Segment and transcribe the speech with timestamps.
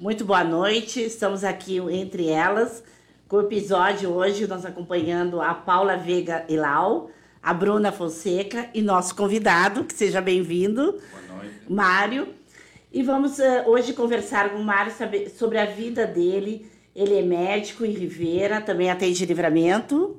[0.00, 0.98] Muito boa noite.
[1.04, 2.82] Estamos aqui entre elas
[3.28, 7.10] com o episódio hoje, nós acompanhando a Paula Veiga Ilau,
[7.42, 10.98] a Bruna Fonseca e nosso convidado, que seja bem-vindo,
[11.68, 12.28] Mário.
[12.90, 14.90] E vamos uh, hoje conversar com o Mário
[15.36, 16.66] sobre a vida dele.
[16.96, 20.18] Ele é médico em Rivera, também atende livramento.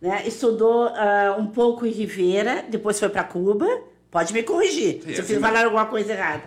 [0.00, 0.22] Né?
[0.24, 3.66] Estudou uh, um pouco em Rivera, depois foi para Cuba.
[4.08, 6.44] Pode me corrigir Sim, se eu fiz falar alguma coisa errada.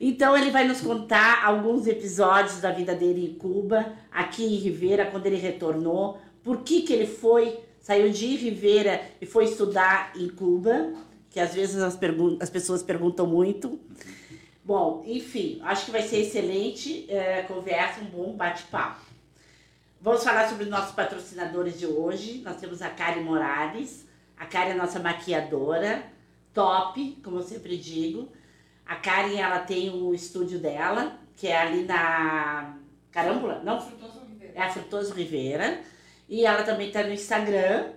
[0.00, 5.06] Então ele vai nos contar alguns episódios da vida dele em Cuba, aqui em Rivera,
[5.06, 10.28] quando ele retornou, por que, que ele foi, saiu de Rivera e foi estudar em
[10.28, 10.92] Cuba,
[11.30, 11.98] que às vezes as,
[12.40, 13.78] as pessoas perguntam muito.
[14.64, 19.04] Bom, enfim, acho que vai ser excelente é, conversa, um bom bate-papo.
[20.00, 22.42] Vamos falar sobre os nossos patrocinadores de hoje.
[22.44, 24.06] Nós temos a Kari Morales.
[24.36, 26.04] A Kari é nossa maquiadora,
[26.52, 28.28] top, como eu sempre digo.
[28.86, 32.76] A Karen, ela tem o estúdio dela, que é ali na
[33.10, 33.80] Carambula, não?
[33.80, 34.22] Frutoso.
[34.54, 35.80] É a Frutoso Ribeira.
[36.28, 37.92] E ela também está no Instagram.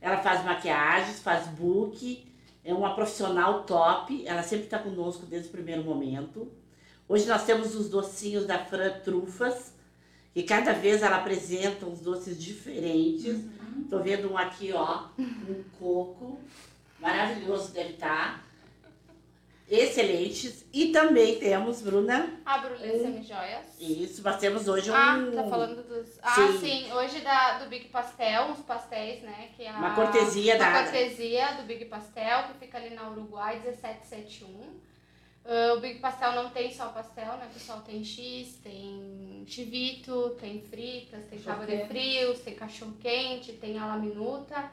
[0.00, 2.24] Ela faz maquiagens, faz book,
[2.64, 6.52] é uma profissional top, ela sempre está conosco desde o primeiro momento.
[7.08, 9.72] Hoje nós temos os docinhos da Fran Trufas,
[10.32, 13.34] que cada vez ela apresenta uns doces diferentes.
[13.34, 13.86] Uhum.
[13.90, 16.38] Tô vendo um aqui, ó, um coco,
[17.00, 18.36] maravilhoso deve estar.
[18.36, 18.47] Tá.
[19.70, 20.64] Excelentes.
[20.72, 22.40] E também temos, Bruna.
[22.44, 23.80] A Brulê um, Semijoias.
[23.80, 24.94] Isso, nós temos hoje um.
[24.94, 26.18] Ah, tá falando dos.
[26.22, 29.50] Ah, sim, sim hoje da, do Big Pastel, uns pastéis, né?
[29.54, 30.70] Que é uma cortesia da.
[30.70, 34.88] Uma cortesia do Big Pastel, que fica ali na Uruguai 1771.
[35.48, 37.80] Uh, o Big Pastel não tem só pastel, né, pessoal?
[37.80, 43.96] Tem X, tem chivito, tem fritas, tem chava de frios, tem cachorro quente, tem ala
[43.96, 44.70] minuta.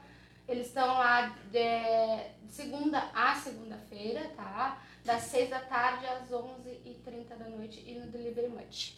[0.48, 4.80] Eles estão lá de segunda a segunda-feira, tá?
[5.04, 8.94] Das 6 da tarde às 11h30 da noite e no Delivery Much.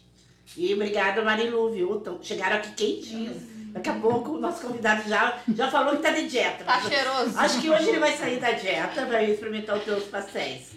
[0.55, 1.97] E obrigada, Marilu, viu?
[1.97, 3.37] Então, chegaram aqui quentinhos.
[3.71, 6.63] Daqui a pouco o nosso convidado já, já falou que tá de dieta.
[6.63, 7.37] Tá cheiroso.
[7.37, 10.73] Acho que hoje ele vai sair da dieta, vai experimentar os teus pastéis.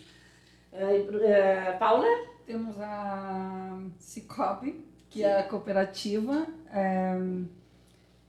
[0.73, 2.07] Uh, uh, Paula?
[2.47, 5.25] Temos a Cicobi, que Sim.
[5.25, 6.47] é a cooperativa.
[6.73, 7.17] É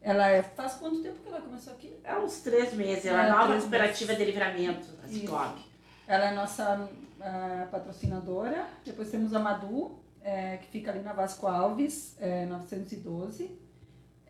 [0.02, 1.96] ela é, faz quanto tempo que ela começou aqui?
[2.04, 3.06] Há uns três meses.
[3.06, 5.62] Ela é, é nova cooperativa de livramento, a Cicobi.
[6.08, 6.90] Ela é nossa
[7.20, 8.66] uh, patrocinadora.
[8.84, 13.60] Depois temos a Madu, é, que fica ali na Vasco Alves, é, 912.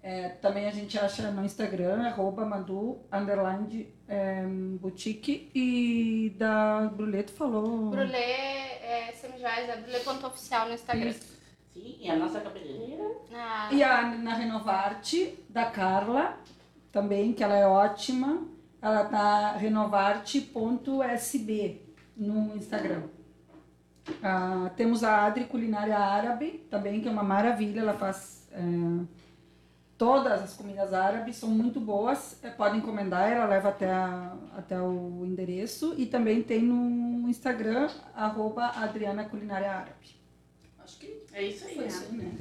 [0.03, 4.43] É, também a gente acha no Instagram, arroba Madu, underline, é,
[4.79, 5.51] boutique.
[5.55, 7.91] E da Bruleto falou...
[7.91, 11.11] Brulé, é, Semijais, é Brulé.oficial no Instagram.
[11.11, 11.40] Isso.
[11.73, 13.03] Sim, e a nossa cabeleireira.
[13.33, 13.69] Ah.
[13.71, 16.37] E a, na Renovarte, da Carla,
[16.91, 18.45] também, que ela é ótima.
[18.81, 21.81] Ela tá renovarte.sb
[22.17, 23.03] no Instagram.
[24.21, 27.79] Ah, temos a Adri Culinária Árabe, também, que é uma maravilha.
[27.81, 28.59] Ela faz é,
[29.97, 32.43] todas as comidas árabes, são muito boas.
[32.43, 35.95] É, podem encomendar, ela leva até, a, até o endereço.
[35.97, 40.20] E também tem no Instagram, arroba Adriana Culinária Árabe.
[40.91, 42.33] Acho que é isso aí, né?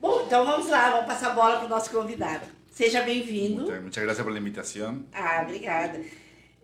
[0.00, 2.44] Bom, então vamos lá, vamos passar a bola para o nosso convidado.
[2.68, 3.62] Seja bem-vindo.
[3.62, 5.06] Muchas, muchas gracias por la invitación.
[5.12, 6.00] Ah, obrigada.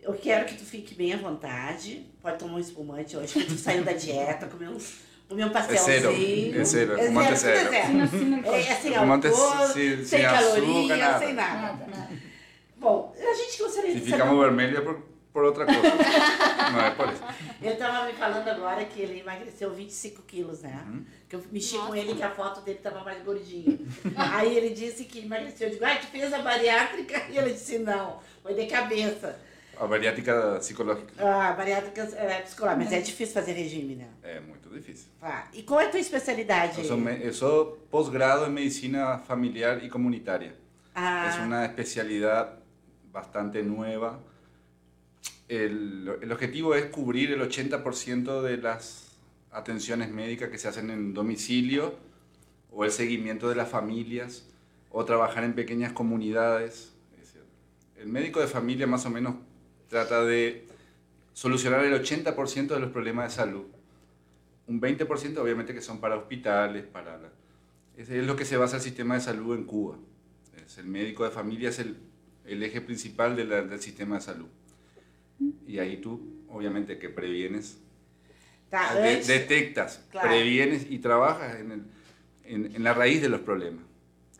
[0.01, 2.05] Eu quero que tu fique bem à vontade.
[2.21, 4.77] Pode tomar um espumante hoje, que tu saiu da dieta, comeu um,
[5.29, 6.59] comeu um pastelzinho.
[6.59, 7.69] É zero, é zero, é fumante é zero.
[7.69, 8.45] zero.
[8.45, 11.19] É, é sem álcool, sem, sem calorias, nada.
[11.19, 11.61] sem nada.
[11.61, 12.09] nada, nada.
[12.75, 14.05] Bom, a gente gostaria de saber...
[14.05, 15.01] Se ficamos vermelhos é por
[15.33, 15.81] por outra coisa.
[16.71, 17.23] não é por isso.
[17.59, 20.85] Ele estava me falando agora que ele emagreceu 25 quilos, né?
[20.87, 21.05] Uhum.
[21.27, 21.87] Que eu mexi Nossa.
[21.87, 23.79] com ele que a foto dele estava mais gordinha.
[24.15, 25.67] Aí ele disse que emagreceu.
[25.67, 27.23] Eu digo, ah, tu fez a bariátrica?
[27.31, 29.39] E ele disse, não, foi de cabeça.
[29.75, 31.11] A bariátrica psicológica.
[31.17, 34.07] Ah, a bariátrica é, psicológica, mas é difícil fazer regime, né?
[34.21, 35.07] É muito difícil.
[35.19, 36.77] Ah, e qual é a tua especialidade?
[36.77, 40.55] Eu sou, eu sou pós-grado em medicina familiar e comunitária.
[40.93, 41.35] Ah.
[41.35, 42.51] É uma especialidade
[43.11, 44.21] bastante nova
[45.47, 49.17] el, el objetivo es cubrir el 80% de las
[49.51, 51.95] atenciones médicas que se hacen en domicilio
[52.71, 54.47] o el seguimiento de las familias
[54.89, 56.93] o trabajar en pequeñas comunidades.
[57.97, 59.35] El médico de familia más o menos
[59.87, 60.65] trata de
[61.33, 63.65] solucionar el 80% de los problemas de salud.
[64.67, 67.19] Un 20% obviamente que son para hospitales, para...
[67.97, 69.97] es lo que se basa el sistema de salud en Cuba.
[70.65, 71.97] Es el médico de familia es el,
[72.45, 74.47] el eje principal de del sistema de salud.
[75.67, 77.79] Y ahí tú, obviamente, que previenes,
[79.27, 81.83] detectas, previenes y trabajas en, el,
[82.43, 83.83] en, en, la raíz de los problemas.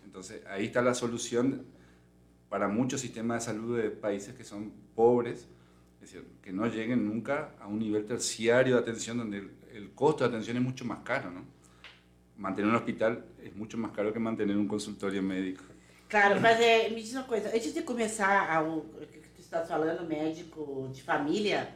[0.04, 1.66] Entonces, ahí está la solución
[2.50, 5.48] para muchos sistemas de salud de países que son pobres,
[6.02, 9.92] es decir, que no lleguen nunca a un nivel terciario de atención donde el, el
[9.92, 11.54] costo de atención es mucho más caro, ¿no?
[12.38, 15.64] mantener un hospital es mucho más caro que mantener un consultorio médico.
[16.08, 18.86] Claro, mas é, me diz uma coisa, antes de começar o
[19.54, 21.70] tu está falando, médico de família,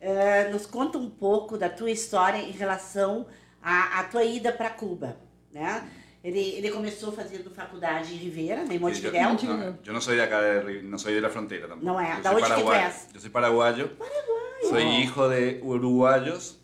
[0.00, 3.26] uh, nos conta um pouco da tua história em relação
[3.62, 5.16] à, à tua ida para Cuba,
[5.52, 5.88] né?
[6.22, 9.38] Ele, ele começou fazendo faculdade em Rivera, em Montevideo.
[9.38, 11.92] Yo, no, yo no soy de acá, de, no soy de la frontera tampoco.
[11.92, 13.08] No es, yo ¿de dónde que tú eres?
[13.14, 13.96] Yo soy paraguayo.
[13.96, 14.68] Paraguayo.
[14.68, 16.60] Soy hijo de uruguayos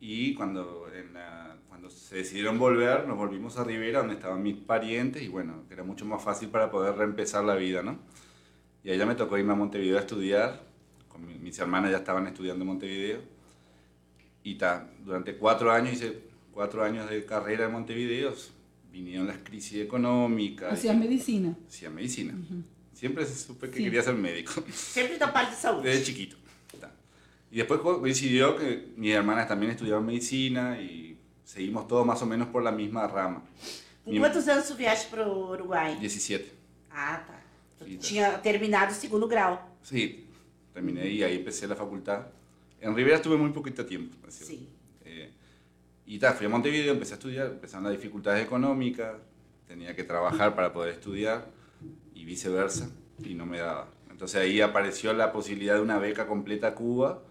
[0.00, 4.56] y cuando, en la, cuando se decidieron volver, nos volvimos a Rivera, donde estaban mis
[4.56, 7.98] parientes y bueno, era mucho más fácil para poder reempezar la vida, ¿no?
[8.88, 10.62] Y allá me tocó irme a Montevideo a estudiar,
[11.08, 13.20] con mi, mis hermanas ya estaban estudiando en Montevideo
[14.42, 18.34] y ta, durante cuatro años hice cuatro años de carrera en Montevideo,
[18.90, 20.72] vinieron las crisis económicas.
[20.72, 21.54] Hacías medicina.
[21.68, 22.32] Hacía medicina.
[22.32, 22.62] Uh -huh.
[22.94, 23.84] Siempre supe que sí.
[23.84, 24.52] quería ser médico.
[24.72, 25.82] Siempre da parte de salud.
[25.82, 26.36] Desde chiquito.
[27.50, 32.48] Y después coincidió que mis hermanas también estudiaban medicina y seguimos todos más o menos
[32.48, 33.42] por la misma rama.
[34.02, 34.18] ¿Con Mi...
[34.18, 35.98] cuántos años tu viajaste para Uruguay?
[36.00, 36.50] 17.
[36.90, 37.37] Ah, tá.
[38.00, 39.58] Tinha terminado o segundo grau.
[39.82, 40.26] Sí,
[40.72, 42.26] terminé y ahí empecé la facultad.
[42.80, 44.16] En Rivera estuve muy poquito tiempo.
[44.28, 44.68] Sí.
[45.04, 45.30] Eh,
[46.06, 49.16] y tal, fui a Montevideo, empecé a estudiar, empezaron las dificultades económicas,
[49.66, 51.46] tenía que trabajar para poder estudiar
[52.14, 52.88] y viceversa,
[53.24, 53.88] y no me daba.
[54.10, 57.22] Entonces ahí apareció la posibilidad de una beca completa a Cuba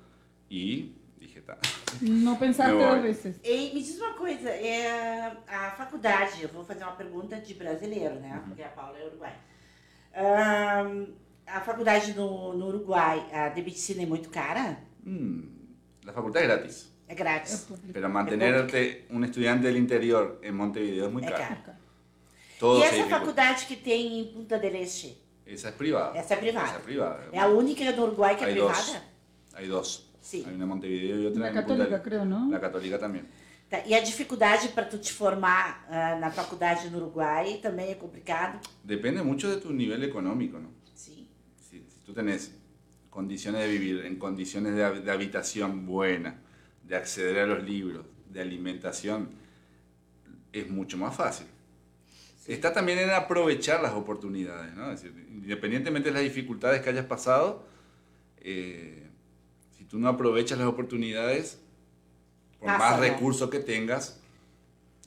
[0.50, 1.58] e dije, tá.
[2.02, 3.40] Não pensaste duas vezes.
[3.44, 8.16] E me diz uma coisa, é, a faculdade, eu vou fazer uma pergunta de brasileiro,
[8.16, 8.34] né?
[8.36, 8.50] Uhum.
[8.50, 9.36] Porque a Paula é uruguai.
[10.18, 11.14] Um,
[11.46, 14.80] a faculdade no, no Uruguai, a de medicina é muito cara?
[15.06, 15.44] Mm,
[16.06, 16.98] la facultad es gratis.
[17.08, 17.68] É grátis.
[17.94, 21.58] Pero mantenerte un estudiante del interior en Montevideo es muy é caro.
[21.64, 21.78] caro.
[22.60, 25.16] Todo e essa faculdade que tem em Punta del Este?
[25.46, 26.18] Esa es privada.
[26.18, 26.68] Essa é privada.
[26.68, 27.24] Esa es privada.
[27.32, 29.04] É a única do Uruguai que é Hay privada?
[29.54, 30.07] Hay dos.
[30.34, 32.50] Hay una en Montevideo y otra La en católica, Punta- creo, ¿no?
[32.52, 33.28] La católica también.
[33.70, 37.96] Tá, E a dificuldade para tu te formar ah, na faculdade no Uruguai também é
[37.96, 38.60] complicado?
[38.84, 40.70] Depende mucho de tu nivel económico, ¿no?
[40.96, 41.28] Sim.
[41.60, 42.54] Si, si tú tenés
[43.10, 46.40] condiciones de vivir, en condiciones de, de habitación buena,
[46.84, 49.30] de acceder a los libros, de alimentación,
[50.54, 51.48] es mucho más fácil.
[52.48, 54.92] Está también en aprovechar las oportunidades, ¿no?
[54.92, 57.66] Es decir, independientemente de las dificultades que hayas pasado,
[58.40, 59.07] eh,
[59.90, 61.60] tú no aprovechas las oportunidades,
[62.60, 64.20] por Pasa, más recursos que tengas,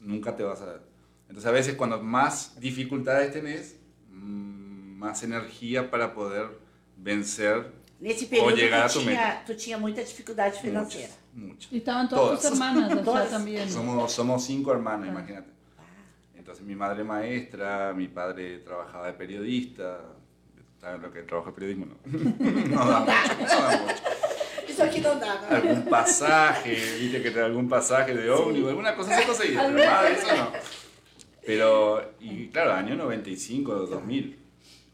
[0.00, 0.81] nunca te vas a...
[1.29, 3.77] Entonces a veces cuando más dificultades tenés,
[4.11, 6.49] mm, más energía para poder
[6.97, 11.09] vencer Nesse período llegar a tu tu tinha, tu tinha muita dificuldade financeira.
[11.35, 11.73] muchas, muchas.
[11.73, 12.53] Y estaban todas tus Todas.
[12.59, 13.31] hermanas allá Todas.
[13.31, 13.71] también.
[13.71, 15.11] Somos, somos cinco hermanos, Ah.
[15.12, 15.50] imagínate.
[16.35, 20.00] Entonces mi madre maestra, mi padre trabajaba de periodista,
[20.81, 21.87] ¿sabes lo que trabaja de periodismo?
[21.87, 21.94] No,
[22.69, 24.03] no da mucho, no da mucho.
[25.50, 30.12] Algún pasaje, viste que algún pasaje de ómnibus, alguna cosa se conseguía, pero más de
[30.12, 30.53] eso no.
[31.44, 34.38] Pero, y claro, año 95, 2000,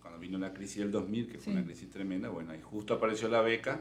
[0.01, 1.51] cuando vino la crisis del 2000, que fue Sí.
[1.51, 3.81] una crisis tremenda, bueno, ahí justo apareció la beca.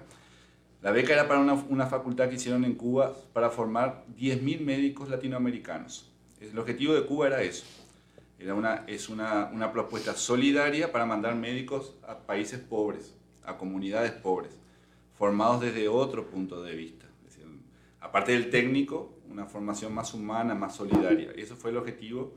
[0.81, 5.09] La beca era para una, una facultad que hicieron en Cuba para formar 10.000 médicos
[5.09, 6.11] latinoamericanos.
[6.41, 7.65] El objetivo de Cuba era eso.
[8.37, 13.13] Era una, es una, una propuesta solidaria para mandar médicos a países pobres,
[13.45, 14.51] a comunidades pobres,
[15.17, 17.05] formados desde otro punto de vista.
[17.27, 17.45] Es decir,
[18.01, 21.31] aparte del técnico, una formación más humana, más solidaria.
[21.35, 22.33] Eso fue el objetivo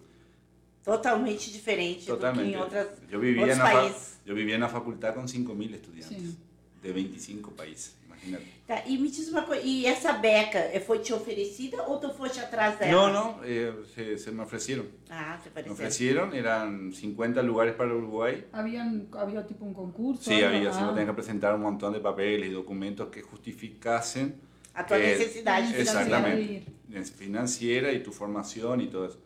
[0.84, 2.54] Totalmente diferente do que totalmente.
[2.56, 4.18] em outras, Yo vivía, en países.
[4.24, 6.36] yo vivía en una facultad con 5.000 estudiantes Sí.
[6.80, 8.58] de 25 países, imagínate.
[8.66, 12.12] Tá, e me diz uma coisa, e essa beca eh, foi te oferecida ou tu
[12.12, 13.10] foste atrás dela?
[13.10, 14.86] No, no, eh, se, se me ofrecieron.
[15.08, 15.72] Ah, te Me pareceu.
[15.72, 18.44] ofrecieron, eran 50 lugares para Uruguay.
[18.52, 20.30] Habían, había tipo un concurso.
[20.30, 20.84] Sí, había, Ah.
[20.84, 24.40] vos tenés que presentar un montón de papeles y documentos que justificasen
[24.74, 25.92] A tua Eh, necessidade financeira.
[26.18, 26.64] Exactamente.
[27.16, 29.18] Financiera y tu formación y todo eso.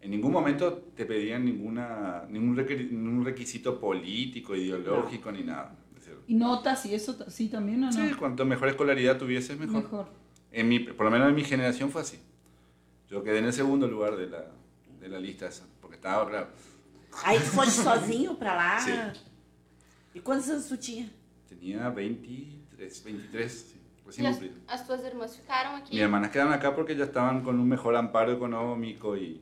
[0.00, 5.74] En ningún momento te pedían ninguna, ningún requisito político, ideológico, ni nada.
[6.28, 7.92] ¿Y notas y eso sí también o no?
[7.92, 9.82] sí, cuanto mejor escolaridad tuvieses, mejor.
[9.82, 10.08] Mejor.
[10.52, 12.20] En mi, por lo menos en mi generación fue así.
[13.08, 14.44] Yo quedé en el segundo lugar de la,
[15.00, 16.48] de la lista esa, porque estaba, claro,
[17.24, 18.78] Aí tu foste sozinho pra lá?
[18.78, 18.92] Sim.
[20.14, 21.10] E quantos anos tu tinha?
[21.48, 25.94] tenía 23, 23, sí, E recién as, as tuas irmãs ficaram aqui?
[25.94, 29.40] Mis hermanas quedaron acá porque ya estaban con un mejor amparo económico y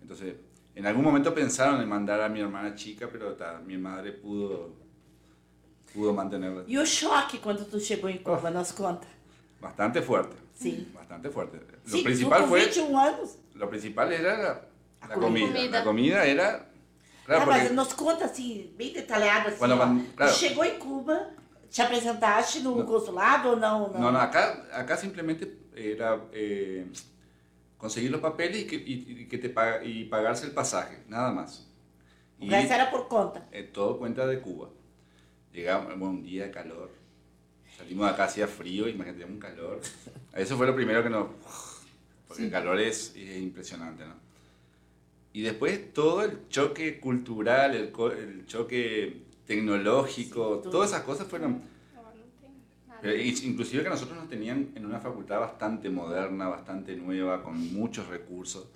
[0.00, 0.36] entonces
[0.74, 4.81] en algún momento pensaron en mandar a mi hermana chica, pero ta, mi madre pudo
[5.92, 6.64] pudo mantenerla.
[6.66, 9.06] E o choque quando tu chegou em Cuba, nos conta.
[9.60, 10.34] Bastante fuerte.
[10.54, 10.86] Sim.
[10.94, 11.56] Bastante fuerte.
[11.56, 13.38] Lo Sim, principal fue 21 anos.
[13.54, 14.60] lo principal era la,
[15.00, 15.46] A la comida.
[15.46, 15.78] comida.
[15.78, 16.68] La comida era
[17.26, 19.58] claro, ah, mas porque nos conta assim, bem detalhado assim.
[19.58, 20.16] Quando ó.
[20.16, 20.32] claro.
[20.32, 21.30] Chegou em Cuba,
[21.70, 22.84] te apresentaste no No.
[22.86, 23.92] consulado ou não?
[23.92, 24.00] não?
[24.00, 26.86] no, no, acá acá simplemente era eh,
[27.78, 31.66] conseguir los papeles y, que, y, que te paga, y pagarse el pasaje, nada más.
[32.38, 33.46] Y era por cuenta.
[33.52, 34.68] Eh, todo cuenta de Cuba.
[35.52, 36.90] Llegamos, bueno, un día de calor.
[37.76, 39.80] Salimos de acá, hacía frío, imagínate, un calor.
[40.34, 41.28] Eso fue lo primero que nos...
[42.26, 44.14] Porque el calor es, impresionante, ¿no?
[45.34, 51.62] Y después todo el choque cultural, el, el choque tecnológico, todas esas cosas fueron...
[53.04, 58.68] Inclusive que nosotros nos tenían en una facultad bastante moderna, bastante nueva, con muchos recursos,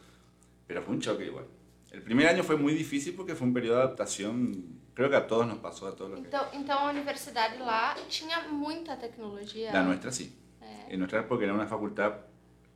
[0.66, 1.44] pero fue un choque igual.
[1.92, 4.64] El primer año fue muy difícil porque fue un periodo de adaptación,
[4.96, 6.56] creo que a todos nos pasó, a todos los Então, que...
[6.56, 9.70] então a universidade lá tinha muita tecnologia?
[9.70, 10.32] La nuestra sí.
[10.60, 10.94] Eh.
[10.94, 12.12] En nuestra porque era una facultad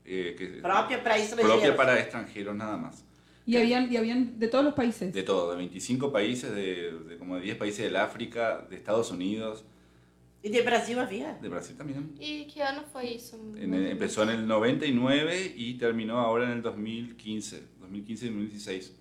[0.05, 1.53] eh, que, propia para extranjeros.
[1.53, 3.05] Propia para extranjeros nada más.
[3.47, 5.13] ¿Y habían, ¿Y habían de todos los países?
[5.13, 9.11] De todo, de 25 países, de, de como de 10 países del África, de Estados
[9.11, 9.65] Unidos.
[10.43, 11.35] ¿Y de Brasil había?
[11.35, 12.15] De Brasil también.
[12.19, 13.37] ¿Y qué año fue eso?
[13.57, 18.93] En empezó en el 99 y terminó ahora en el 2015, 2015-2016,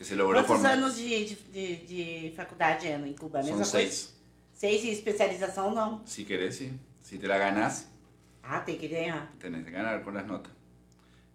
[0.00, 3.42] que se logró ¿Cuántos años de, de, de, facultad en Cuba?
[3.42, 4.14] Son seis.
[4.54, 6.02] ¿Seis y especialización no?
[6.06, 6.72] Si querés, sí.
[7.02, 7.90] Si te la ganás.
[8.42, 9.30] Ah, te que ganar.
[9.38, 10.54] Tenés que ganar con las notas.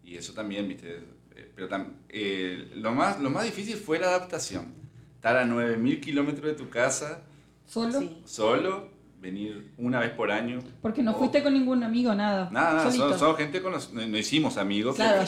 [0.04, 0.98] Y eso también, viste.
[1.36, 1.70] Eh, pero
[2.10, 4.74] eh, lo, más, lo más difícil fue la adaptación.
[5.14, 7.22] Estar a 9.000 kilómetros de tu casa.
[7.68, 8.00] ¿Solo?
[8.00, 8.24] Sí.
[8.26, 8.90] Solo
[9.26, 10.60] venir una vez por año.
[10.82, 12.50] Porque no fuiste con ningún amigo, nada.
[12.52, 14.96] Nada, nada, son, gente con los, no, hicimos amigos.
[14.96, 15.26] Claro,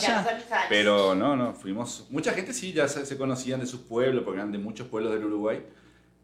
[0.69, 4.51] pero, no, no, fuimos, mucha gente sí ya se, conocían de sus pueblos, porque eran
[4.51, 5.63] de muchos pueblos del Uruguay,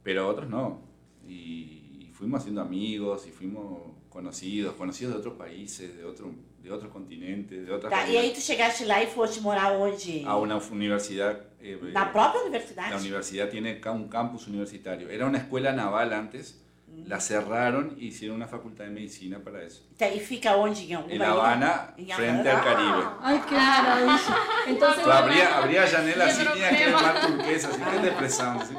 [0.03, 0.81] pero otros no.
[1.27, 6.89] Y, fuimos haciendo amigos y fuimos conocidos, conocidos de otros países, de otro, de otros
[6.89, 10.23] continentes, de otras tá, E aí tu chegaste lá e foste morar onde?
[10.25, 11.37] A una universidad.
[11.59, 12.91] Eh, ¿La propia universidad?
[12.91, 15.09] La universidad tiene un campus universitario.
[15.09, 16.62] Era una escuela naval antes,
[17.05, 19.83] la cerraron y hicieron una facultad de medicina para eso.
[19.99, 20.81] ¿Y fica onde?
[21.09, 23.03] En La Habana, frente al Caribe.
[23.21, 24.19] ¡Ay, qué maravilla!
[24.67, 28.59] Entonces, habría, habría janela así, tenía que mar turquesa, así que depresión.
[28.65, 28.75] ¿sí?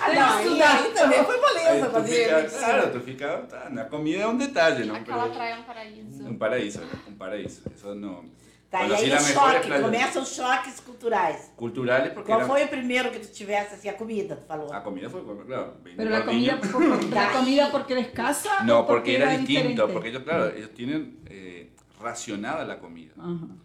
[0.00, 3.38] Ah, não, e aí também foi fazer Claro, tu fica...
[3.48, 4.94] Tá, na comida é um detalhe, não?
[4.94, 6.28] Aquela praia é um paraíso.
[6.28, 7.62] Um paraíso, um paraíso.
[7.74, 8.24] Isso não...
[8.70, 11.50] Tá, e aí o choque, começam os choques culturais.
[11.56, 12.48] Culturais porque Qual era...
[12.48, 14.70] foi o primeiro que tu tivesse, assim, a comida, tu falou?
[14.70, 18.92] A comida foi, claro, Pero la comida, por, la comida porque era escasa No, porque,
[18.92, 19.92] porque era, era, distinto, diferente?
[19.94, 23.14] porque ellos, claro, ellos tienen eh, racionada la comida.
[23.16, 23.56] Uh -huh.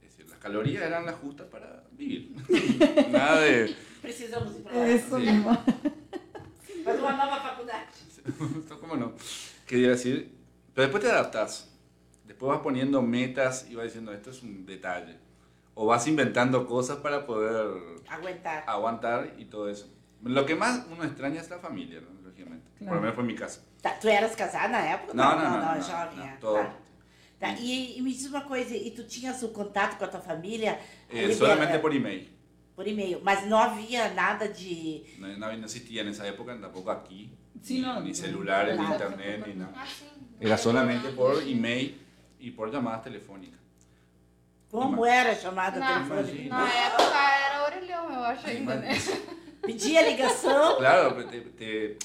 [0.00, 2.34] Es decir, las calorías eran las justas para vivir.
[3.10, 3.76] Nada de...
[4.00, 4.88] Precisamos ir para.
[4.88, 5.50] Eso mismo.
[6.82, 7.86] Faz uma nova faculdade.
[8.80, 9.12] ¿Cómo no?
[9.66, 10.32] Quería decir,
[10.72, 11.75] pero después te adaptas.
[12.36, 15.16] Después vas poniendo metas y vas diciendo, esto es un detalle.
[15.72, 19.90] O vas inventando cosas para poder aguantar, aguantar y todo eso.
[20.22, 22.08] Lo que más uno extraña es la familia, ¿no?
[22.28, 22.68] lógicamente.
[22.76, 22.88] Claro.
[22.88, 23.62] Por lo menos fue mi caso.
[24.02, 25.14] Tu eras casada na época?
[25.14, 26.18] Não, não, não, não, não, não jovem.
[26.18, 26.56] Não, todo.
[26.56, 26.76] Tá.
[27.38, 30.20] Tá, e, e, me diz uma coisa, e tu tinhas o contato com a tua
[30.20, 30.78] família?
[31.38, 32.28] Solamente por e-mail.
[32.74, 35.04] Por e-mail, mas não havia nada de...
[35.18, 37.32] Não, não existia nessa época, tampouco aqui.
[37.62, 39.72] Sí, ni, no, ni celulares, ni internet, ni nada.
[40.38, 42.05] Era solamente por e-mail
[42.38, 43.60] y por llamadas telefónicas.
[44.70, 46.48] Como era a chamada telefônica?
[46.48, 48.90] Na época era orelhão, eu acho ainda, né?
[49.62, 50.76] Pedia ligação.
[50.76, 51.96] Claro, te, te,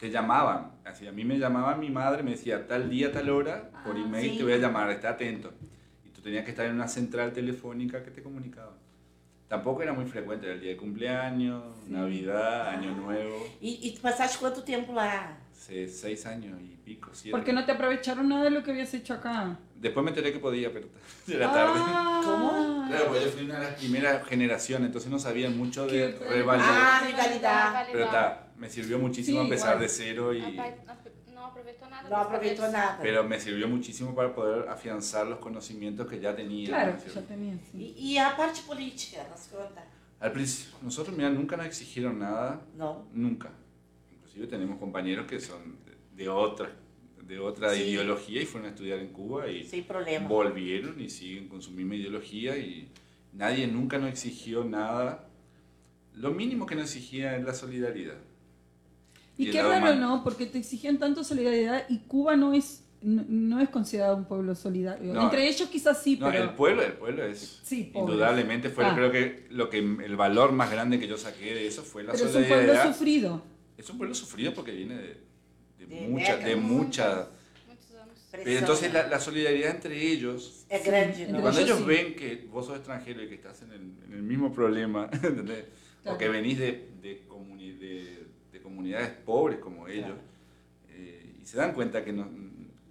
[0.00, 0.72] te llamaban.
[0.84, 4.00] Así, a mí me llamaba mi madre, me decía tal día, tal hora, por ah,
[4.00, 4.38] email sí.
[4.38, 5.52] te voy a llamar, está atento.
[6.04, 8.72] Y tú tenías que estar en una central telefónica que te comunicaba.
[9.48, 11.92] Tampoco era muy frecuente, era el día de cumpleaños, sí.
[11.92, 13.46] Navidad, Año Nuevo.
[13.60, 15.38] ¿Y, ¿Y pasaste cuánto tiempo lá?
[15.56, 17.36] Hace seis años y pico, siete.
[17.36, 19.58] ¿Por qué no te aprovecharon nada de lo que habías hecho acá?
[19.74, 20.86] Después me enteré que podía, pero
[21.28, 21.72] era tarde.
[21.76, 22.86] Ah, ¿Cómo?
[22.88, 26.68] Claro, porque yo fui una de las primeras generaciones, entonces no sabían mucho de rivalidad.
[26.70, 27.86] Ah, rivalidad.
[27.90, 29.80] Pero está, me sirvió muchísimo Sí, empezar igual.
[29.80, 30.40] de cero y...
[31.34, 32.08] No aprovechó nada.
[32.08, 32.98] No aprovechó nada.
[33.02, 36.68] Pero me sirvió muchísimo para poder afianzar los conocimientos que ya tenía.
[36.68, 37.94] Claro, ¿no es ya tenía, sí.
[37.98, 39.84] E, e a parte política, nos conta.
[40.20, 43.04] Al principio, nosotros, mira, nunca nos exigieron nada, Não.
[43.12, 43.50] nunca.
[44.36, 45.76] Inclusive tenemos compañeros que son
[46.14, 46.70] de, otra,
[47.26, 47.84] de otra Sí.
[47.84, 50.28] ideología y fueron a estudiar en Cuba y problema.
[50.28, 52.86] volvieron y siguen con su misma ideología y
[53.32, 55.26] nadie nunca nos exigió nada.
[56.14, 58.18] Lo mínimo que nos exigía es la solidaridad.
[59.38, 60.16] Y Y qué raro, humano.
[60.16, 60.24] ¿no?
[60.24, 64.54] Porque te exigían tanto solidaridad y Cuba no es no, no es considerado un pueblo
[64.54, 65.12] solidario.
[65.14, 65.22] No.
[65.24, 66.42] Entre ellos quizás sí, No, pero...
[66.44, 68.94] el pueblo, el pueblo es Sí, indudablemente fue Ah.
[68.96, 72.12] creo que lo que el valor más grande que yo saqué de eso fue la
[72.12, 72.92] pero es un pueblo solidaridad.
[72.94, 73.42] sufrido.
[73.78, 75.16] Es un pueblo sufrido porque viene de,
[75.78, 77.28] de De mucha, de mucha.
[78.44, 81.40] Entonces la, la solidaridad entre ellos É grande, não?
[81.40, 81.84] Cuando ellos ellos sí.
[81.86, 85.64] ven que vos sos extranjero y que estás en el, en el mismo problema, ¿entendés?
[86.02, 86.16] Claro.
[86.16, 90.20] o que venís de, de, comuni- de- de comunidades pobres como ellos, Claro.
[90.90, 92.28] eh, y se dan cuenta que no,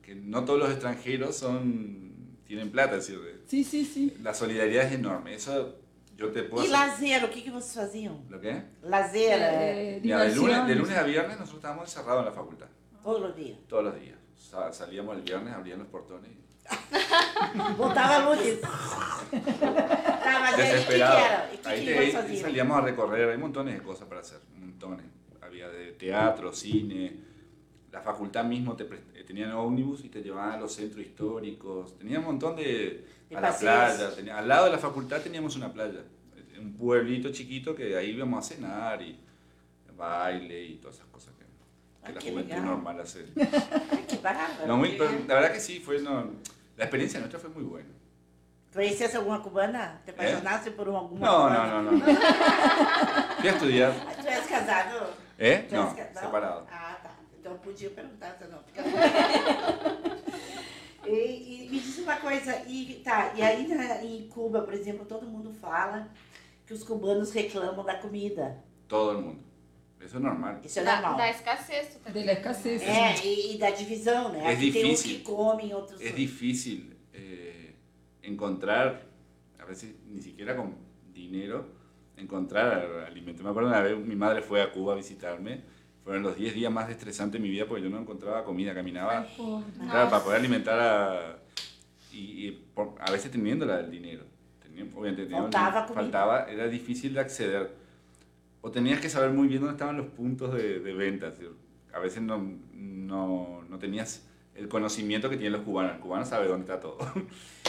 [0.02, 2.96] que no todos los extranjeros son tienen plata.
[2.98, 4.14] Es decir, sí, sí, sí.
[4.24, 5.36] La solidaridad es enorme.
[5.36, 5.78] Eso
[6.16, 7.26] yo te puedo ¿Y hacer- lazer?
[7.26, 8.18] O que, que vocês faziam?
[8.30, 8.64] ¿Lo qué?
[8.84, 12.68] Lazer, Eh, Mira, de lunes, de lunes a viernes nosotros estábamos encerrados en la facultad.
[13.04, 13.58] todos os dias.
[13.68, 14.16] Todos los días.
[14.36, 16.32] Sa- salíamos el viernes, abrían los portones.
[16.32, 16.46] y-
[17.78, 18.60] Voltava Lunes.
[19.30, 21.18] que Desesperado.
[21.20, 21.50] era?
[21.54, 25.06] O que, Ahí, ahí salíamos a recorrer, hay montones de cosas para hacer, montones.
[25.42, 27.16] Había de teatro, cine,
[27.96, 32.20] la facultad mismo te eh, tenían ómnibus y te llevaban a los centros históricos, tenía
[32.20, 33.08] un montón de...
[33.30, 36.02] De a la playa, tenía- al lado de la facultad teníamos una playa,
[36.36, 39.18] eh, un pueblito chiquito que ahí íbamos a cenar y
[39.98, 41.50] baile y todas esas cosas que, que
[42.04, 42.66] Ah, la juventud legal.
[42.66, 43.26] normal hace.
[44.68, 46.32] No, muy- pero la verdad que sí, fue, no,
[46.78, 47.90] la experiencia nuestra fue muy buena.
[48.74, 50.02] Conhecesse alguma cubana?
[50.04, 51.30] Te apaixonasse por uma- alguma É?
[51.32, 51.66] No, cubana?
[51.72, 52.06] no, no, no.
[53.40, 53.94] Fui a estudiar.
[54.22, 55.10] Tu és casado?
[55.40, 55.68] ¿Eh?
[55.72, 56.68] No, separado.
[56.70, 56.95] Ah.
[57.46, 58.82] Então podia perguntar, você não fica...
[61.06, 65.06] e, e me diz uma coisa, e, tá, e aí na- em Cuba, por exemplo,
[65.06, 66.12] todo mundo fala
[66.66, 68.64] que os cubanos reclamam da comida.
[68.88, 69.44] Todo mundo.
[70.02, 70.60] Eso es normal.
[70.64, 71.18] Isso é Da, normal.
[71.18, 72.82] da escassez, tá De dizendo, la escassez.
[72.82, 73.14] né?
[73.14, 74.44] É, e, e da divisão, né?
[74.44, 75.18] É Aqui tem uns difícil.
[75.20, 76.02] que comem, outros...
[76.02, 77.74] Es difícil eh,
[78.24, 79.04] encontrar,
[79.60, 80.74] a veces ni siquiera con
[81.14, 81.70] dinero,
[82.18, 83.44] encontrar alimento.
[83.44, 85.75] Me acuerdo una vez, mi madre fue a Cuba a visitarme.
[86.06, 88.74] Fueron los 10 días más estresantes de mi vida porque yo no encontraba comida.
[88.76, 89.26] Caminaba
[89.90, 91.38] claro, para poder alimentar a...
[92.14, 94.24] Y, y por- a veces teniéndola el dinero.
[94.62, 96.02] Tenía- obviamente, tenía- Faltaba comida.
[96.04, 97.72] faltaba, era difícil de acceder.
[98.62, 101.34] O tenías que saber muy bien dónde estaban los puntos de, de venta.
[101.92, 102.38] A veces no,
[102.74, 105.94] no, no tenías el conocimiento que tienen los cubanos.
[105.96, 107.00] El cubano sabe dónde está todo.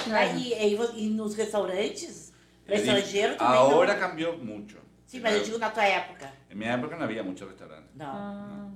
[0.07, 2.33] Vo- e nos restaurantes,
[2.67, 4.79] para Es dif- estrangeiro também Ahora cambió mucho.
[5.23, 6.31] Mas eu digo na tua época.
[6.51, 7.91] En mi época no había muchos restaurantes.
[7.95, 8.07] Não.
[8.07, 8.69] Ah,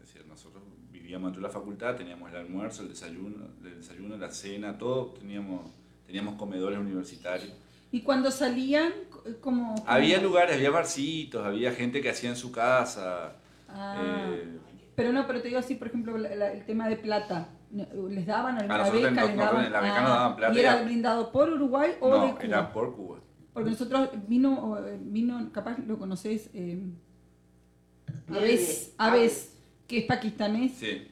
[0.00, 4.16] Es decir, nosotros vivíamos dentro de la facultad, teníamos el almuerzo, el desayuno, el desayuno,
[4.16, 5.14] la cena, todo.
[5.14, 5.70] Teníamos,
[6.06, 7.52] teníamos comedores universitarios.
[7.90, 8.92] Y cuando salían,
[9.40, 9.74] como...
[9.86, 13.36] Había lugares, había barcitos, había gente que hacía en su casa.
[13.68, 13.96] Ah,
[14.30, 14.58] eh,
[14.94, 17.48] pero no, pero te digo así, por ejemplo, la- la- el tema de plata.
[18.08, 19.08] ¿Les daban alguna nosotros beca?
[19.08, 19.66] en- ¿Les nosotros daban?
[19.66, 22.30] en la beca nos daban plata ¿Y era era- brindado por Uruguay o de no,
[22.34, 22.44] Cuba?
[22.44, 23.18] era por Cuba.
[23.56, 26.78] Porque nosotros vino, eh, vino capaz lo conocéis, eh,
[28.28, 28.38] Bebe.
[28.44, 29.56] Aves, Aves,
[29.88, 30.72] que es pakistanés.
[30.72, 31.08] Sí.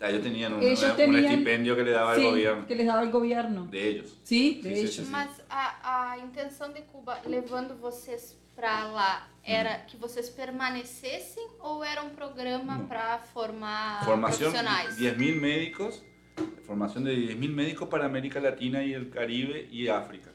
[0.00, 2.66] Ah, Ellos tenían un, Ellos un tenían- estipendio que le daba Sí, el gobierno.
[2.66, 3.66] que les daba el gobierno.
[3.66, 4.18] De ellos.
[4.22, 4.60] ¿Sí?
[4.62, 4.94] De Sí, ellos.
[4.94, 5.08] sí, sí.
[5.12, 11.84] Mas a, a intenção de Cuba levando vocês pra lá era que vocês permanecessem ou
[11.84, 12.86] era um programa Não.
[12.86, 14.96] para formar Formación, profissionais?
[14.96, 16.02] 10.000 médicos,
[16.66, 20.31] formación de 10.000 médicos para América Latina y el Caribe y África.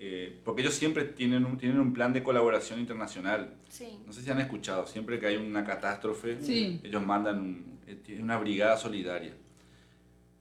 [0.00, 3.54] Eh, porque ellos siempre tienen un, tienen un plan de colaboración internacional.
[3.68, 4.06] Sim.
[4.06, 6.80] No sé si han escuchado, siempre que hay una catástrofe, Sí.
[6.84, 9.34] ellos mandan un- eh, una brigada solidaria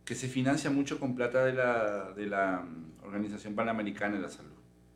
[0.05, 4.29] que se financia mucho con plata de la, de la mm, Organización Panamericana de la
[4.29, 4.51] Salud.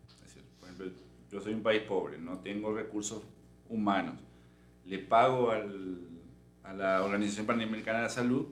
[0.07, 0.91] Es decir, por ejemplo,
[1.31, 3.23] yo soy un país pobre, no tengo recursos
[3.67, 4.15] humanos,
[4.85, 6.07] le pago al-
[6.63, 8.45] a la Organización Panamericana de la Salud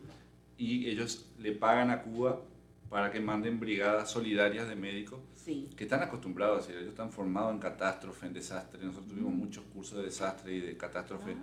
[0.57, 2.41] y ellos le pagan a Cuba
[2.89, 5.69] para que manden brigadas solidarias de médicos Sim.
[5.75, 8.79] que están acostumbrados ellos están formados en catástrofe, en desastre.
[8.83, 11.35] Nosotros tuvimos muchos cursos de desastre y de catástrofe.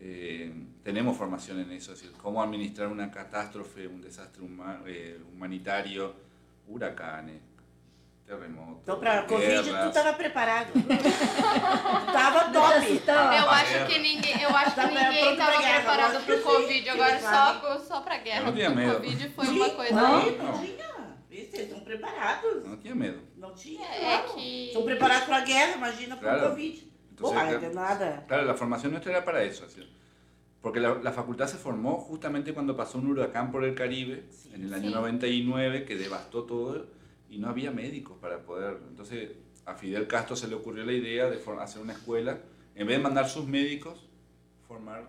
[0.00, 5.18] Eh, tenemos formación en eso, es decir, cómo administrar una catástrofe, un desastre huma- eh,
[5.32, 6.12] humanitario,
[6.66, 7.40] huracanes,
[8.26, 8.82] terremotos.
[8.82, 10.72] Então, para Covid, tu estava preparado.
[12.06, 12.74] estava top.
[13.06, 13.12] Eu
[13.50, 16.42] Ah, acho que ninguém, eu acho que ninguém estava preparado que sim.
[16.42, 18.40] Covid, agora só, só pra guerra.
[18.40, 18.92] Eu não tinha medo.
[18.92, 19.94] O Covid foi uma coisa.
[19.94, 20.26] Não?
[20.32, 20.93] Não,
[21.54, 22.64] Eles estão preparados.
[22.66, 23.20] No tenía miedo.
[23.36, 23.84] Não tinha.
[23.86, 24.34] É claro.
[24.34, 24.66] que.
[24.68, 26.50] Estão preparados para a guerra, imagina para o Claro.
[26.50, 26.92] Covid.
[27.12, 28.24] Entonces, não tem nada.
[28.26, 29.88] Claro, la formación nuestra era para eso, es decir,
[30.60, 34.50] porque la, la facultad se formó justamente cuando pasó un huracán por el Caribe Sí.
[34.52, 34.94] en el año Sí.
[34.94, 36.86] 99 que devastó todo
[37.30, 38.78] y no había médicos para poder.
[38.88, 39.30] Entonces
[39.64, 42.38] a Fidel Castro se le ocurrió la idea de for- hacer una escuela,
[42.74, 44.08] en vez de mandar sus médicos,
[44.66, 45.08] formar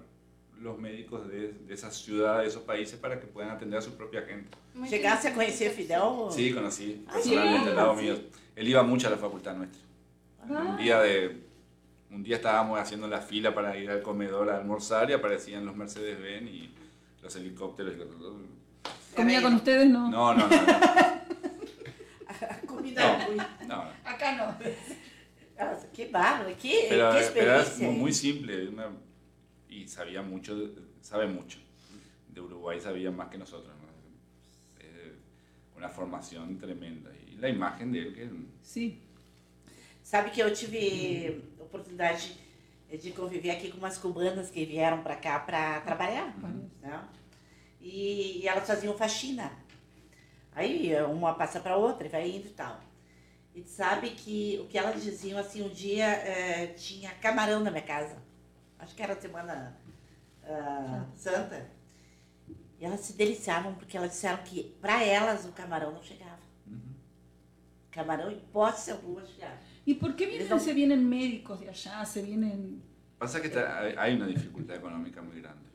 [0.61, 3.95] los médicos de, de esas ciudades, de esos países para que puedan atender a su
[3.95, 4.49] propia gente.
[4.89, 6.01] Chegasse a conhecer Fidel?
[6.31, 8.15] Sí, conocí Ah, personalmente al lado mío.
[8.55, 9.81] Él iba mucho a la facultad nuestra.
[10.49, 10.67] Ah.
[10.71, 11.43] Un día de
[12.11, 15.75] un día estábamos haciendo la fila para ir al comedor a almorzar y aparecían los
[15.75, 16.73] Mercedes Benz y
[17.21, 17.93] los helicópteros.
[17.93, 18.09] y los-
[19.15, 19.89] ¿Comía con ustedes?
[19.89, 20.09] No.
[20.09, 20.55] No, no, no.
[20.55, 20.73] no,
[22.27, 23.27] A comida
[23.67, 23.75] No.
[23.75, 23.83] no.
[24.05, 24.55] Acá no.
[25.93, 27.89] Que bárbaro, que, Pero, que pero era experiência.
[27.89, 28.89] muy simple una-
[29.75, 30.55] y sabía mucho,
[31.01, 31.59] sabe mucho.
[32.29, 33.73] De Uruguay sabía más que nosotros.
[33.75, 33.88] ¿no?
[34.79, 35.15] Eh,
[35.75, 37.11] una formación tremenda.
[37.27, 38.29] Y la imagen de él, que
[38.63, 39.01] Sí.
[40.03, 42.38] Sabe que eu tive oportunidade
[42.89, 46.38] de conviver aqui com umas cubanas que vieram para cá para trabalhar.
[46.81, 47.03] Né?
[47.81, 49.51] E, e elas faziam faxina.
[50.53, 52.79] Aí uma passa para outra e vai indo e tal.
[53.55, 57.83] E sabe que o que elas diziam assim, um dia é, tinha camarão na minha
[57.83, 58.24] casa.
[58.85, 59.75] Acho que era semana
[60.43, 61.67] uh, santa.
[62.79, 66.45] E elas se deliciavam porque elas disseram que para elas o camarão não chegava.
[66.67, 66.93] Uhum.
[67.89, 69.57] Camarão, hipótese alguma, chegava.
[69.87, 72.05] ¿Y por qué vienen, se vienen médicos de allá?
[72.05, 72.81] Se vienen...
[73.17, 75.69] Pasa que está, hay una dificultad económica muy grande.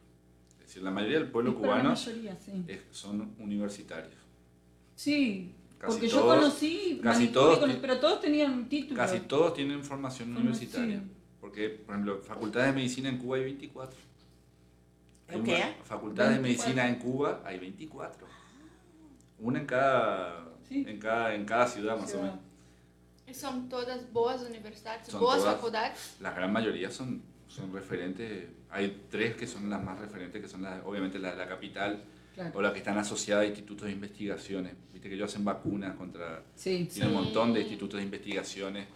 [0.60, 2.64] Es decir, la mayoría del pueblo cubano mayoría, sí.
[2.68, 4.14] es, son universitarios.
[4.94, 8.96] Sí, casi porque todos, yo conocí, casi todos, pero todos tenían título.
[8.96, 11.02] Casi todos tienen formación universitaria.
[11.40, 13.98] Porque, por ejemplo, facultades de medicina en Cuba hay 24.
[15.44, 15.74] ¿Qué?
[15.85, 18.26] Facultades de medicina en Cuba hay 24.
[19.38, 22.38] Una en cada, en cada, en cada ciudad, más o menos.
[23.26, 26.16] ¿Y son todas boas universidades, son boas facultades?
[26.20, 28.48] La gran mayoría son, son referentes.
[28.70, 32.05] Hay tres que son las más referentes, que son las, obviamente las de la capital
[32.55, 34.74] o las que están asociadas a institutos de investigaciones.
[34.92, 36.42] Viste que ellos hacen vacunas contra...
[36.55, 36.88] Sí.
[36.92, 38.87] Tienen un montón de institutos de investigaciones.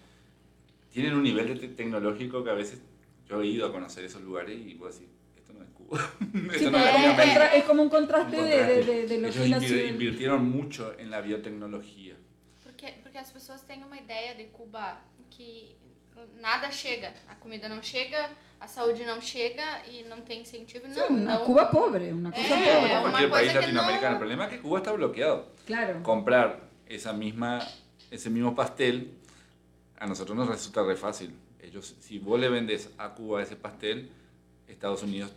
[0.94, 2.80] Tienen un nivel de tecnológico que a veces
[3.28, 5.98] yo he ido a conocer esos lugares y puedo decir, esto no es Cuba.
[6.56, 10.94] Sí, no es, es, como un contraste, De, de, de, lo ellos que invirtieron mucho
[10.96, 12.14] en la biotecnología.
[12.62, 15.74] Porque, porque as pessoas têm uma ideia de Cuba que
[16.40, 18.30] nada chega, a comida não chega,
[18.60, 20.86] a saúde não chega e não tem incentivo.
[20.86, 22.92] Não, sí, não, Cuba pobre, uma coisa é, pobre.
[22.92, 24.10] É Cualquier país latinoamericano.
[24.10, 24.14] No...
[24.14, 25.48] El problema es que Cuba está bloqueado.
[25.66, 26.04] Claro.
[26.04, 27.66] Comprar esa misma,
[28.12, 29.23] ese mismo pastel
[29.98, 31.34] a nosotros nos resulta re fácil.
[31.60, 34.10] Ellos, si vos le vendes a Cuba ese pastel,
[34.68, 35.32] Estados Unidos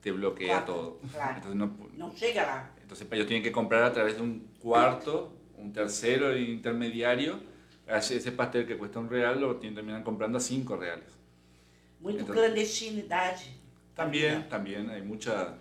[0.00, 1.00] te bloquea claro, todo.
[1.12, 1.36] Claro.
[1.36, 2.70] Entonces no, no llega.
[2.80, 7.38] Entonces ellos tienen que comprar a través de un cuarto un tercero intermediario,
[7.86, 11.06] ese pastel que cuesta un real lo terminan comprando a cinco reales.
[12.00, 13.36] Mucha clandestinidad.
[13.94, 15.54] También, también hay mucha...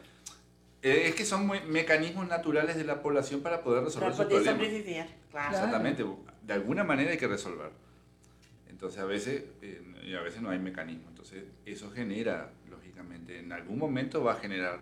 [0.82, 5.06] Eh, es que son mecanismos naturales de la población para poder resolver para poder sobrevivir,
[5.32, 5.56] claro.
[5.56, 6.06] Exactamente,
[6.44, 7.72] de alguna manera hay que resolver.
[8.76, 11.08] Entonces a veces, eh, y a veces no hay mecanismo.
[11.08, 14.82] Entonces eso genera, lógicamente, en algún momento va a generar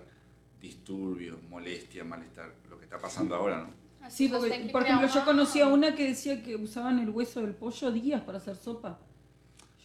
[0.59, 4.09] disturbios, molestia, malestar, lo que está pasando ahora, ¿no?
[4.09, 7.53] Sí, porque, por ejemplo, yo conocí a una que decía que usaban el hueso del
[7.53, 8.99] pollo días para hacer sopa.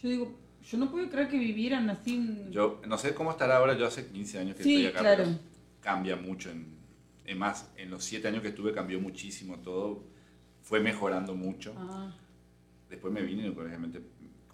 [0.01, 2.47] Yo digo, yo no puedo creer que vivieran así.
[2.49, 5.25] Yo no sé cómo estará ahora, yo hace 15 años que estoy acá, claro.
[5.81, 6.49] cambia mucho.
[6.49, 6.79] En,
[7.25, 10.03] en, más, en los 7 años que estuve cambió muchísimo todo,
[10.63, 11.75] fue mejorando mucho.
[11.77, 12.11] Ah.
[12.89, 14.01] Después me vine, obviamente,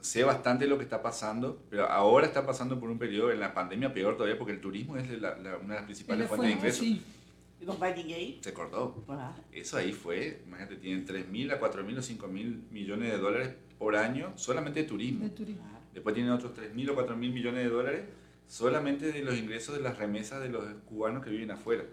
[0.01, 3.53] sé bastante lo que está pasando, pero ahora está pasando por un periodo en la
[3.53, 6.83] pandemia peor todavía porque el turismo es la, una de las principales fuentes de ingresos.
[6.85, 7.01] ¿Y?
[8.41, 9.03] Se cortó.
[9.51, 14.33] Eso ahí fue, imagínate, tienen 3.000 a 4.000 o 5.000 millones de dólares por año
[14.35, 15.23] solamente de turismo.
[15.23, 15.63] De turismo.
[15.93, 18.03] Después tienen otros 3.000 o 4.000 millones de dólares
[18.47, 21.85] solamente de los ingresos de las remesas de los cubanos que viven afuera.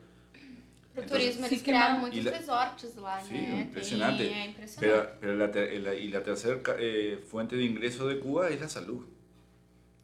[0.94, 4.24] El turismo, eles criaram muitos resorts lá, sí, Impresionante.
[4.24, 4.80] Tem, é impressionante.
[4.80, 8.68] Pero, pero la, la, y la tercera eh, fuente de ingreso de Cuba es la
[8.68, 9.06] salud.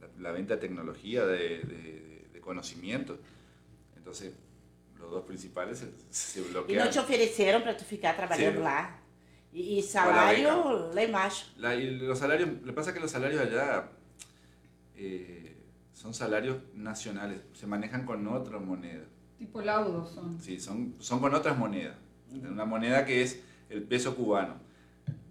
[0.01, 3.19] La, la venta de tecnología, de, de, de conocimiento.
[3.97, 4.33] Entonces,
[4.99, 6.83] los dos principales se, se bloquearon.
[6.83, 8.63] E não te ofereceram para tu ficar trabalhando sí.
[8.63, 8.99] lá?
[9.53, 11.53] E, e salário lá embaixo.
[11.59, 13.91] La, y los salarios, lo que pasa es que los salarios allá
[14.97, 15.55] eh,
[15.93, 19.05] son salarios nacionales, se manejan con otra moneda.
[19.39, 20.41] Tipo laudos son.
[20.41, 21.97] Sí, son, son con otras monedas.
[22.33, 24.55] Una moneda que es el peso cubano,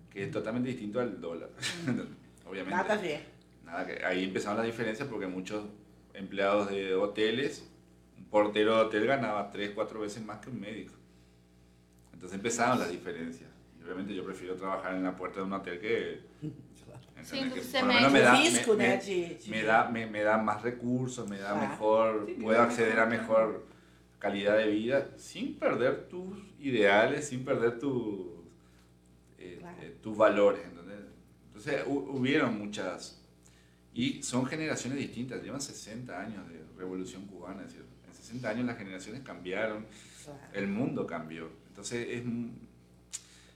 [0.09, 1.49] que es totalmente distinto al dólar.
[2.49, 2.75] Obviamente.
[2.75, 3.25] Nada ver.
[3.65, 5.65] Nada que, ahí empezaron las diferencias porque muchos
[6.13, 7.67] empleados de hoteles
[8.29, 10.93] portero de hotel ganaba tres, cuatro veces más que un médico.
[12.13, 13.49] Entonces empezaron las diferencias.
[13.79, 16.21] Y obviamente yo prefiero trabajar en la puerta de un hotel que...
[17.23, 18.39] Sí, que por lo menos me da,
[19.47, 23.65] me, da, me, da más recursos, me da mejor, puedo acceder a mejor
[24.19, 28.27] calidad de vida sin perder tus ideales, sin perder tus,
[29.37, 30.61] eh, eh, tus valores.
[31.57, 33.19] Entonces hubieron muchas,
[33.93, 38.77] y son generaciones distintas, llevan 60 años de revolución cubana, es decir, 60 años las
[38.77, 39.85] generaciones cambiaron,
[40.53, 41.49] el mundo cambió.
[41.69, 42.23] Entonces es,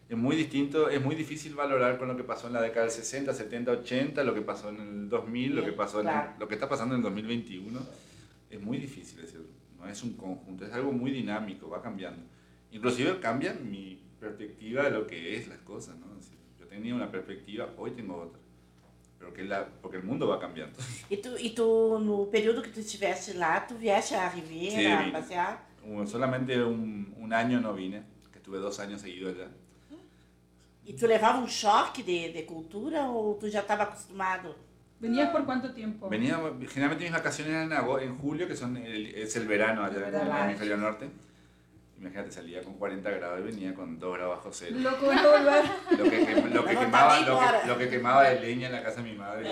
[0.10, 2.92] es muy distinto, es muy difícil valorar con lo que pasó en la década del
[2.92, 6.08] 60, 70, 80, lo que pasó en el 2000, lo que, pasó en
[6.40, 7.80] lo que está pasando en el 2021.
[8.50, 9.46] Es muy difícil, decir,
[9.82, 12.24] no es un conjunto, es algo muy dinámico, va cambiando.
[12.72, 15.98] Inclusive cambia mi perspectiva de lo que es las cosas.
[15.98, 16.06] ¿no?
[16.60, 18.40] yo tenía una perspectiva, hoy tengo otra.
[19.18, 20.78] Pero que la, porque el mundo va cambiando.
[21.10, 25.10] E tu, e tu, no período que tu estiveste lá, tu vieste a Riviera, sí,
[25.10, 25.72] a passear?
[26.06, 29.50] solamente un, un, año no vine, que estuve dos años seguidos allá.
[30.84, 34.56] E tu levava um choque de, de cultura ou tu já estava acostumado?
[35.02, 36.10] ¿Venías por cuánto tiempo?
[36.10, 40.08] Venía, generalmente mis vacaciones eran en, en julio, que son el, es el verano allá
[40.08, 41.10] en el hemisferio norte.
[42.00, 44.76] Imagínate, salía con 40 grados y venía con 2 grados bajo cero.
[44.80, 45.64] Loco de volver.
[45.98, 48.84] Lo que, quem- lo que quemaba, lo que, lo que quemaba de leña en la
[48.84, 49.48] casa de mi madre.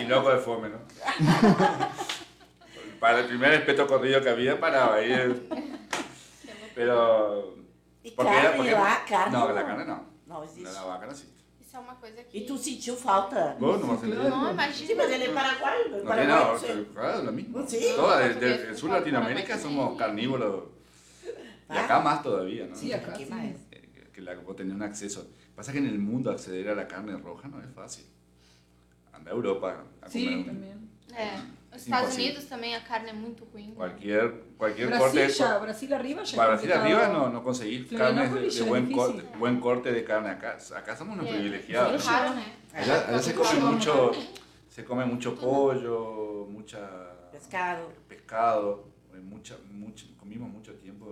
[0.00, 0.78] Y loco de fome, ¿no?
[3.00, 5.12] Para el primer espeto corrido que había, paraba ahí.
[5.12, 5.34] eh.
[6.74, 7.54] Pero.
[8.04, 10.12] E porque carne era- porque- carne No, la carne no.
[10.26, 11.41] Não La, vaca no existe.
[11.72, 12.36] Isso é uma coisa que.
[12.38, 13.56] E tu sentiu falta?
[13.58, 14.16] Entender.
[14.28, 14.94] Não, Sim, imagina.
[15.02, 15.88] mas ele é paraguaio.
[15.90, 16.04] No não
[16.92, 17.66] claro, lo mismo.
[17.66, 17.94] Sí.
[17.96, 20.64] Toda, sur de Paraguay Latinoamérica somos carnívoros.
[21.24, 21.84] Y Ah.
[21.86, 22.76] acá más todavía, ¿no?
[22.76, 23.30] Sí, acá Aqui sí.
[23.30, 23.56] mais.
[23.70, 25.26] Eh, Que, que la, vos tenés un acceso.
[25.56, 28.04] Pasa que en el mundo acceder a la carne roja no es fácil.
[29.14, 30.81] Anda a Europa a comer Sí, un- también.
[31.14, 31.34] É.
[31.74, 32.24] Os É Estados impossível.
[32.32, 33.72] Unidos também a carne é muito ruim.
[33.74, 35.38] cualquier, cualquier Brasil corte.
[35.40, 36.36] ya, Brasil arriba ya.
[36.36, 36.82] Para Brasil complicado.
[37.02, 39.12] arriba no, no conseguir carne de, Florianópolis de ya es buen, difícil.
[39.22, 40.58] corte, buen corte de carne acá.
[40.76, 42.04] Acá somos unos privilegiados.
[42.06, 42.44] Raro, né?
[42.74, 44.12] Allá, allá se come mucho,
[44.68, 46.78] se come mucho pollo, mucha
[47.32, 47.88] Pescado.
[48.08, 51.06] pescado, eh, mucha, mucho, comimos mucho tiempo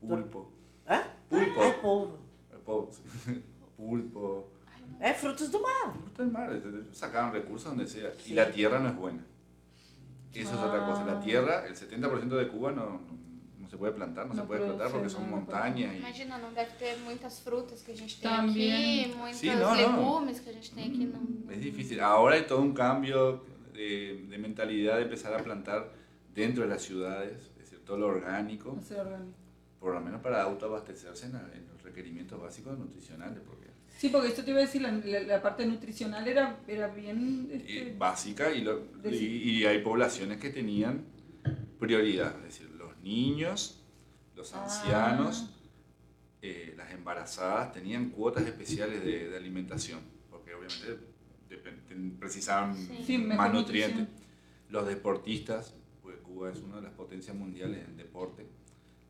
[0.00, 0.52] pulpo,
[0.88, 1.02] Hã?
[1.28, 1.72] Pulpo.
[1.80, 2.18] Polvo.
[2.52, 2.90] eh, po-
[3.76, 4.51] pulpo,
[5.00, 5.92] É frutos do mar.
[5.92, 8.10] frutos del mar, eh, sacaban recursos donde sea.
[8.26, 9.24] Y la tierra no es buena.
[10.34, 11.04] Eso es otra cosa.
[11.04, 11.20] La Ah.
[11.20, 13.00] tierra, el 70% de Cuba no, no,
[13.60, 15.92] no se puede plantar, no, No se puede explotar porque son no, no montañas.
[15.94, 18.72] Y, Imagina, não deve ter muitas frutas que a gente tem Também.
[19.04, 19.74] aqui, muitos não, não.
[19.76, 21.04] legumes que a gente tem aqui.
[21.06, 21.50] Não...
[21.52, 22.00] Es difícil.
[22.00, 25.90] Ahora hay todo un cambio de, de mentalidad de empezar a plantar
[26.34, 29.36] dentro de las ciudades, es decir, todo lo orgánico, Hacer orgánico.
[29.80, 33.61] por lo menos para autoabastecerse en, en los requerimientos básicos nutricionales, porque
[33.98, 37.48] Sí, porque esto te iba a decir, la, la- la parte nutricional era, era bien...
[37.52, 41.04] este, básica y, lo- y, hay poblaciones que tenían
[41.78, 43.84] prioridad, es decir, los niños,
[44.34, 44.64] los Ah.
[44.64, 45.50] ancianos,
[46.40, 50.00] eh, las embarazadas tenían cuotas especiales de, de alimentación,
[50.30, 50.98] porque obviamente
[52.18, 52.98] precisaban Sí.
[53.06, 53.98] Sí, mejor más nutrientes.
[54.00, 54.22] nutrición.
[54.70, 58.46] Los deportistas, pues Cuba es una de las potencias mundiales en deporte,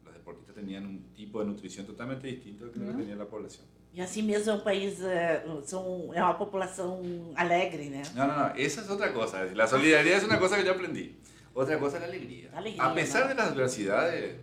[0.04, 3.28] los deportistas tenían un tipo de nutrición totalmente distinto al que lo que tenía la
[3.28, 3.66] población.
[3.94, 8.02] E assim mesmo é um país, é, são, é uma população alegre, né?
[8.14, 9.36] No, no, no, esa es otra cosa.
[9.38, 11.14] es decir, La solidaridad es una cosa que yo aprendí.
[11.54, 12.48] Otra cosa es la alegría.
[12.52, 13.28] La alegría, a pesar ¿no?
[13.28, 14.36] de las adversidades,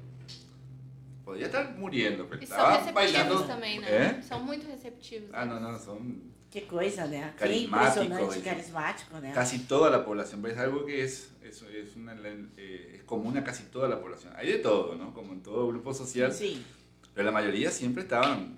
[1.25, 3.47] podía estar muriendo, pero E são receptivos bailando.
[3.47, 3.87] também, né?
[3.89, 4.21] ¿Eh?
[4.21, 5.29] São muito receptivos.
[5.33, 5.53] Ah, né?
[5.59, 7.33] no, no, son Que coisa, né?
[7.35, 9.31] Que Carismático, impressionante, e- carismático, né?
[9.33, 12.15] casi toda la población, pero es algo que es, es, es, una,
[12.57, 14.33] eh, es común a casi toda la población.
[14.35, 15.13] Hay de todo, ¿no?
[15.13, 16.63] Como en todo grupo social, Sim,
[17.13, 18.57] pero la mayoría siempre estaban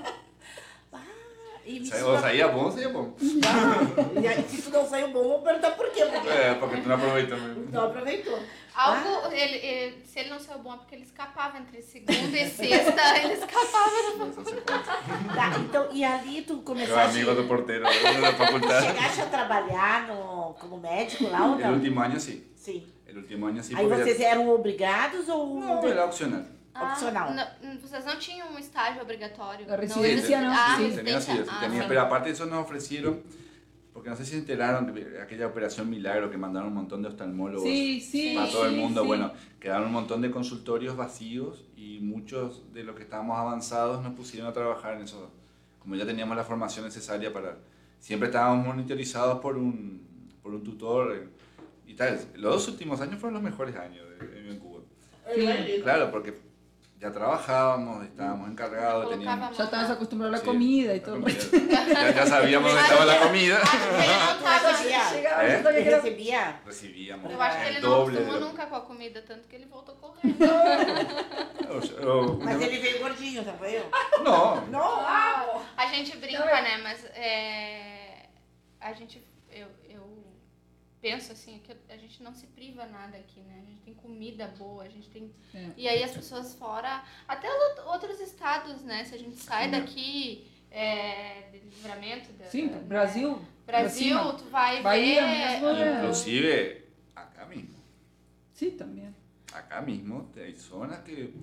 [2.05, 3.13] Ou saía bom, saía bom.
[4.21, 6.05] E aí, se tu não saiu bom, vamos perguntar por quê.
[6.05, 7.67] Porque É, porque tu não aproveitou mesmo.
[7.71, 8.39] não aproveitou.
[8.73, 9.35] Algo, Ah.
[9.35, 13.01] ele, ele- se ele não saiu bom é porque ele escapava entre segunda e sexta,
[13.21, 13.89] ele escapava.
[14.45, 15.35] Se pode.
[15.35, 17.17] Tá, então, e ali tu começaste...
[17.17, 18.87] amigo do porteiro da faculdade.
[18.87, 21.73] Chegaste a trabalhar no, como médico lá ou não?
[21.73, 22.49] último año sí.
[22.55, 22.87] Sim.
[23.05, 23.75] El último año sí.
[23.75, 25.59] Aí vocês eram obrigados ou...
[25.59, 26.43] No, era opcional.
[26.73, 27.29] Opcional.
[27.37, 29.65] Ah, não- vocês não tinham um estágio obrigatório?
[29.67, 30.89] A Não residência existe- não, Ah, sim.
[30.89, 31.43] Sí, tenía, sí, residência.
[31.45, 31.87] sí Ah, tenía, sim.
[31.87, 33.21] pero aparte de eso nos ofrecieron,
[33.93, 37.09] porque no sé si se enteraron de aquella operación Milagro que mandaron un montón de
[37.09, 38.35] oftalmólogos Sí, sí.
[38.35, 39.01] para todo el sí, mundo.
[39.01, 39.07] sí.
[39.07, 44.13] Bueno, quedaron un montón de consultorios vacíos y muchos de los que estábamos avanzados nos
[44.13, 45.29] pusieron a trabajar en eso.
[45.79, 47.57] Como ya teníamos la formación necesaria para...
[47.99, 50.07] Siempre estábamos monitorizados por un,
[50.41, 51.27] por un tutor eh,
[51.85, 52.19] y tal.
[52.35, 54.81] Los dos últimos años fueron los mejores años en Cuba.
[55.35, 55.81] Sí.
[55.83, 56.39] Claro, porque
[57.01, 59.57] ya trabajábamos, estábamos encargados, teníamos...
[59.57, 61.19] Já estavas acostumbrado à Sí, comida e la todo.
[61.19, 61.41] comida.
[61.93, 63.57] Ya, ya sabíamos dónde estaba la comida.
[64.61, 65.01] Recebia?
[65.17, 65.71] Era...
[65.71, 66.61] recebia?
[66.65, 68.17] Recibíamos Eu acho que el ele não doble.
[68.17, 70.37] acostumou nunca com a comida, tanto que ele voltou correndo.
[71.71, 73.85] O- Mas ele veio gordinho, tá vendo?
[74.23, 76.77] No, Não, A gente brinca, né?
[76.83, 78.27] Mas é,
[78.79, 79.25] a gente.
[79.49, 79.80] Eu, eu
[81.01, 83.61] penso assim, que a gente não se priva nada aqui, né?
[83.61, 85.31] A gente tem comida boa, a gente tem.
[85.53, 85.69] É.
[85.75, 87.03] E aí as pessoas fora.
[87.27, 87.47] Até
[87.85, 89.03] outros estados, né?
[89.03, 89.71] Se a gente sai Sim.
[89.71, 92.31] daqui é, de livramento.
[92.33, 93.41] Da, Sim, da- Brasil.
[93.65, 94.33] Brasil, cima.
[94.33, 95.27] tu vai Bahia ver.
[95.61, 95.97] mesmo, é.
[95.97, 96.81] inclusive
[97.15, 97.75] acá mismo.
[98.53, 99.15] Sim, também.
[99.53, 101.33] Acá mismo hay zonas que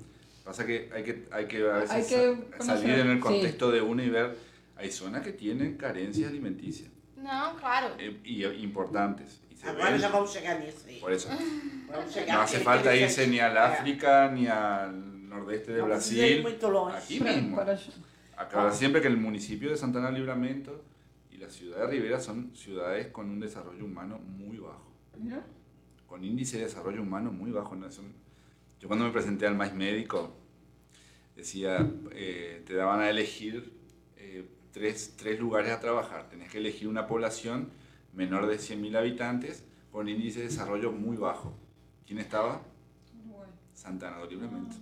[0.45, 3.21] pasa que hay que hay que a veces Hay que sa- salir en el sí.
[3.23, 4.37] contexto de uno y ver
[4.77, 7.95] hay zonas que tienen carencias alimenticias Não, claro.
[7.99, 9.41] eh, y importantes
[10.61, 11.01] nisso aí.
[11.01, 13.57] por eso no hace falta irse ni al.
[13.57, 16.47] África ni al nordeste de ir Brasil
[16.95, 17.61] aquí mismo
[18.37, 20.85] Acá, siempre que el municipio de Santana Libramento
[21.33, 24.93] y la ciudad de Rivera son ciudades con un desarrollo humano muy bajo.
[26.07, 27.75] Con índice de desarrollo humano muy bajo.
[27.75, 27.89] ¿no?
[28.79, 30.37] Yo cuando me presenté al maíz médico,
[31.35, 33.73] decía, eh, te daban a elegir
[34.17, 36.29] eh, tres, tres lugares a trabajar.
[36.29, 37.71] Tenés que elegir una población
[38.13, 41.55] menor de 100.000 habitantes con índice de desarrollo muy bajo.
[42.07, 42.63] ¿Quién estaba?
[43.25, 43.51] Uruguay.
[43.73, 44.77] Santana do Livramento.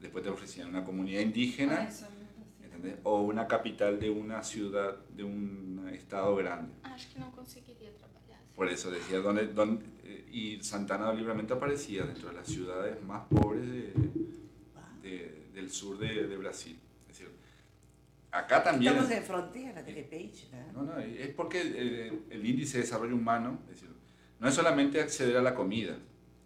[0.00, 2.64] Después te ofrecían una comunidad indígena Ah.
[2.64, 2.96] ¿entendés?
[3.04, 6.72] o una capital de una ciudad, de un estado grande.
[6.82, 8.38] Acho que não conseguiria trabalhar.
[8.40, 8.54] assim.
[8.56, 13.00] Por eso decía, donde, donde, eh, y Santana do Livramento aparecía dentro de las ciudades
[13.02, 13.92] más pobres de,
[15.02, 16.78] de- del sur de, de Brasil.
[18.32, 18.94] Acá también...
[18.94, 20.64] Estamos em fronteira, de repente, né?
[20.72, 23.90] No, no, es porque el, el índice de desarrollo humano, es decir,
[24.40, 25.98] no es solamente acceder a la comida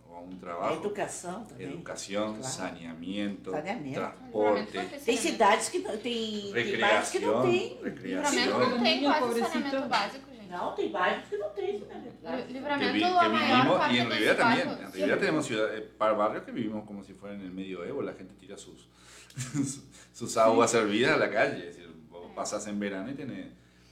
[0.08, 1.68] o a un trabajo, educação também.
[1.68, 2.42] educación, Claro.
[2.52, 4.00] saneamiento, Saneamiento.
[4.00, 7.68] transporte, Tem cidades que não tem, tem bairros que não recreación, tem.
[7.68, 8.58] Livramento recreación.
[8.70, 9.52] não tem Niño quase pobrecito.
[9.52, 10.48] saneamento básico, gente.
[10.50, 12.46] Não, tem bairros que não tem saneamento.
[12.46, 16.16] Que, Livramento, vi- que vivimos, parte y en Rivera también, en Rivera tenemos ciudades, par
[16.16, 18.88] barrios que vivimos como si fueran en el medioevo, la gente tira sus,
[20.16, 23.48] sus aguas servidas a la calle, es decir, vos pasas en verano y tenés,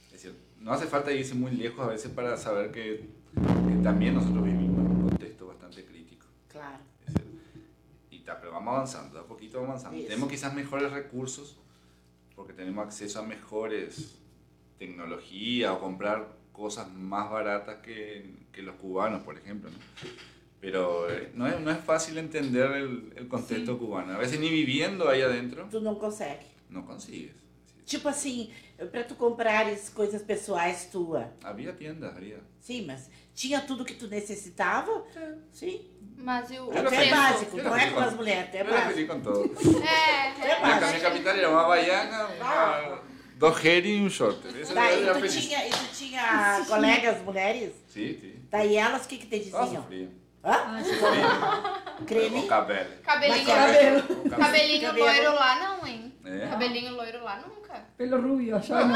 [0.07, 4.15] es decir, no hace falta irse muy lejos a veces para saber que, que también
[4.15, 6.25] nosotros vivimos en un contexto bastante crítico.
[6.47, 6.79] Claro.
[7.05, 7.31] Es decir,
[8.09, 10.03] y ta, pero vamos avanzando, a poquito vamos avanzando.
[10.03, 11.57] Tenemos quizás mejores recursos
[12.35, 14.17] porque tenemos acceso a mejores
[14.79, 19.69] tecnologías o comprar cosas más baratas que, que los cubanos, por ejemplo.
[19.69, 19.77] ¿no?
[20.65, 24.13] Pero eh, no es, no es fácil entender el, el contexto cubano.
[24.13, 26.45] A veces ni viviendo ahí adentro Tu não consegue.
[26.69, 27.35] no consigues.
[27.85, 28.49] Tipo assim,
[28.91, 31.29] pra tu comprares coisas pessoais tua.
[31.43, 32.39] Había tiendas, había.
[32.59, 35.03] Sim, mas tinha tudo que tu necessitava?
[35.51, 35.81] Sim.
[36.17, 38.13] Mas e o, o Eu não Até é básico, Eu não não é como as
[38.15, 38.93] mulheres, até é era básico.
[38.93, 39.51] feliz con todo.
[39.85, 40.61] É, É é.
[40.61, 40.93] Básico.
[40.95, 43.01] mi capital era una havaiana, una,
[43.37, 44.43] dos jeans y un short.
[44.45, 45.35] Esa Tá, era e la tu feliz.
[45.35, 47.71] tinha, e tu tinha colegas mulheres?
[47.87, 48.39] Sí, sí.
[48.49, 49.83] Daí elas o que que te Nossa, diziam?
[49.83, 50.09] frio.
[50.45, 50.83] Hã?
[50.83, 52.05] Frio.
[52.05, 52.39] Creme?
[52.39, 52.89] O cabelo.
[53.03, 53.99] Cabelinho, Cabelo.
[53.99, 54.37] O cabelo.
[54.37, 55.05] cabelinho Cabelo.
[55.05, 56.13] loiro lá não, hein?
[56.25, 56.47] É.
[56.47, 57.73] Cabelinho loiro lá nunca.
[57.97, 58.95] Pelo rubio, allá no.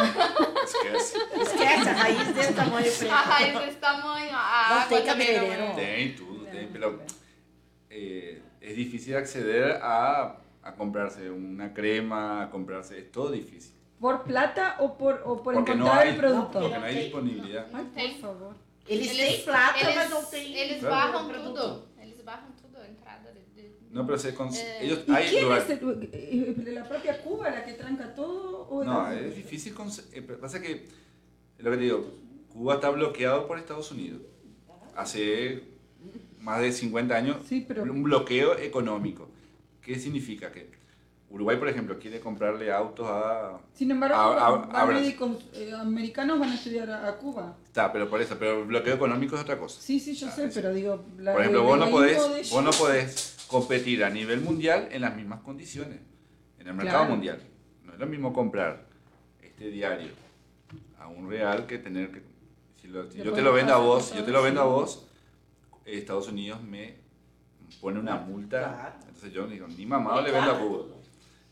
[0.63, 1.17] Esquece.
[1.41, 3.11] Esquece, a raiz desse tamanho A preto.
[3.13, 5.75] raiz desse tamanho, a Não tem não cabeleireiro.
[5.75, 7.01] Tem tudo, tem, pero
[7.89, 13.73] eh, es difícil acceder a, a comprarse una crema, a comprarse, es todo difícil.
[13.99, 16.59] ¿Por plata o por, o por Porque no encontrar hay, el producto?
[16.61, 17.65] porque no hay disponibilidad.
[17.73, 18.11] Ay, Tem.
[18.13, 18.55] por favor.
[18.89, 20.55] Eles, têm plata, eles, mas não têm.
[20.57, 21.87] Eles barram tudo.
[22.01, 23.61] Eles barram tudo, a entrada de...
[23.61, 27.21] de- No, pero se cons- Eh, ellos ¿Y quién lugar- es el- eh, la propia
[27.21, 28.67] Cuba la que tranca todo?
[28.69, 29.73] O No, es difícil.
[29.75, 30.87] cons- eh, pasa que,
[31.59, 32.05] lo que te digo,
[32.51, 34.21] Cuba está bloqueado por Estados Unidos.
[34.95, 35.63] Hace
[36.39, 39.29] más de 50 años, Sí, pero- un bloqueo económico.
[39.81, 40.51] ¿Qué significa?
[40.51, 40.69] Que
[41.31, 43.59] Uruguay, por ejemplo, quiere comprarle autos a...
[43.73, 45.03] Sin embargo, A- a- van a Brasil.
[45.05, 47.55] médicos eh, americanos van a estudiar a, a Cuba.
[47.65, 49.79] Está, pero por eso, pero el bloqueo económico es otra cosa.
[49.79, 51.05] Sí, sí, yo Ah, sé, pero digo...
[51.19, 55.15] la- Por ejemplo, vos no, podés, vos no podés competir a nivel mundial en las
[55.15, 55.99] mismas condiciones,
[56.57, 57.11] en el mercado Claro.
[57.11, 57.41] mundial.
[57.83, 58.87] No es lo mismo comprar
[59.41, 60.09] este diario
[60.99, 62.23] a un real que tener que...
[62.81, 64.65] Si, lo- si yo te lo vendo a vos, y yo te lo vendo a
[64.65, 65.05] vos,
[65.85, 66.95] Estados Unidos me
[67.81, 68.95] pone una multa.
[69.07, 70.85] Entonces yo digo, ni mamado le vendo a Cuba.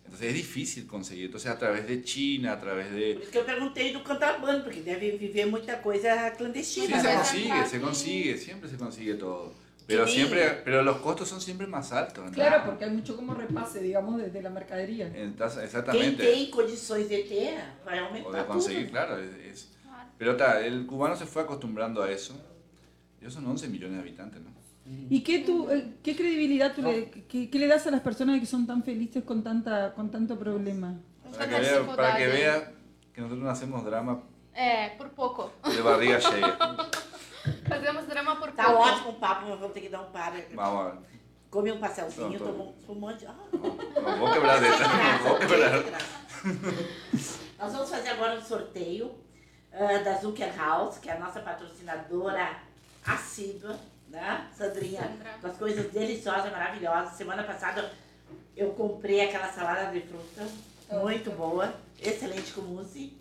[0.08, 1.26] Entonces es difícil conseguir.
[1.26, 3.14] Entonces a través de China, a través de...
[3.16, 7.00] Por isso que eu perguntei do contrabando, porque deve viver muita coisa Sí, clandestina.
[7.02, 7.16] se né?
[7.16, 9.54] consigue, se consigue, siempre se consigue todo.
[9.86, 10.16] Pero Sí.
[10.16, 12.26] siempre, pero los costos son siempre más altos.
[12.26, 12.32] ¿no?
[12.32, 15.08] Claro, porque hay mucho como repase, digamos, de, de la mercadería.
[15.14, 16.24] Entonces, Quem exactamente.
[16.24, 18.92] tem condições de ter, vai O aumentar de conseguir, tudo.
[18.92, 19.18] claro.
[19.20, 20.10] es- es- Claro.
[20.18, 22.34] Pero ta, el cubano se fue acostumbrando a eso.
[23.22, 24.52] Ellos son 11 millones de habitantes, ¿no?
[25.10, 28.40] ¿Y qué, tú, eh, qué credibilidad tú le, qué, qué le das a las personas
[28.40, 30.96] que son tan felices con, tanta, con tanto problema?
[31.34, 32.72] Para que, vea, para que vea
[33.14, 34.24] que nosotros no hacemos drama
[34.54, 35.52] É, por pouco.
[35.64, 36.58] de barriga llena.
[37.70, 38.82] Fazemos drama por Tá pouco.
[38.82, 40.36] ótimo o papo, mas vamos ter que dar um para.
[40.56, 41.00] Vamos a ver.
[41.52, 43.26] Come um pastelzinho, Não, toma um espumante.
[43.28, 43.62] Ah, Nos
[44.20, 45.48] vamos a quebrar de nos vamos a
[45.84, 46.02] quebrar.
[47.60, 49.12] Nós vamos fazer agora um sorteio
[49.74, 52.58] ah, da Zucker House, que é a nossa patrocinadora
[53.06, 53.78] assídua,
[54.18, 55.12] né, Sandrinha?
[55.42, 57.14] Com as coisas deliciosas, maravilhosas.
[57.16, 57.92] Semana passada
[58.56, 60.48] eu comprei aquela salada de fruta,
[60.92, 63.16] muito boa, excelente com mousse.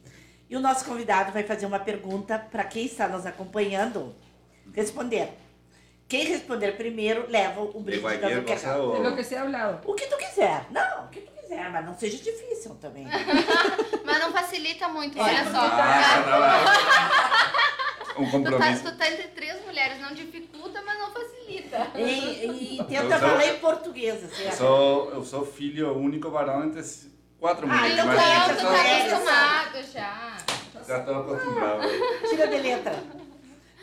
[0.49, 4.15] E o nosso convidado vai fazer uma pergunta para quem está nos acompanhando
[4.75, 5.33] responder.
[6.09, 8.43] Quem responder primeiro leva o De brinde da lo
[9.85, 9.95] o...
[9.95, 10.67] que tu quiser.
[10.71, 13.07] Não, o que tu quiser, mas não seja difícil também.
[14.07, 15.23] Mas não facilita muito, É.
[15.23, 15.59] olha só.
[15.59, 17.86] Ah, tá
[18.19, 18.85] Um Tu tá, compromisso.
[18.85, 21.91] tu tá entre três mulheres, não dificulta, mas não facilita.
[21.97, 24.45] E, e Eu tenta sou- falar em português, assim.
[24.45, 26.83] Eu sou, eu sou filho único varão entre,
[27.39, 27.93] Cuatro Ah, minutos.
[27.93, 29.11] então imagina, conhece, Pronto, só- conhece.
[29.11, 29.17] tá
[29.63, 30.37] acostumado já.
[30.89, 31.83] Já estou acostumbrado.
[32.31, 33.03] Tira de letra.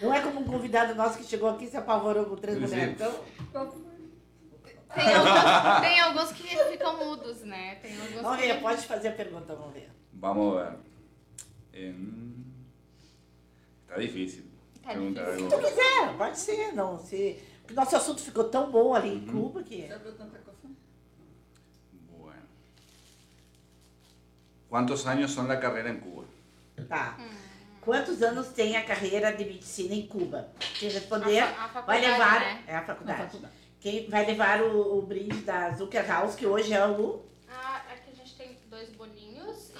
[0.02, 2.94] Não é como um convidado nosso que chegou aqui e se apavorou com três mulheres.
[2.94, 3.14] Então,
[4.96, 7.76] Tem alguns, tem alguns que ficam mudos, né?
[7.82, 8.48] Tem alguns vamos que...
[8.48, 9.90] ver, pode fazer a pergunta, vamos ver.
[10.14, 10.74] Vamos ver.
[11.74, 12.43] Em-
[13.94, 14.44] Está difícil.
[14.84, 15.50] Tá difícil.
[15.50, 16.98] Se tu quiser, pode ser, não.
[17.00, 17.40] Se...
[17.62, 19.88] Porque nosso assunto ficou tão bom ali em Cuba que.
[19.88, 20.60] Já abriu tanta coisa?
[22.10, 22.42] Bueno.
[24.70, 26.26] ¿Cuántos años son la carrera en Cuba?
[26.90, 27.18] Tá.
[27.82, 30.50] Quantos anos tem a carreira de medicina em Cuba?
[30.80, 32.40] Quem responder A a vai levar.
[32.40, 32.64] né?
[32.68, 33.24] É a faculdade.
[33.24, 33.54] faculdade.
[33.80, 37.22] Quem vai levar o, o brinde da Zucker House, que hoje é o.
[37.48, 39.33] Ah, aqui a gente tem dois bolinhos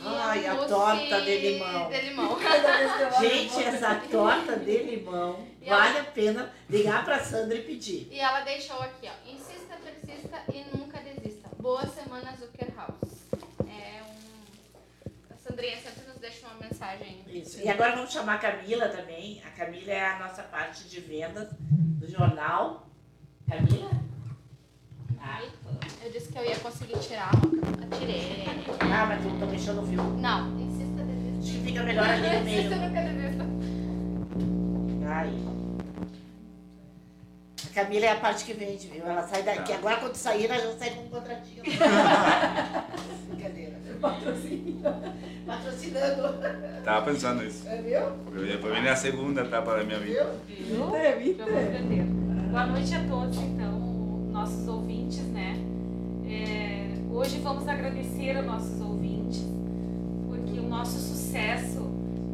[0.06, 1.90] Ai, a torta de limão.
[1.90, 2.36] De limão.
[2.42, 7.06] Cada vez que eu olho, Gente, essa torta de limão E vale a pena ligar
[7.06, 8.08] pra Sandra e pedir.
[8.12, 9.30] E ela deixou aqui, ó.
[9.30, 11.50] Insista, persista e nunca desista.
[11.60, 13.28] Boa semana, Zucker House.
[13.68, 15.34] É um.
[15.34, 17.24] A Sandrinha sempre nos deixa uma mensagem.
[17.28, 17.62] Isso.
[17.62, 19.42] E agora vamos chamar a Camila também.
[19.46, 22.88] A Camila é a nossa parte de vendas do jornal.
[23.50, 23.92] Camila?
[26.04, 27.40] Eu disse que eu ia conseguir tirar, ó.
[27.98, 28.46] Tirei.
[28.82, 30.04] ah mas tu tá mexendo no fio.
[30.04, 31.40] Não, insista, desista.
[31.40, 32.60] Acho que fica melhor ali no meio.
[32.60, 33.44] Insista, nunca desista.
[35.16, 35.44] Aí.
[37.66, 39.06] A Camila é a parte que vende, viu?
[39.06, 39.72] Ela sai daqui.
[39.72, 39.78] Tá.
[39.80, 41.64] Agora quando sair, ela já sai com um contratinho.
[43.30, 43.74] Brincadeira.
[44.02, 44.82] Patrocínio.
[45.48, 46.36] Patrocinando.
[46.80, 47.68] Estaba pensando eso.
[47.68, 48.02] É, viu?
[48.30, 50.36] Pero después viene la segunda etapa de mi vida.
[50.46, 50.96] Viu?
[50.96, 51.42] Eu viste?
[51.42, 52.04] vou aprender.
[52.52, 53.83] Boa noite a todos, então,
[54.34, 55.54] nossos ouvintes, né?
[56.26, 59.42] É, hoje vamos agradecer aos nossos ouvintes,
[60.28, 61.84] porque o nosso sucesso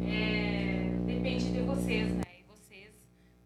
[0.02, 2.22] é, depende de vocês, né?
[2.38, 2.90] E vocês,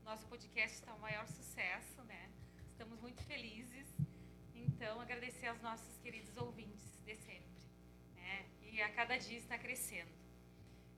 [0.04, 2.28] nosso podcast está o maior sucesso, né?
[2.70, 3.92] Estamos muito felizes.
[4.54, 7.66] Então, agradecer aos nossos queridos ouvintes de sempre,
[8.14, 8.44] né?
[8.70, 10.12] E a cada dia está crescendo.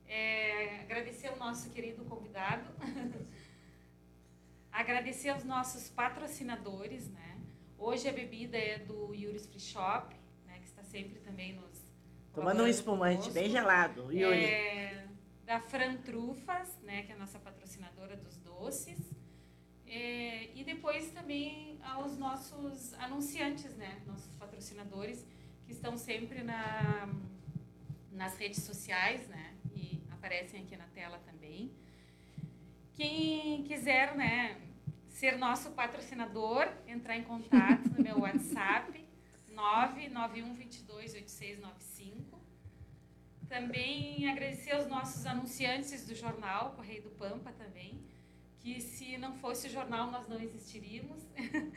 [0.06, 2.66] É, agradecer ao nosso querido convidado.
[4.70, 7.25] Agradecer aos nossos patrocinadores, né?
[7.78, 10.14] Hoje a bebida é do Yuri's Free Shop,
[10.46, 10.58] né?
[10.58, 11.84] Que está sempre também nos
[12.34, 13.34] Tomando um espumante conosco.
[13.34, 14.12] bem gelado.
[14.12, 14.44] Yuri.
[14.44, 15.06] É,
[15.44, 17.02] da Fran Trufas, né?
[17.02, 18.98] Que é a nossa patrocinadora dos doces.
[19.86, 24.02] É, e depois também aos nossos anunciantes, né?
[24.06, 25.24] Nossos patrocinadores
[25.64, 27.08] que estão sempre na,
[28.10, 29.54] nas redes sociais, né?
[29.74, 31.72] E aparecem aqui na tela também.
[32.94, 34.56] Quem quiser, né,
[35.16, 39.02] ser nosso patrocinador, entrar em contato no meu WhatsApp
[39.50, 42.36] 991228695.
[43.48, 48.04] Também agradecer aos nossos anunciantes do jornal Correio do Pampa também,
[48.58, 51.26] que se não fosse o jornal nós não existiríamos.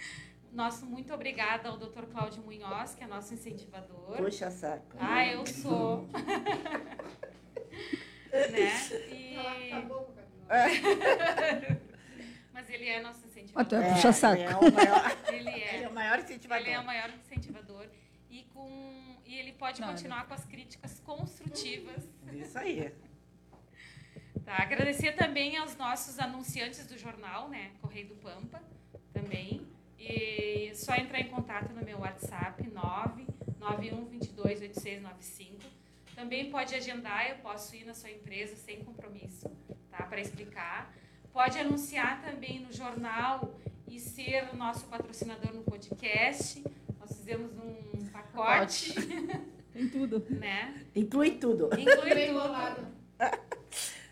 [0.52, 2.08] Nosso muito obrigada ao Dr.
[2.12, 4.18] Cláudio Munhoz, que é nosso incentivador.
[4.18, 4.98] Puxa saco.
[5.00, 6.10] Ah, eu sou.
[8.50, 8.74] né?
[9.12, 9.38] E...
[12.52, 13.84] Mas ele é nosso Ah, tu incentivador.
[13.84, 14.42] é puxa-saco.
[14.42, 15.84] Ele é o maior, Ele ele é.
[15.84, 16.66] é o maior incentivador.
[16.66, 17.86] Ele é o maior incentivador.
[18.30, 19.16] E, com...
[19.26, 22.08] e ele pode Não, continuar com as críticas construtivas.
[22.34, 22.94] Isso aí.
[24.46, 24.64] Tá?
[24.64, 27.72] Agradecer também aos nossos anunciantes do jornal, né?
[27.82, 28.62] Correio do Pampa,
[29.14, 29.68] também.
[29.98, 32.64] E só entrar em contato no meu WhatsApp,
[33.60, 35.60] 991228695.
[36.16, 39.50] Também pode agendar, eu posso ir na sua empresa sem compromisso,
[39.92, 40.04] tá?
[40.04, 40.94] Para explicar.
[41.40, 43.56] Pode anunciar também no jornal
[43.88, 46.62] e ser o nosso patrocinador no podcast.
[47.00, 48.94] Nós fizemos um pacote,
[49.72, 50.22] Tem tudo.
[50.36, 50.84] né?
[50.94, 51.70] Inclui tudo.
[51.80, 52.42] Inclui Bem tudo.
[52.42, 52.88] bolado.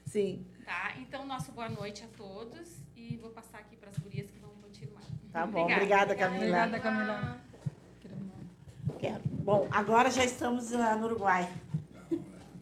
[0.08, 0.48] Sim.
[0.64, 0.94] Tá?
[1.00, 2.66] Então, nosso boa noite a todos
[2.96, 5.04] e vou passar aqui para as gurias que vão continuar.
[5.30, 5.66] Tá bom.
[5.66, 6.38] Obrigada, Camila.
[6.38, 7.42] Obrigada, Camila.
[9.00, 9.22] Quero.
[9.26, 11.46] Bom, agora já estamos ah, no Uruguai.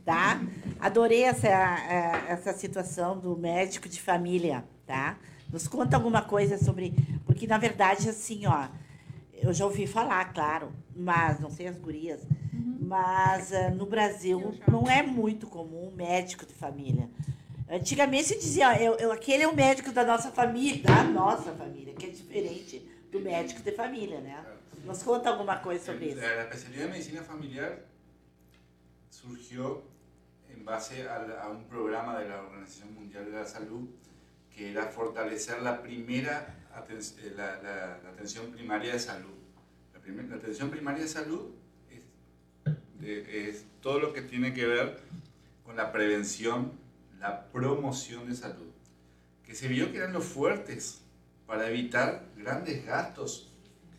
[0.06, 0.40] Tá?
[0.80, 5.18] Adorei essa, eh, essa situação do médico de família, tá?
[5.52, 6.94] Nos conta alguma coisa sobre.
[7.26, 8.68] Porque, na verdade, assim, ó,
[9.34, 12.22] eu já ouvi falar, claro, mas não sei as gurias,
[12.80, 17.10] mas ah, no Brasil não é muito comum médico de família.
[17.68, 21.52] Antigamente se dizia, ó, eu, eu- aquele é o médico da nossa família, da nossa
[21.52, 24.38] família, que é diferente do médico de família, né?
[24.86, 26.22] Nos conta alguma coisa sobre isso.
[26.22, 27.80] La especialidad de medicina familiar
[29.10, 29.82] surgió
[30.50, 33.88] en base al- a, un programa de la Organización Mundial de la Salud
[34.54, 39.34] que era fortalecer la primera aten- eh, la, la- la atención primaria de salud.
[39.94, 41.52] La, primer- la atención primaria de salud
[41.90, 42.04] es,
[43.02, 45.00] de- es todo lo que tiene que ver
[45.66, 46.72] con la prevención,
[47.20, 48.72] la promoción de salud,
[49.44, 51.02] que se vio que eran los fuertes
[51.48, 53.52] para evitar grandes gastos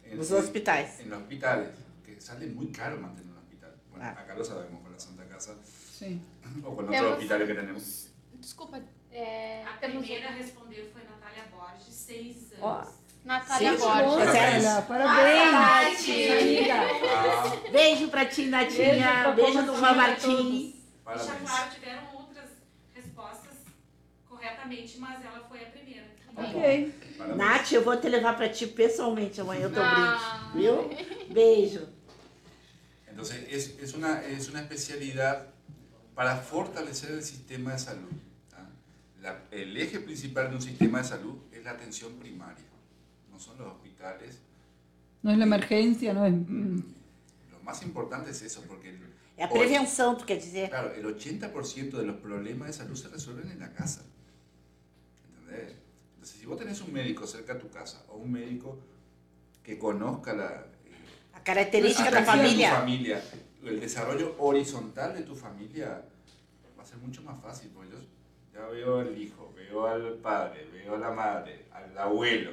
[0.05, 1.01] en, Nos hospitais.
[1.01, 1.69] en los hospitales,
[2.05, 3.75] que sale muy caro mantener un hospital.
[3.91, 4.21] Bueno, Ah.
[4.21, 5.55] acá lo sabemos con la Santa Casa
[5.93, 6.21] Sim.
[6.65, 8.37] O.
[8.39, 8.81] Desculpa,
[9.13, 12.79] é, A primeira a responder foi Natália Borges, seis Ó.
[12.81, 12.95] anos.
[13.25, 14.05] Natália Sim, Borges.
[14.07, 14.65] Parabéns.
[14.65, 16.71] Marcela, parabéns, Nath.
[16.71, 19.33] Ah, Beijo pra ti, Natinha.
[19.35, 19.73] Beijo do.
[19.73, 20.75] E já,
[21.05, 21.41] parabéns.
[21.51, 22.51] claro, tiveram outras
[22.95, 23.55] respostas
[24.29, 26.07] corretamente, mas ela foi a primeira.
[26.37, 26.95] Ok.
[27.19, 27.37] parabéns.
[27.37, 30.51] Nath, eu vou te levar pra ti pessoalmente amanhã o teu Ah.
[30.53, 30.67] brinde.
[30.69, 30.91] Viu?
[31.33, 31.89] Beijo.
[33.09, 35.47] Entonces, es, es, una, es una especialidad
[36.17, 38.11] para fortalecer el sistema de salud.
[38.51, 38.67] ¿tá?
[39.23, 42.65] La- el eje principal de un sistema de salud es la atención primaria,
[43.31, 44.41] no son los hospitales.
[45.23, 46.31] Não é emergência, não é?
[46.31, 46.83] Hum.
[47.53, 48.99] Lo más importante es eso, porque el,
[49.39, 50.71] É a prevenção, tu quer dizer?
[50.71, 54.03] claro, el 80% de los problemas de salud se resuelven en la casa.
[55.29, 55.75] ¿Entendés?
[56.15, 58.79] Entonces, si vos tenés un médico cerca de tu casa o un médico
[59.63, 60.47] que conozca la,
[60.87, 62.71] eh, A característica de tu família.
[62.77, 63.23] familia,
[63.69, 66.03] el desarrollo horizontal de tu familia
[66.79, 67.99] va a ser mucho más fácil, porque yo
[68.55, 72.51] ya veo al hijo, veo al padre, veo a la madre, al abuelo,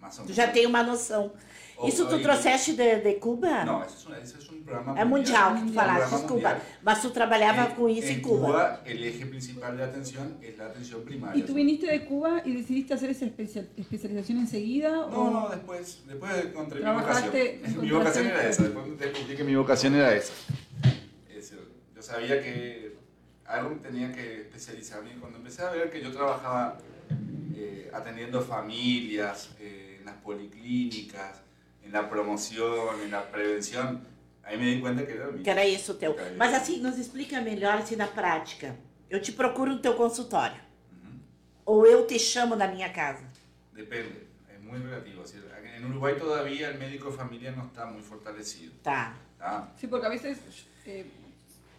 [0.00, 0.36] más o Tu menos.
[0.36, 1.32] já tem uma noção.
[1.80, 3.64] O- Isso tu o- trouxeste de, de Cuba?
[3.64, 6.60] No, eso es, un, eso es un programa É mundial que tu falaste, programa desculpa.
[6.82, 8.80] Mas tu trabalhava En- com isso em Cuba.
[8.84, 11.38] el eje principal de atención es la atención primaria.
[11.38, 14.90] ¿Y tú viniste de Cuba y decidiste hacer esa especia- especialización enseguida?
[14.90, 17.80] No, o- no, después, después encontré mi Trabajaste- vocación.
[17.84, 18.50] Mi vocación era esto.
[18.50, 20.32] esa, después descubrí que mi vocación era esa.
[21.28, 21.58] Es decir,
[21.94, 22.96] yo sabía que
[23.46, 26.76] algo tenía que especializarme y cuando empecé a ver que yo trabajaba
[27.54, 31.40] eh, atendiendo familias, eh, en las policlínicas,
[31.88, 34.02] en la promoción, en la prevención,
[34.44, 35.42] ahí me di cuenta que era mío.
[35.42, 36.12] Que era isso o teu.
[36.12, 36.60] Era Mas isso.
[36.60, 38.76] assim, nos explica melhor assim na prática.
[39.08, 40.60] Eu te procuro no teu consultório.
[40.92, 41.18] Ujú.
[41.64, 43.24] Ou eu te chamo na minha casa.
[43.72, 45.22] Depende, es muy relativo.
[45.22, 48.72] Es en Uruguay todavía el médico de familia no está muy fortalecido.
[48.82, 49.14] Tá.
[49.38, 49.72] ¿tá?
[49.80, 50.38] Sí, porque a veces,
[50.84, 51.06] eh,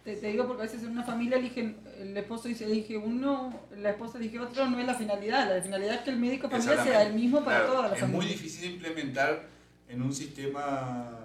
[0.02, 3.52] te, te digo porque a veces en una familia eligen, el esposo dice, elige uno,
[3.76, 5.54] la esposa elige otro, no es la finalidad.
[5.54, 7.94] La finalidad es que el médico de familia sea el mismo para Claro, toda la
[7.94, 8.22] es familia.
[8.22, 9.44] muy difícil implementar
[9.90, 11.18] en un sistema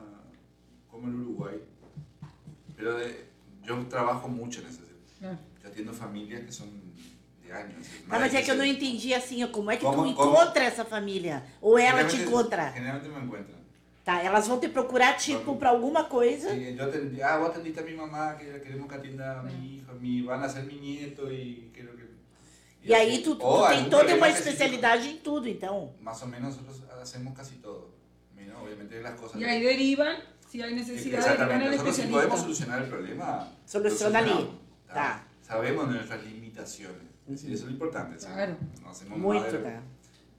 [0.89, 1.57] como el Uruguay.
[2.75, 3.25] Pero de-
[3.63, 5.37] yo trabajo mucho en ese sentido.
[5.63, 6.69] Yo atiendo familias que son
[7.43, 7.85] de años.
[8.07, 10.31] Más mas é que eu não 15 entendi assim, como é que Como- tu como-
[10.33, 11.43] encontra essa família?
[11.61, 12.71] Ou ela te encontra?
[12.73, 13.55] Generalmente me encuentran.
[14.03, 16.49] Tá, elas vão te procurar, tipo, pra alguma coisa.
[16.51, 19.77] Sí, yo atendí, ah, vos atendiste a mi mamá, que queremos que atienda a mi
[19.77, 22.05] hijo, mi, van a ser mi nieto y quiero que...
[22.87, 23.23] E aí así.
[23.23, 25.91] tu, tu tem toda uma especialidade em tudo, então.
[25.99, 27.94] Más o menos nosotros hacemos casi todo.
[28.65, 29.39] Obviamente las cosas...
[29.39, 30.17] Y ahí derivan,
[30.49, 31.65] si hay necesidad, Exactamente.
[31.65, 33.51] al Nosotros si podemos solucionar el problema...
[33.65, 34.29] Soluciona lo ali.
[34.29, 34.93] solucionamos, ¿tá?
[34.93, 35.27] Tá.
[35.41, 37.15] Sabemos nuestras limitaciones.
[37.25, 38.17] Es decir, eso es lo importante.
[38.17, 38.57] Claro.
[38.81, 39.81] No hacemos tá?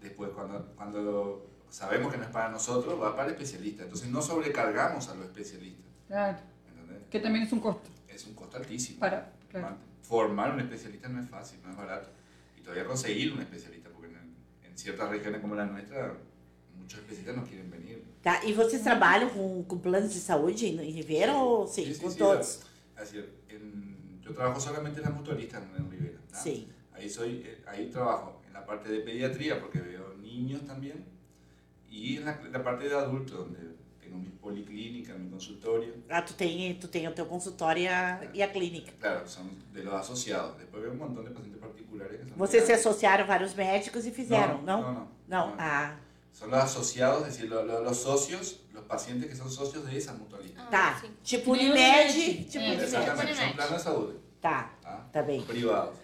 [0.00, 3.82] Después, cuando, cuando sabemos que no es para nosotros, va para el especialista.
[3.84, 5.86] Entonces no sobrecargamos a los especialistas.
[6.06, 7.08] Claro, ¿entendés?
[7.10, 7.90] que también es un costo.
[8.08, 9.00] Es un costo altísimo.
[9.00, 9.76] Para, claro.
[10.02, 12.08] Formar un especialista no es fácil, no es barato.
[12.56, 16.14] Y todavía conseguir un especialista, porque en, en ciertas regiones como la nuestra,
[16.78, 18.02] muchos especialistas no quieren venir.
[18.22, 22.60] Tá, e vocês trabalham com, com planos de saúde em Ribeira ou sim, com todos?
[23.48, 26.18] En- yo trabajo solamente en la mutualista en, Rivera.
[26.30, 26.36] ¿tá?
[26.36, 26.68] Sim.
[26.92, 31.04] Ahí, soy, eh, ahí trabajo en la parte de pediatría, porque veo niños también,
[31.88, 35.94] y en la, la parte de adultos, donde tengo mi policlínica, mi consultorio.
[36.08, 37.84] Ah, tu tem, tu tem o teu consultório
[38.34, 38.92] e a, clínica.
[38.98, 40.58] Claro, son de los asociados.
[40.58, 42.36] Después veo un montón de pacientes particulares que son...
[42.36, 44.82] Vocês se associaram vários médicos e fizeram, não?
[44.82, 45.08] No, no.
[45.28, 45.50] Não?
[45.50, 45.54] no.
[45.58, 45.96] Ah,
[46.38, 49.96] Son los asociados, es decir, lo- lo- los socios, los pacientes que son socios de
[49.96, 50.60] esa mutualista.
[50.66, 50.98] Ah, tá.
[51.00, 51.08] sim.
[51.24, 52.82] Tipo Unimed, tipo Unimed.
[52.84, 54.14] Exactamente, son planes de salud.
[54.40, 55.08] Tá, ¿tá?
[55.12, 55.42] tá bem.
[55.44, 55.96] Privados.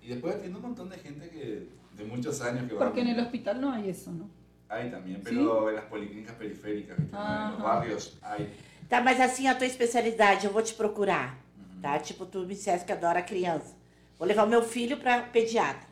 [0.00, 1.68] Y después atiendo un montón de gente que
[1.98, 2.88] de muchos años que van...
[2.88, 4.30] Porque en el hospital no hay eso, ¿no?
[4.70, 7.14] Hay también, pero en las policlínicas periféricas, ¿viste?
[7.16, 8.42] En los barrios hay.
[8.88, 11.38] Tá, mas assim, a tua especialidade, eu vou te procurar,
[11.82, 11.98] tá?
[11.98, 13.74] Tipo, tu me disseste que adora criança.
[14.18, 15.86] Vou levar o meu filho pra pediatra.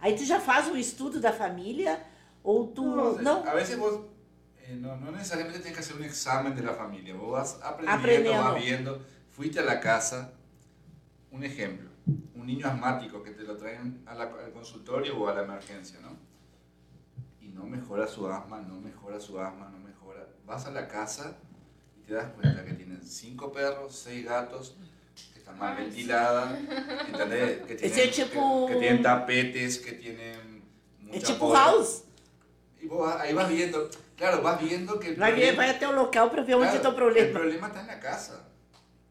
[0.00, 2.00] Aí tu já faz um estudo da família
[2.48, 2.82] ou tu...
[2.84, 3.38] No, Não?
[3.46, 3.94] A veces vos
[4.64, 8.00] eh, no, no necesariamente tienes que hacer un examen de la familia, vos vas aprendiendo,
[8.00, 8.42] Aprendiendo.
[8.52, 8.90] vas viendo,
[9.36, 10.32] fuiste a la casa,
[11.30, 11.88] un ejemplo,
[12.34, 15.98] un niño asmático que te lo traen a la- al consultorio o a la emergencia,
[16.00, 16.16] ¿no?
[17.44, 20.26] Y no mejora su asma, no mejora su asma, no mejora.
[20.46, 21.36] Vas a la casa
[21.98, 24.76] y te das cuenta que tienen cinco perros, seis gatos,
[25.32, 26.58] que están mal ventiladas.
[26.58, 27.76] Que tienen, que,
[28.68, 30.62] que tienen tapetes, que tienen...
[31.00, 31.58] Mucha poda.
[31.64, 32.04] house.
[32.80, 36.30] Y vos ahí vas viendo, claro, vas viendo que el problema, vai até o local
[36.30, 37.38] pra ver claro, tá o el problema.
[37.40, 38.44] problema está en la casa,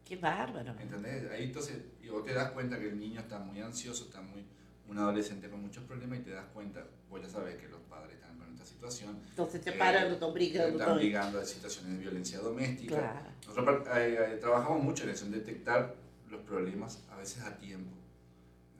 [0.04, 0.74] Que bárbaro.
[0.80, 1.30] ¿entendés?
[1.30, 4.42] Ahí entonces, y vos te das cuenta que el niño está muy ansioso, está muy,
[4.88, 8.14] un adolescente con muchos problemas y te das cuenta, vos ya sabes que los padres
[8.14, 9.20] están con esta situación.
[9.28, 10.78] Entonces separando, están brigando.
[10.78, 12.96] Están brigando de situaciones de violencia doméstica.
[12.96, 13.26] Claro.
[13.48, 15.94] Nosotros eh, trabajamos mucho en eso, en detectar
[16.30, 17.94] los problemas, a veces a tiempo.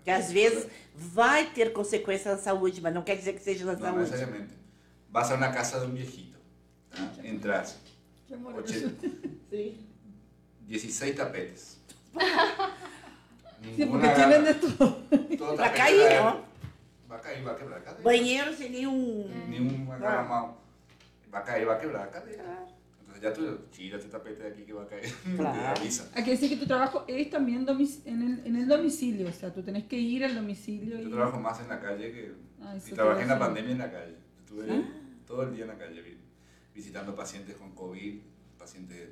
[0.02, 3.74] Que às vezes vai ter consequência na saúde, mas não quer dizer que seja na
[3.74, 3.96] no, saúde.
[3.96, 4.54] Não necessariamente.
[5.10, 6.38] Vas a una casa de un viejito,
[6.90, 7.10] ¿tá?
[7.22, 7.78] entras,
[8.26, 8.74] Qué amoroso.
[9.50, 9.86] Sí.
[10.66, 11.78] 16 tapetes.
[13.76, 14.96] Sí, porque tienen de todo.
[15.38, 16.48] todo tapete cair, de- não?
[17.10, 18.04] Va a caer, va a quebrar cadera.
[18.04, 19.26] Banheiro sem nenhum.
[19.48, 20.58] Ni un agarramado.
[21.34, 22.44] Va a caer, va a quebrar cadera.
[23.00, 25.10] Entonces ya tú, chira este tapete de aquí que va a caer.
[25.36, 25.58] Claro.
[25.58, 26.08] Te avisa.
[26.14, 29.52] Aquí dice que tu trabajo es también domic- en, el, en el domicilio, o sea,
[29.52, 31.00] tú tenés que ir al domicilio.
[31.00, 31.10] Yo y...
[31.10, 32.32] trabajo más en la calle que...
[32.62, 33.46] Ah, y trabajé en a la decir.
[33.46, 34.16] pandemia en la calle.
[34.48, 34.82] Estuve Ah.
[35.26, 36.16] todo el día en la calle vi-
[36.74, 38.18] visitando pacientes con COVID,
[38.58, 39.10] pacientes,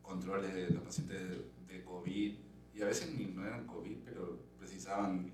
[0.00, 2.34] controles de los pacientes de, de COVID.
[2.74, 5.30] Y a veces ni, no eran COVID, pero precisaban...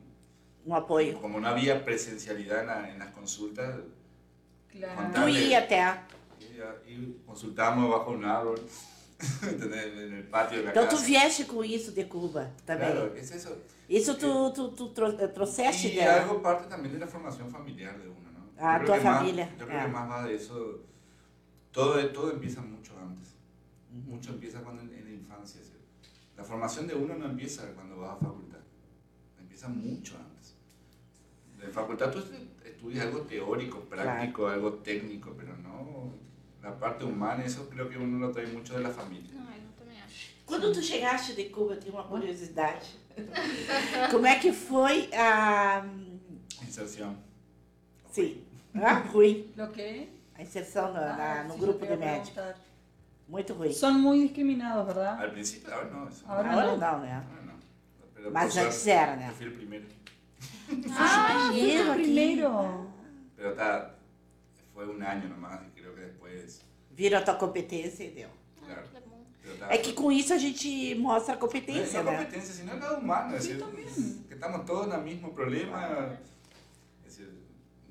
[0.64, 1.20] Um apoio.
[1.20, 3.76] Como no había presencialidad en, la- en las consultas,
[4.68, 5.12] Claro.
[5.12, 5.76] Tu ia até.
[6.40, 8.58] y, y consultábamos bajo un árbol,
[9.42, 11.06] en el patio de la Então tu casa.
[11.06, 12.90] vieste com isso de Cuba também.
[12.90, 13.56] Claro, es eso.
[13.88, 16.22] Isso tu, tu, tu tro- trouxeste Y dela.
[16.22, 18.31] algo parte también de la formación familiar de uno,
[18.62, 18.68] ¿no?
[18.68, 19.84] Ah, Yo creo tu que más- familia, yo creo ah.
[19.86, 20.80] que más va de eso.
[21.72, 23.34] Todo, todo empieza mucho antes.
[23.90, 25.60] Mucho empieza cuando en, en la infancia.
[25.62, 25.72] ¿sí?
[26.36, 28.58] La formación de uno no empieza cuando vas a facultad.
[29.38, 30.54] Empieza mucho antes.
[31.62, 36.12] En facultad tú estu- estudias algo teórico, práctico, algo técnico, pero no
[36.62, 39.30] la parte humana, eso creo que uno lo trae mucho de la familia.
[40.46, 42.86] Quando tu chegaste de Cuba, eu tenho uma curiosidade.
[44.10, 45.84] Como é que foi a.
[46.62, 47.16] Inserción.
[48.10, 48.44] Sim.
[48.74, 49.52] Ah, ruim.
[49.56, 52.30] Lo que A inserção na- na- Ah, no sí, grupo te de a médicos.
[52.30, 52.56] preguntar.
[53.28, 53.72] Muito ruim.
[53.72, 55.18] Son muy discriminados, ¿verdad?
[55.20, 56.08] Al principio, ahora no.
[56.08, 56.78] Eso, Ahora Agora não.
[56.78, 57.12] não, né?
[57.12, 57.52] ahora no.
[58.14, 59.28] Pero Mas por antes era, né?
[59.28, 59.86] Yo fui el primero.
[60.98, 62.86] Ah, el primero.
[63.36, 63.94] Pero está,
[64.72, 68.28] fue un año nomás y creo que después, Viram a tua competência e deu.
[68.64, 68.80] claro.
[68.82, 69.02] É.
[69.42, 72.16] Pero está- É que com isso a gente mostra a no es competência, no né?
[72.18, 73.36] competencia, sino el lado humano.
[73.36, 76.16] Es decir, que estamos todos en el mismo problema.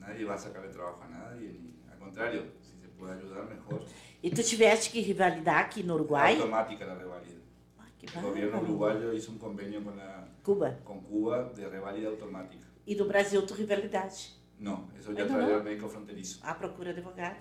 [0.02, 1.48] Nadie va a sacarle trabajo a nadie.
[1.62, 3.82] ni- al contrario, si se puede ayudar, mejor.
[4.24, 6.36] E tu tiveste que rivalidar aqui no Uruguai?
[6.36, 7.40] Automática la revalida.
[7.80, 10.78] Ah, que El gobierno uruguayo hizo un convenio con, la, Cuba.
[10.84, 12.66] con Cuba de revalida automática.
[12.86, 14.16] E no Brasil, tu rivalidade.
[14.60, 15.56] No, eso ya no.
[15.58, 16.40] al médico fronterizo.
[16.44, 17.38] À procura de advogado.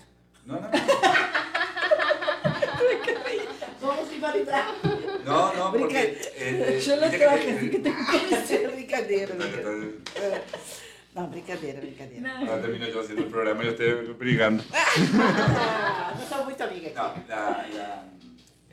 [0.47, 0.71] No, no, no.
[3.81, 4.67] Vamos rivalizar.
[5.25, 6.19] No, no, porque...
[6.37, 9.35] Eh, eh, Yo lo viste que- traje, así que te brincadeira,
[11.15, 12.39] Não, brincadeira, brincadeira.
[12.39, 14.63] Ahora termino yo haciendo el programa y usted brigando.
[14.73, 17.29] Ah, não sou muito amiga aqui.
[17.29, 18.05] la, la-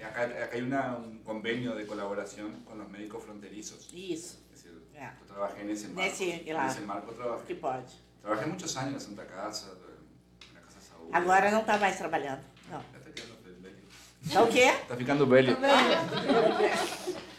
[0.08, 3.90] acá, acá hay una, un convenio de colaboración con los médicos fronterizos.
[3.94, 5.16] Isso, Es decir, Ya.
[5.20, 6.02] yo trabajé en ese marco.
[6.02, 6.72] Nesse, claro.
[6.72, 7.56] ese marco que trabajé.
[7.56, 7.84] pode.
[8.22, 9.68] Trabajé muchos años en Santa Casa,
[10.48, 11.10] en la Casa Saúl.
[11.14, 12.42] Agora não tá mais trabalhando.
[12.70, 12.80] Não.
[12.82, 12.98] Está.
[14.34, 14.66] Tá o quê?
[14.84, 15.60] Está ficando bélico.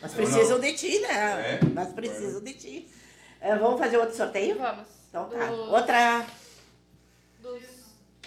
[0.01, 1.59] Nós precisam de ti, né?
[1.61, 1.65] É?
[1.75, 2.89] Nós precisam de ti.
[3.41, 4.57] Eh, vamos fazer outro sorteio?
[4.59, 4.87] Vamos.
[5.09, 5.47] Então tá.
[5.47, 6.27] Dos- Outra.
[7.41, 7.63] Dos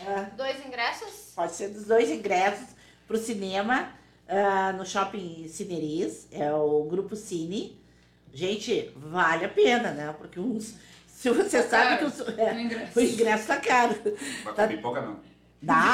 [0.07, 1.31] ah, dois ingressos?
[1.35, 2.67] pode ser dos dois ingressos
[3.07, 3.89] pro cinema
[4.27, 6.27] ah, no shopping Cineris.
[6.31, 7.79] É o grupo Cine.
[8.33, 10.15] Gente, vale a pena, né?
[10.17, 10.75] Porque uns.
[11.07, 12.99] Se você sabe que os- é, O ingresso.
[12.99, 13.95] o ingresso tá caro.
[14.43, 15.19] Va con pipoca, no.
[15.61, 15.93] Dá!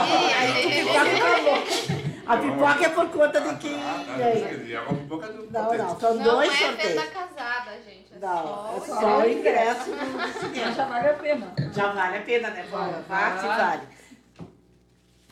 [0.00, 0.96] Aí, Aí, aí.
[0.96, 2.09] acabou.
[2.32, 4.48] A pipoca é por conta de quem Ah, tá, ganha.
[4.48, 5.50] que pipoca, no.
[5.50, 6.92] Não, não, são Não dois é sorteios.
[6.92, 8.14] venda casada, gente.
[8.14, 10.72] É Não, só é o só o ingresso do cinema.
[10.72, 11.54] já vale a pena.
[11.74, 12.66] Já vale a pena, né?
[12.70, 13.82] Vale, vale, vale.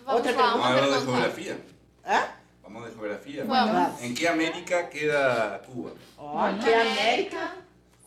[0.07, 0.59] Outra lá, pergunta.
[0.59, 1.13] Vamos a hablar de pergunta.
[1.13, 1.59] geografía.
[2.07, 2.27] Hã?
[2.63, 3.45] Vamos de geografía.
[3.45, 4.03] Vamos.
[4.03, 5.91] ¿En qué América queda Cuba?
[6.17, 7.53] Ó, que é América.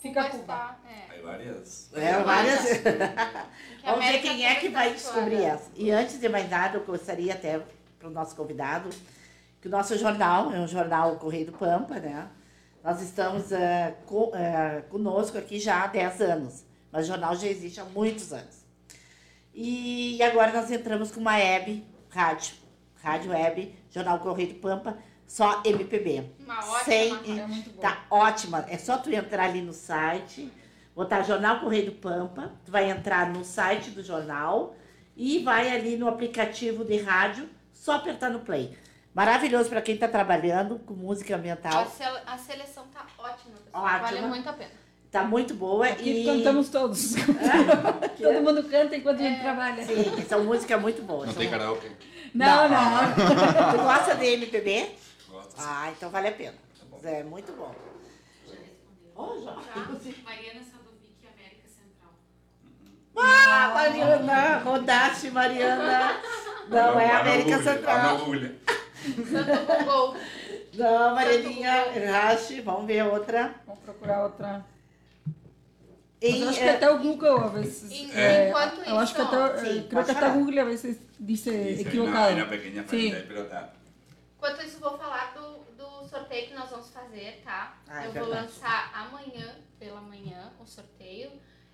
[0.01, 0.77] Fica Cuba Cuba.
[0.89, 1.13] é.
[1.13, 1.89] Hay varias.
[1.93, 2.61] É, várias.
[3.81, 5.69] Que Vamos ver quem é que vai descobrir essa.
[5.75, 7.61] E antes de mais nada, eu gostaria até
[8.01, 8.89] para o nosso convidado
[9.61, 12.27] que o nosso jornal é um jornal Correio do Pampa, né?
[12.83, 17.45] Nós estamos eh, co- eh, conosco aqui já há 10 anos, mas o jornal já
[17.47, 18.65] existe há muitos anos.
[19.53, 22.55] E agora nós entramos com uma web, rádio,
[23.03, 24.97] rádio web, jornal Correio do Pampa,
[25.27, 26.31] só MPB.
[26.39, 27.39] Uma ótima Sem.
[27.39, 27.81] É muito bom.
[27.81, 28.65] Tá ótima.
[28.67, 30.51] É só tu entrar ali no site,
[30.95, 34.75] botar Jornal Correio do Pampa, tu vai entrar no site do jornal
[35.15, 37.47] e vai ali no aplicativo de rádio,
[37.81, 38.77] só apertar no play.
[39.13, 41.89] Maravilhoso para quem está trabalhando com música A, ambiental.
[41.89, 43.83] sele- a seleção tá ótima, pessoal.
[43.83, 43.99] Ótima.
[43.99, 44.71] Vale muito a pena.
[45.11, 47.15] Tá muito boa Aqui e cantamos todos.
[48.21, 49.83] Todo mundo canta enquanto a gente trabalha.
[49.85, 51.27] sim, são músicas muito boas.
[51.27, 51.91] No São- tem karaoke.
[52.33, 53.13] Não, não.
[53.71, 54.95] Tu gosta de MPB?
[55.27, 55.55] Gosto.
[55.57, 56.55] Ah, então vale a pena.
[57.03, 57.73] É muito bom.
[59.15, 59.51] Ó, já.
[59.53, 59.59] Tá?
[60.23, 62.13] Mariana Sadovic, América Central.
[63.17, 66.21] Ah, Mariana, Rache, Mariana.
[66.71, 68.17] Não, é América Central.
[68.19, 68.49] Google.
[69.03, 70.17] Santo Google.
[70.73, 72.61] Não, Marianinha, Rache.
[72.61, 73.53] Vamos ver outra.
[73.67, 74.65] Vamos procurar outra.
[76.21, 77.91] Em, eu acho que eh, até o Google às vezes.
[77.91, 80.59] Em- é, enquanto eu acho que isso, até, eh, creo pode que até o Google
[80.61, 82.35] às vezes dice Sí, sí, equivocado.
[82.89, 83.07] Sí.
[83.09, 83.69] está.
[84.37, 87.75] Enquanto isso, vou falar do, do sorteio que nós vamos fazer, tá?
[87.87, 88.45] Ah, é eu vou verdade.
[88.47, 91.31] lançar amanhã, pela manhã, o sorteio.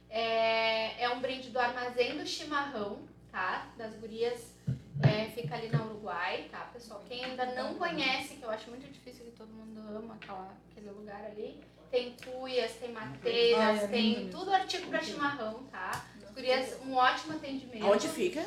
[0.09, 2.99] É, é um brinde do Armazém do Chimarrão,
[3.31, 3.67] tá?
[3.77, 4.55] Das gurias.
[5.03, 7.03] É, fica ali na Uruguai, tá, pessoal?
[7.07, 10.89] Quem ainda não conhece, que eu acho muito difícil que todo mundo ama aquela, aquele
[10.89, 11.61] lugar ali.
[11.91, 16.05] Tem cuias, tem mateiras, Ai, é tem tudo artigo pra chimarrão, tá?
[16.21, 17.85] As gurias, um ótimo atendimento.
[17.85, 18.45] Onde fica?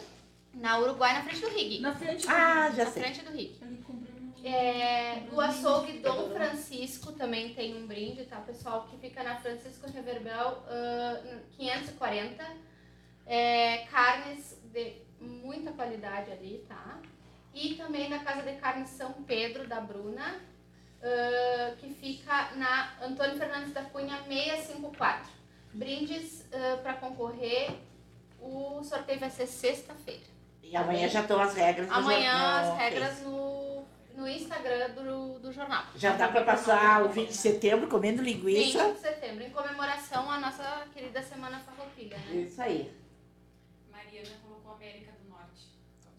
[0.52, 1.80] Na Uruguai, na frente do Rig.
[1.80, 2.28] Na frente.
[2.28, 3.02] Ah, já na sei.
[3.02, 3.58] frente do Rig.
[4.42, 8.88] É, o açougue Dom Francisco também tem um brinde, tá, pessoal?
[8.90, 11.20] Que fica na Francisco Reverbel ah,
[11.56, 12.44] 540.
[13.26, 16.98] É, carnes de muita qualidade ali, tá?
[17.52, 20.40] E também na Casa de Carnes São Pedro, da Bruna,
[21.02, 25.30] ah, que fica na Antônio Fernandes da Cunha 654.
[25.72, 26.44] Brindes
[26.82, 27.70] para concorrer,
[28.40, 30.30] o sorteio vai ser sexta-feira.
[30.62, 32.72] E amanhã já estão as regras Amanhã jornal.
[32.72, 35.84] as regras no, no Instagram do, do jornal.
[35.96, 38.92] Já dá para passar o 20 de setembro comendo 20 linguiça.
[38.92, 42.42] de setembro, em comemoração à nossa querida Semana Farroupilha, né?
[42.42, 42.92] Isso aí.
[43.90, 44.30] Mariana
[44.80, 45.62] América do Norte.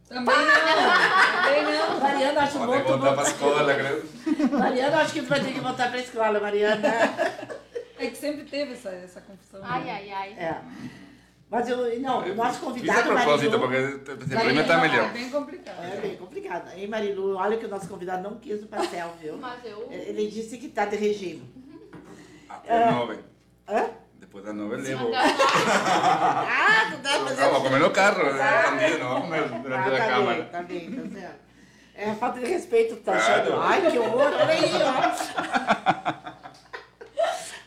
[0.08, 0.46] Também não.
[1.42, 2.00] Também não.
[2.00, 3.22] Mariana, acho a bom tu voltar para voltar.
[3.22, 4.60] a escola, creo.
[4.60, 6.88] Mariana, acho que tu vai ter que voltar para a escola, Mariana.
[7.98, 9.62] É que sempre teve essa, essa confusão.
[9.64, 9.92] Ai, né?
[9.92, 10.30] ai, ai.
[10.34, 10.62] É.
[11.50, 14.00] Mas eu, não, o nosso Fiz a convidado, propósito, Marilu...
[14.00, 15.12] porque prêmio está É melhor.
[15.12, 15.84] bem complicado.
[15.84, 16.72] É bem complicado.
[16.74, 17.36] Hein, Marilu?
[17.36, 19.38] Olha que o nosso convidado não quis o pastel, viu?
[19.38, 19.86] Mas eu.
[19.92, 21.44] Ele disse que tá de regime.
[22.48, 23.20] Até as nove.
[23.68, 23.90] Hã?
[24.32, 25.08] Después das nove levo.
[25.14, 26.48] Até as nove.
[26.48, 29.90] Ah, tu tá Vamos a comer no carro, escondido, no vamos a comer Ah, durante
[29.90, 30.50] la tá cámara.
[30.52, 31.42] certo.
[31.94, 33.62] É falta de respeito, tá Ah, achando?
[33.62, 36.22] Ai, que horror, olha aí, ó.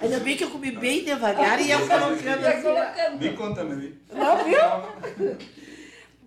[0.01, 3.19] Ainda bem que eu comi bem devagar e ia colocando assim.
[3.19, 4.01] Di conta, me di.
[4.11, 5.37] Não, viu?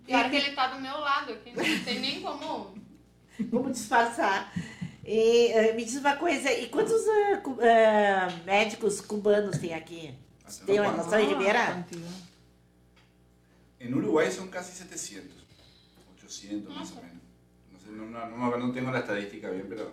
[0.05, 2.75] Pior que ele tá do meu lado aqui, não tem nem como.
[3.51, 4.53] Vamos disfarçar.
[5.03, 10.13] E, eh, me diz uma coisa, e quantos eh, eh, médicos cubanos tem aqui?
[10.67, 11.85] Uma noção em Ribeira?
[13.79, 15.31] En Uruguay son casi 700,
[16.15, 17.21] 800 más o menos.
[17.71, 19.91] No, sé, no, no, no, no tengo la estadística bien, pero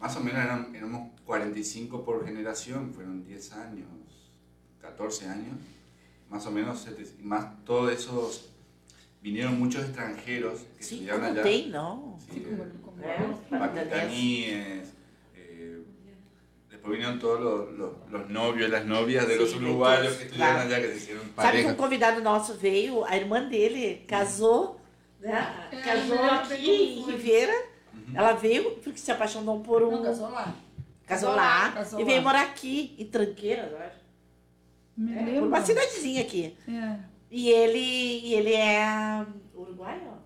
[0.00, 3.88] más o menos eran, éramos 45 por generación, fueron 10 años,
[4.80, 5.56] 14 años,
[6.28, 8.50] más o menos, 700, y más todos esos,
[9.22, 11.42] vinieron muchos extranjeros que Sim, estudiaron allá.
[11.42, 12.18] tem, não.
[12.18, 13.02] Sí, Como- eh, como-
[16.92, 20.68] vinieron todos los, los, los novios las novias de Sí, los uruguayos que estudiaron claro.
[20.74, 21.68] allá, que se hicieron Sabe que pareja.
[21.68, 24.80] um convidado nosso veio, a irmã dele casou,
[25.20, 25.68] né?
[25.72, 27.14] É, casou melhor aqui ver em como foi.
[27.16, 27.52] Ribeira.
[27.94, 28.12] Uhum.
[28.14, 29.90] Ela veio porque se apaixonou por um.
[29.92, 30.54] Não, casou lá.
[31.06, 31.72] casou lá.
[31.72, 32.22] Casou e veio lá.
[32.24, 33.96] morar aqui, em Tranqueiras, eu acho.
[34.96, 35.46] Me É, lembro.
[35.48, 36.56] uma cidadezinha aqui.
[36.68, 36.96] É.
[37.30, 40.16] E ele, e ele é uruguaio?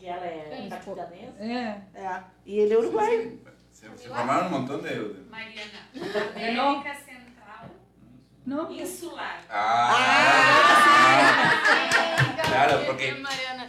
[0.00, 0.68] E ela é Sim.
[0.68, 1.34] paquistanesa?
[1.38, 1.80] É.
[1.94, 2.20] É.
[2.44, 3.40] E ele é uruguaio.
[3.96, 4.90] Se, se formaron un montón de...
[5.30, 5.90] Mariana,
[6.36, 6.80] É, não?
[6.80, 7.70] América Central
[8.46, 8.72] Não?
[8.72, 9.42] Insular.
[9.50, 9.96] Ah,
[12.48, 13.14] Claro, porque-.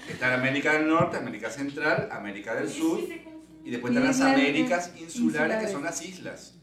[0.09, 2.99] Está América del Norte, América Central, América del Sur,
[3.65, 6.53] y después están las Islas, Américas insulares, que son las islas.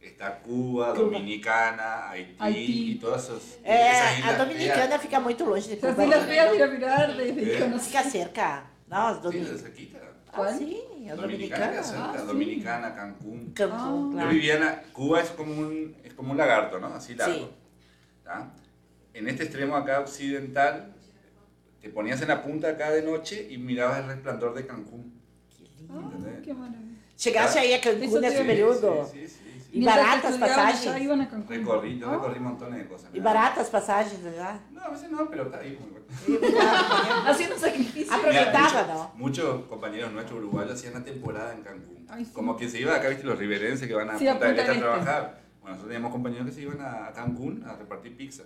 [0.00, 1.04] Está Cuba, Cuba.
[1.04, 2.90] Dominicana, Haití, Haití.
[2.92, 4.38] y todas esas, É, esas a islas.
[4.38, 6.06] Dominicana fica muito longe de Se as Cuba.
[6.06, 6.52] ilhas né?
[6.52, 7.32] viram virar, É.
[7.32, 8.64] de, Fica cerca.
[8.88, 9.56] Não, as Sí, Dominicana.
[9.56, 9.98] de cerquita.
[9.98, 10.54] Ah, ¿Cuál?
[10.58, 11.82] sim, a Dominicana, Dominicana.
[11.82, 12.26] cerca, Ah, sí.
[12.26, 13.52] Dominicana, Cancún.
[13.54, 14.04] Cancún, Ah.
[14.04, 14.30] Yo claro.
[14.30, 16.88] vivía en la- Cuba es como un, es como un lagarto, ¿no?
[16.88, 17.34] Así largo.
[17.34, 17.50] Sí.
[18.24, 18.50] ¿tá?
[19.14, 20.92] En este extremo acá occidental,
[21.80, 25.14] te ponías en la punta acá de noche y mirabas el resplandor de Cancún.
[25.90, 26.10] Ah,
[26.44, 26.98] que maravilha.
[27.16, 29.08] Chegaste aí a Cancún eu- período?
[29.10, 29.80] Sí, sí, sí, sí.
[29.82, 30.36] E baratas
[31.28, 31.48] Cancún.
[31.56, 32.12] Recorrí, yo Ah.
[32.14, 33.10] recorrí montones de cosas.
[33.14, 34.60] E baratas passagens lá?
[34.72, 35.76] No, a veces no, pero está ahí.
[35.80, 35.97] muy bueno.
[37.26, 38.12] Haciendo sacrificio.
[38.14, 39.10] Aproveitava, Mira, não?
[39.16, 42.06] muchos, compañeros nuestros uruguayos hacían la temporada en Cancún.
[42.08, 42.32] Ay, sí.
[42.32, 44.58] Como que se iba acá, viste, los riverenses que van a Sí, a Punta del
[44.58, 45.40] Este a trabajar.
[45.60, 48.44] Bueno, nosotros teníamos compañeros que se iban a, a Cancún a repartir pizza.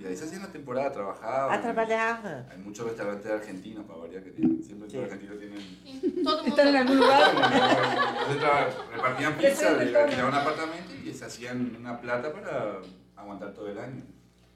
[0.00, 1.58] Y ahí se hacían la temporada, trabajaban.
[1.58, 2.46] Ah, trabalhava.
[2.50, 4.62] Hay muchos restaurantes argentinos, para variar, que tienen.
[4.62, 4.96] Siempre Sí.
[4.96, 6.24] los argentinos tienen.
[6.24, 6.44] Todo.
[6.46, 7.30] Están en algún lugar.
[8.30, 12.78] Entonces repartían pizza, le alquilaban un apartamento y se hacían una plata para
[13.16, 14.02] aguantar todo el año.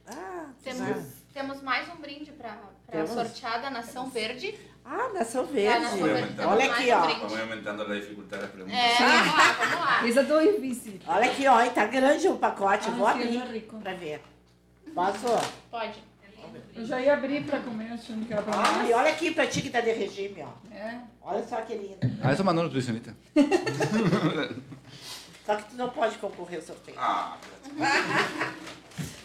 [0.09, 0.89] Ah, Temos,
[1.33, 2.57] temos mais um brinde para
[2.91, 3.11] Temos?
[3.11, 4.55] sortear da Nação Verde.
[4.85, 5.81] ah Nação Ah, Verde.
[5.85, 6.41] Nação Verde.
[6.41, 7.01] Olha Temos aqui, um ó.
[7.29, 8.79] Vamos aumentando la dificultad de las preguntas.
[8.79, 10.07] É, vamos lá, vamos lá.
[10.09, 11.01] Isso é tão difícil.
[11.07, 11.63] Olha aqui, ó.
[11.65, 12.89] e Tá grande o pacote.
[12.89, 13.79] Ah, Vou abrir é rico.
[13.81, 14.23] pra ver.
[14.95, 15.27] Posso?
[15.71, 16.11] Pode.
[16.75, 18.93] Eu já ia abrir pra comer, achando que era pra Ai, nós.
[18.97, 20.75] olha aqui pra ti que tá de regime, ó.
[20.75, 20.99] É.
[21.23, 21.99] Olha só que lindo.
[22.23, 23.15] Ah, eso mandó nutricionista.
[25.47, 26.97] Só que tu não pode concorrer ao sorteio.
[27.01, 27.37] Ah,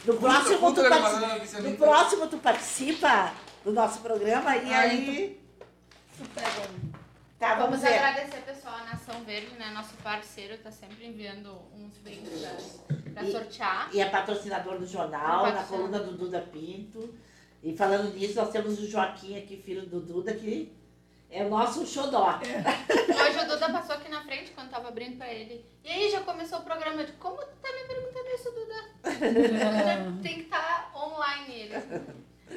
[0.06, 1.70] No próximo, tu, que le partici- mandaron nutricionista.
[1.72, 3.34] no próximo tu participa
[3.64, 5.40] do nosso programa e aí.
[6.14, 6.96] Isso pega.
[7.40, 7.98] Tá, vamos Vamos ver.
[8.00, 9.72] agradecer, pessoal, a Nação Verde, né?
[9.74, 13.90] Nosso parceiro tá sempre enviando uns brindes pra, pra E- sortear.
[13.94, 17.14] E é patrocinador do jornal, É na coluna do Duda Pinto.
[17.62, 20.72] E falando nisso, nós temos o Joaquim aqui, filho do Duda, que
[21.36, 22.40] é o nosso xodó.
[22.40, 25.66] Hoje o Duda passou aqui na frente quando tava abrindo pra ele.
[25.84, 28.76] E aí já começou o programa de como tu tá me perguntando isso, Duda?
[30.24, 31.76] Tem que estar online ele.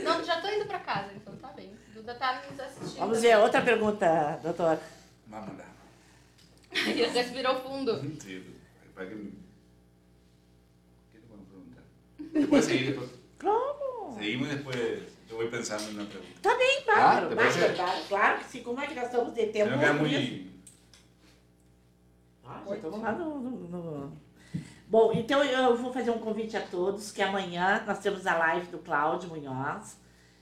[0.04, 1.76] Não, já tô indo pra casa, então tá bem.
[1.92, 3.00] Duda tá nos assistindo.
[3.00, 4.78] Vamos ver outra pergunta, doutor.
[5.26, 5.66] Vamos lá.
[6.70, 8.00] Ele respirou fundo.
[8.22, 8.44] Sí,
[8.94, 9.32] para que me...
[11.12, 11.82] ¿Qué te puedo preguntar?
[12.32, 13.10] Después seguir, después...
[13.38, 14.14] Claro.
[14.16, 16.40] Seguimos yo voy pensando en una pregunta.
[16.42, 17.28] Tá Ah, Bárbaro.
[17.28, 17.68] te Bárbaro, parece?
[17.80, 18.04] Bárbaro.
[18.08, 18.62] Claro que sim.
[18.64, 19.94] Como é que nós estamos de que es Isso.
[19.94, 20.50] muy...
[22.44, 24.12] Ah, já estamos lá no, no- no-
[24.88, 28.66] Bom, então eu vou fazer um convite a todos, que amanhã nós temos a live
[28.68, 29.98] do Cláudio Munhoz.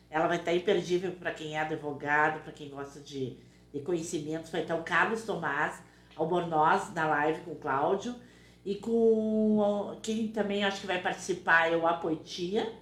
[0.09, 3.37] Ela vai estar imperdível para quem é advogado, para quem gosta de,
[3.75, 4.51] de conhecimentos.
[4.51, 5.83] Vai estar o Carlos Tomás
[6.17, 8.15] Albornoz na live com o Cláudio.
[8.65, 12.73] E com quem também acho que vai participar é o Apoitia.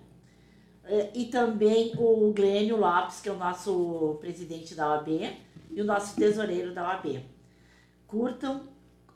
[0.86, 5.08] Eh, E também o Glênio Lopes, que é o nosso presidente da OAB
[5.70, 7.24] e o nosso tesoureiro da OAB.
[8.06, 8.62] Curtam,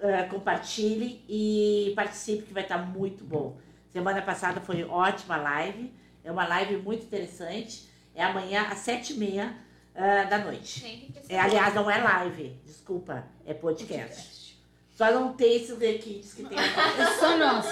[0.00, 3.56] eh, compartilhe e participe que vai estar muito bom.
[3.92, 5.92] Semana passada foi ótima live,
[6.24, 7.88] é uma live muito interessante.
[8.14, 9.54] É amanhã às sete e meia
[9.94, 11.12] ah, da noite.
[11.28, 14.56] É, aliás, não é live, desculpa, é podcast.
[14.90, 16.58] Só não tem esses requintes que tem.
[16.58, 17.66] É só nós.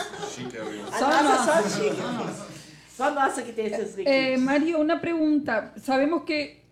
[0.96, 1.62] Só nossa.
[1.62, 2.65] só chica.
[2.96, 4.40] Só nossa que tem esses Eh, requintes.
[4.42, 5.74] Mario, una pregunta.
[5.76, 6.62] Sabemos que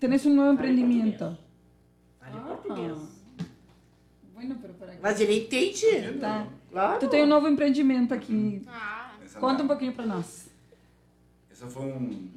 [0.00, 1.36] tenés un nuevo emprendimiento.
[2.18, 2.96] Fale português.
[4.34, 4.94] Bueno, pero para.
[5.02, 6.18] Mas ele entende.
[6.18, 6.46] Tá.
[6.70, 6.98] Claro.
[7.00, 8.62] Tu tem um novo empreendimento aqui.
[8.66, 10.48] Ah, Conta um pouquinho pra nós.
[11.52, 12.30] Eso fue un...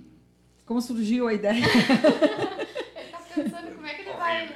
[0.65, 1.63] Como surgiu a ideia?
[1.63, 4.47] ele tá pensando como é que ele vai.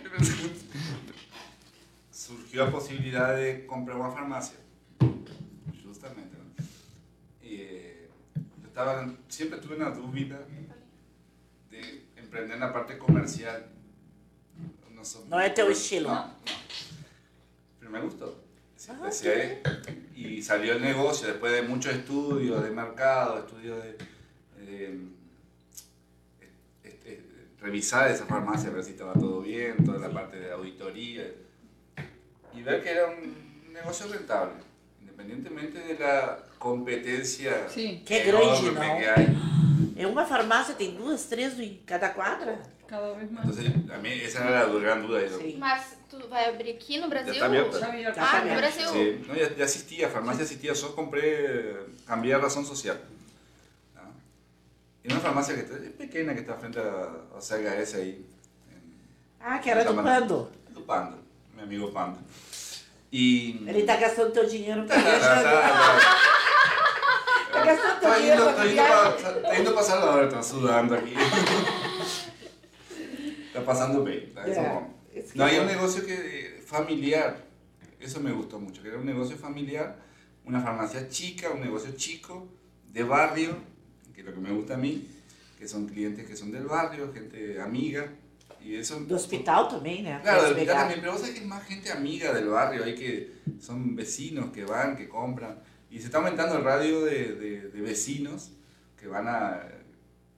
[2.11, 4.57] Surgió la posibilidad de comprar una farmacia.
[5.81, 6.40] Justamente.
[9.27, 10.45] Siempre tuve una duda
[11.69, 13.65] de emprender en la parte comercial.
[14.93, 16.09] No, No es estilo.
[16.09, 16.33] No, no.
[17.79, 18.43] Pero me gustó.
[18.75, 19.61] Sí, Ah, empecé
[20.15, 23.97] y salió el negocio después de muchos estudios de mercado, estudios de,
[24.65, 24.99] de,
[26.83, 27.23] este,
[27.59, 31.31] revisar esa farmacia, ver si estaba todo bien, toda la parte de auditoría
[32.53, 34.55] y ver que era un negocio rentable,
[34.99, 38.81] independientemente de la competencia Sim, Que é grande, não?
[39.97, 42.59] É uma farmácia, tem duas, três em cada quadra?
[42.87, 43.47] cada vez mais.
[43.57, 45.21] Entonces, a mí esa era la gran duda.
[45.21, 45.55] yo- Sim.
[45.57, 47.33] Mas tu vai abrir aqui no Brasil?
[47.33, 47.39] está.
[47.39, 48.87] Já a Ah, no Brasil.
[48.91, 51.73] Sí, no, ya, ya asistía, farmacia asistía, solo compré,
[52.05, 52.99] cambié a razón social.
[53.95, 54.01] ¿no?
[55.05, 58.25] Y una farmacia que está, es pequeña, que está frente a, a CHS ahí,
[58.71, 58.83] en
[59.39, 60.51] Ah, que era do Pando.
[60.73, 62.19] do amigo Panda.
[63.09, 63.63] Y...
[63.67, 65.43] Ele tá gastando teu dinheiro pra Tá, tá, viajar.
[65.43, 66.40] tá, Tá
[67.63, 69.23] teu Está dinheiro yendo, está yendo, viagem.
[69.23, 71.13] pa- está yendo a pasar la hora, está sudando aquí.
[73.47, 74.31] Está pasando bien.
[74.35, 74.41] no.
[75.13, 77.43] es que No, hay un negocio que, eh, familiar,
[77.99, 79.97] eso me gustó mucho, que era un negocio familiar,
[80.45, 82.47] una farmacia chica, un negocio chico,
[82.91, 83.55] de barrio,
[84.13, 85.07] que es lo que me gusta a mí,
[85.59, 88.07] que son clientes que son del barrio, gente amiga,
[88.63, 88.99] y eso...
[89.01, 90.19] Do hospital também, né?
[90.21, 92.95] Claro, del hospital también, pero vos sabés que es más gente amiga del barrio, hay
[92.95, 95.59] que son vecinos que van, que compran,
[95.91, 98.51] y se está aumentando el radio de, de, de vecinos
[98.97, 99.61] que van a...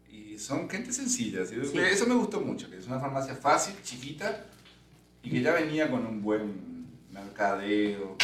[0.10, 1.56] Y son gente sencilla, ¿sí?
[1.64, 1.78] Sí.
[1.78, 4.46] eso me gustó mucho, que es una farmacia fácil, chiquita,
[5.22, 8.18] y que ya venía con un buen mercadeo,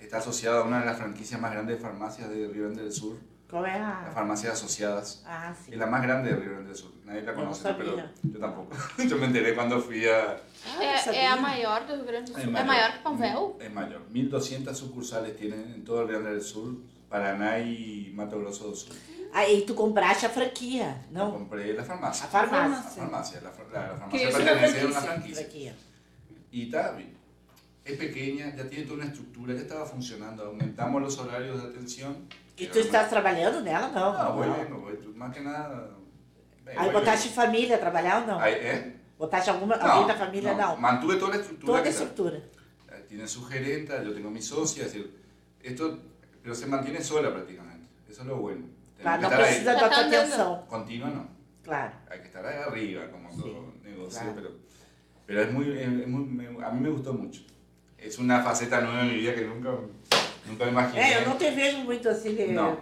[0.00, 2.92] está asociada a una de las franquicias más grandes de farmacias de Río Grande del
[2.92, 3.18] Sur,
[3.50, 4.12] É las a...
[4.12, 5.22] farmacias asociadas.
[5.26, 5.72] Ah, sim.
[5.72, 6.92] Es la más grande de Río Grande del Sur.
[7.04, 8.76] Nadie la conoce, pero yo tampoco.
[9.08, 10.36] Yo me enteré cuando fui a,
[10.66, 11.32] Ah, eu É, é sabia.
[11.32, 12.54] a maior do Rio Grande do Es Sul.
[12.56, 13.64] É maior que?
[13.64, 14.02] Es mayor.
[14.12, 16.76] 1.200 sucursales tienen en todo el Rio Grande del Sur,
[17.08, 18.94] Paraná y Mato Grosso do Sul.
[19.32, 21.32] Aí tu compraste a franquia, Yo não?
[21.32, 22.26] compré la farmacia.
[22.26, 23.02] A farmácia.
[23.02, 23.40] La farmacia.
[23.42, 25.34] La, far- la- la Que farmacia es una pertenece a una franquicia.
[25.36, 25.72] franquicia.
[25.72, 25.74] Franquia.
[26.50, 27.16] Y está bien.
[27.84, 30.44] Es pequeña, ya tiene toda una estructura, ya estaba funcionando.
[30.44, 32.28] Aumentamos los horarios de atención.
[32.58, 34.12] E tu estás trabalhando nela, não?
[34.12, 34.54] No, voy não.
[34.54, 35.90] bien, voy, más que nada.
[36.64, 37.34] ven, Aí botaste bien.
[37.34, 38.38] família a trabalhar ou não?
[38.40, 38.94] Ahí, ¿eh?
[39.18, 40.76] Botaste alguma, No, alguém da família, no, não?
[40.76, 41.66] Mantuve toda la estructura.
[41.66, 42.02] Toda a que está.
[42.04, 42.38] estrutura.
[42.90, 45.06] Eh, tiene su gerenta, yo tengo mi socia, es decir,
[45.62, 45.98] esto,
[46.42, 48.66] pero se mantiene sola prácticamente, eso es lo bueno.
[49.00, 50.66] Claro, não precisa da tua atenção.
[50.66, 51.28] Continua no.
[51.62, 51.92] Claro.
[52.10, 54.34] Hay que estar ahí arriba, como Sí, todo negocio, claro.
[54.34, 54.50] pero,
[55.26, 57.42] pero es muy, es muy- a mí me gustó mucho.
[57.96, 59.70] Es una faceta nueva en mi vida que nunca,
[60.48, 60.98] Nunca me.
[60.98, 62.78] É, eu não te vejo muito assim, eh, não.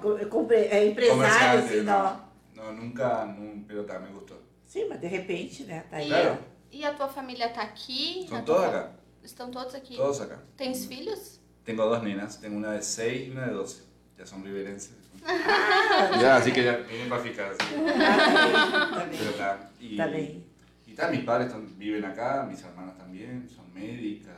[0.50, 1.82] É, empresário, assim, né?
[1.82, 2.26] não.
[2.54, 4.40] Não, nunca, não, pelo tá, me gostou.
[4.64, 6.08] Sim, mas de repente, né, tá aí.
[6.08, 6.38] Claro.
[6.70, 8.24] E a tua família tá aqui?
[8.24, 8.68] Estão todos tua...
[8.68, 8.90] acá.
[9.22, 9.96] Estão todos aqui?
[9.96, 10.38] Todos acá.
[10.56, 10.88] Tens hum.
[10.88, 11.40] filhos?
[11.64, 13.82] Tenho duas nenas, tenho uma de 6 e uma de 12.
[14.18, 14.92] Já são riverenses.
[15.28, 17.50] Ah, já, assim que já vienen para ficar.
[17.50, 17.74] Assim.
[17.98, 20.46] Ah, sí, tá, e, tá bem.
[20.86, 24.34] E tá, meus pais estão, vivem acá, minhas irmãs também, são médicas,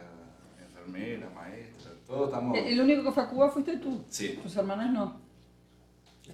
[0.66, 1.97] enfermeiras, maestras.
[2.08, 2.56] Todos estamos.
[2.58, 4.02] El único que fue a Cuba fuiste tú.
[4.08, 4.40] Sí.
[4.42, 5.20] Tus hermanas no.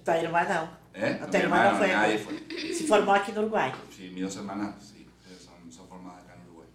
[0.03, 0.69] Tua irmã não.
[0.93, 1.19] ¿Eh?
[1.21, 1.87] A Mi tua irmã não hermano, foi.
[1.91, 2.73] nadie fue.
[2.73, 3.71] Se formou aqui no Uruguai.
[3.91, 5.05] Sí, mis dos hermanas sí,
[5.39, 6.69] son, son formadas acá en Uruguay.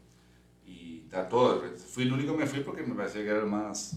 [0.66, 1.62] Y está todo.
[1.92, 3.96] Fui el único que me fui porque me parecía que era el más.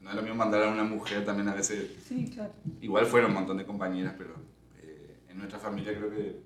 [0.00, 1.90] No es lo mismo mandar a una mujer también a veces.
[2.08, 2.52] Sí, claro.
[2.80, 4.34] Igual fueron un montón de compañeras, pero
[4.82, 6.40] eh, en nuestra familia creo que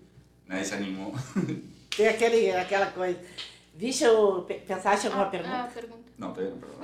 [0.46, 1.12] nadie se animó.
[1.96, 3.18] Tem aquele, aquela coisa.
[3.74, 5.64] Deixa eu pe- pensar, tinha alguma Ah, pergunta?
[5.64, 6.05] ah, pergunta.
[6.18, 6.80] No, todavía no, perdón.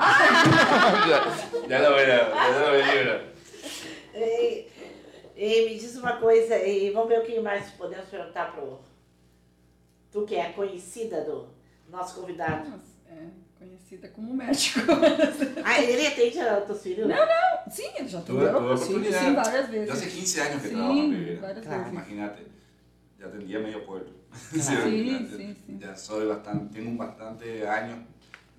[1.09, 3.33] ya, ya lo verá, ya lo verá.
[4.15, 4.71] Ei,
[5.37, 8.81] ei, me diz uma coisa, e vamos ver o que mais podemos perguntar pro.
[10.11, 11.49] Tu que é conhecida do
[11.89, 12.69] nosso convidado.
[12.69, 13.29] Nossa, é
[13.59, 14.81] conhecida como médico.
[15.65, 17.09] Ah, ele atende a teus filhos?
[17.09, 17.71] Não, não.
[17.71, 18.77] Sim, ele já tuve tuvo.
[18.77, 19.91] Sim, sim, várias vezes.
[19.91, 21.79] hace 15 años que trabajo en Sim, várias Claro.
[21.79, 21.93] vezes.
[21.93, 22.43] Imagínate,
[23.19, 24.13] ya atendía medio pueblo.
[24.53, 24.63] Claro.
[24.63, 25.79] Ya, sí, sí.
[25.79, 27.99] ya soy bastante, tengo un bastante años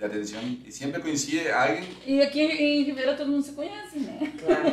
[0.03, 1.85] de atención y siempre coincide alguien.
[2.05, 4.33] E aqui em Ribeira todo mundo se conhece, né?
[4.37, 4.67] Claro.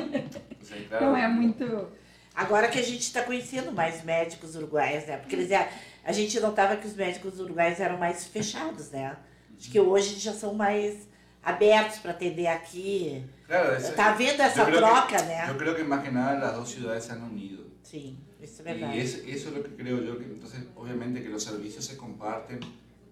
[0.61, 1.89] o sea, claro, Não é muito.
[2.35, 5.17] Agora que a gente está conhecendo mais médicos uruguaios, né?
[5.19, 5.69] Porque eles, é-
[6.05, 9.17] a gente notava que os médicos uruguaios eram mais fechados, né?
[9.59, 11.09] Acho que hoje já são mais
[11.43, 13.23] abertos para atender aqui.
[13.47, 15.47] Claro, eso- Tá havendo essa troca, que, né?
[15.49, 17.71] Yo creo que más que nada las dos ciudades se han unido.
[17.83, 18.97] Sim, isso é verdade.
[18.97, 21.97] Y es- eso es lo que creo yo, que entonces obviamente que los servicios se
[21.97, 22.61] comparten,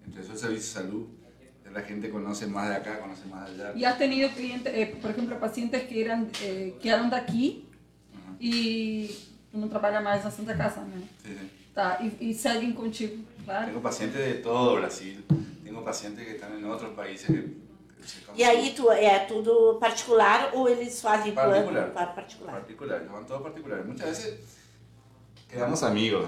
[0.05, 1.18] entre el servicio de ya
[1.73, 3.73] la gente conoce más de acá, conoce más de allá.
[3.79, 7.65] E has tenido clientes, eh, por exemplo, pacientes que eram, eh, que eram daqui
[8.13, 8.35] Ajá.
[8.39, 9.15] e
[9.51, 11.01] tu não trabalha mais na Santa Casa, né?
[11.23, 11.49] Sí, sí.
[11.73, 13.67] Tá, e, e seguem contigo, claro.
[13.67, 15.23] Tengo pacientes de todo Brasil,
[15.63, 17.69] tengo pacientes que están en otros países que,
[18.35, 21.67] E aí tu, é tudo particular ou eles fazem Particular.
[21.67, 22.53] plano para particular?
[22.55, 23.85] particulares, van todos particulares.
[23.85, 24.39] Muchas veces
[25.47, 26.25] quedamos amigos,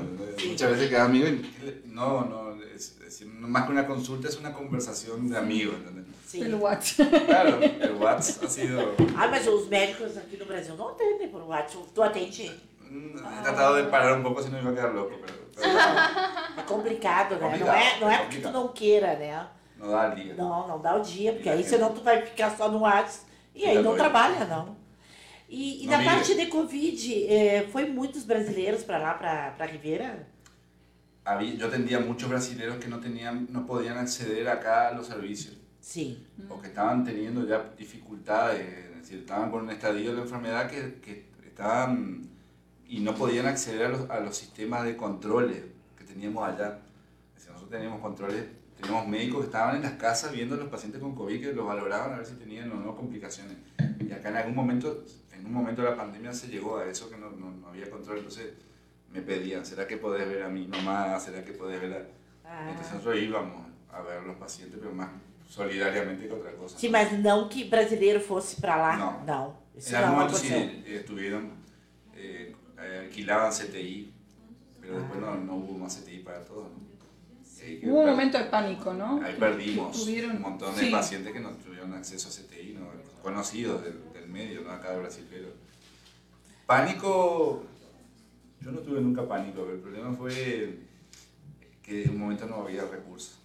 [0.48, 2.41] muchas veces quedamos amigos y no, no,
[2.76, 6.06] es, es- más que una consulta es una conversación de amigos, ¿entendés?
[6.28, 6.44] Sim.
[6.44, 7.26] Pelo WhatsApp.
[7.26, 8.96] Claro, el WhatsApp ha sido...
[9.18, 11.86] Ah, mas os médicos aqui no Brasil não atendem por WhatsApp.
[11.94, 12.52] Tu atende?
[12.90, 15.68] mm, He tratado de parar un poco si no iba a quedar loco, pero, pero
[16.58, 17.42] É complicado, né?
[17.42, 18.54] Não Complicado, é, não é porque tu complicado.
[18.54, 19.48] não queira, né?
[19.78, 20.34] no da el día.
[20.36, 22.80] Não, não dá o dia, porque E aí a senão tu vai ficar só no
[22.82, 24.76] WhatsApp e aí não trabalha, não.
[25.50, 30.28] E, e Não na parte de Covid, eh, foi muitos brasileiros para lá, para Ribeira?
[31.24, 35.58] Había, yo atendía muchos brasileños que no, tenían, no podían acceder acá a los servicios.
[35.82, 36.16] Sim.
[36.48, 40.70] o que estaban teniendo ya dificultades, es decir, estaban con un estadio de la enfermedad
[40.70, 42.30] que, que estaban
[42.88, 45.64] y no podían acceder a los, a los sistemas de controles
[45.98, 46.80] que teníamos allá.
[47.30, 48.46] Es decir, nosotros teníamos controles,
[48.80, 51.66] teníamos médicos que estaban en las casas viendo a los pacientes con COVID que los
[51.66, 53.58] valoraban a ver si tenían o no complicaciones.
[54.00, 57.10] Y acá en algún momento, en un momento de la pandemia se llegó a eso
[57.10, 58.54] que no, no, no había control, entonces
[59.14, 61.20] me pedían, ¿será que podés ver a mi mamá?
[61.20, 62.50] ¿Será que podés ver a...?
[62.50, 65.10] Ah, Entonces nosotros íbamos a ver a los pacientes, pero más
[65.48, 66.78] solidariamente que otra cosa.
[66.78, 68.98] sim, mas não que brasileiro fosse para lá.
[68.98, 69.24] Não.
[69.26, 69.56] Não.
[69.76, 70.84] Isso En algún não momento sí aconteceu.
[70.86, 71.52] eh, estuvieron,
[72.78, 74.12] alquilaban CTI,
[74.82, 76.68] pero después no, no hubo más CTI para todos.
[77.84, 79.22] Hubo un momento de pánico, ¿no?
[79.24, 80.90] Ahí perdimos tuvieron- un montón de sí.
[80.92, 82.88] pacientes que no tuvieron acceso a CTI, ¿no?
[83.22, 84.72] conocidos del, del medio, ¿no?
[84.72, 85.28] acá de Brasil.
[85.30, 85.50] Pero
[86.66, 87.64] pánico,
[88.62, 90.78] yo no tuve nunca pánico, pero el problema fue
[91.82, 93.40] que en un momento no había recursos,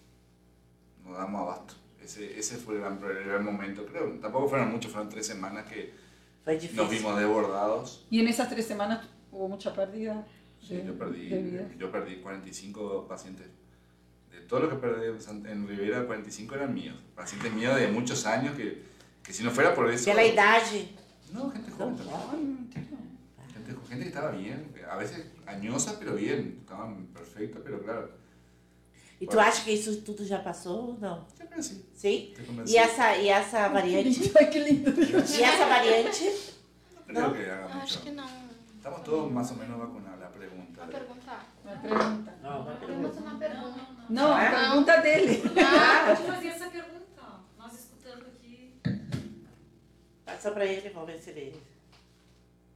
[1.04, 1.74] no damos abasto.
[2.02, 4.10] Ese, ese fue el gran, el gran momento, creo.
[4.20, 5.92] Tampoco fueron muchos, fueron tres semanas que
[6.74, 8.06] nos vimos desbordados.
[8.10, 10.24] Y en esas tres semanas hubo mucha pérdida
[10.60, 11.68] Sí, de, yo, perdí, de vida.
[11.78, 13.46] yo perdí 45 pacientes.
[14.30, 15.06] De todo lo que perdí
[15.48, 16.96] en, Rivera, 45 eran míos.
[17.14, 18.82] Pacientes míos de muchos años que,
[19.22, 20.04] que si no fuera por eso...
[20.06, 20.88] Pela idade.
[21.32, 22.16] No, gente joven también.
[22.32, 22.86] Ay, mentira.
[23.88, 26.58] Gente, que estaba bien, a veces añosa, pero bien.
[26.62, 28.10] Estaban perfectas, pero claro.
[29.20, 31.24] E tu acha que isso tudo já passou ou não?
[31.38, 31.84] Yo creo que sí.
[31.94, 32.34] Sim?
[32.66, 34.30] E essa, e essa variante?
[34.38, 34.90] Ay, qué lindo.
[34.92, 36.24] E essa variante?
[37.08, 37.34] No creo no.
[37.34, 37.78] que haga mucho.
[37.84, 38.28] Acho que não.
[38.76, 40.20] Estamos todos más o menos vacunados.
[40.20, 40.80] La pregunta.
[40.82, 41.46] Vou perguntar.
[41.64, 42.34] Uma pergunta.
[42.42, 43.80] Não, uma Temos uma pergunta.
[44.10, 44.50] Não, a Ah.
[44.50, 45.42] pergunta dele.
[45.64, 47.22] Ah, pode fazer essa pergunta.
[47.58, 48.74] Nós escutando aqui.
[50.26, 51.62] Passa pra ele, vamos ver se ele.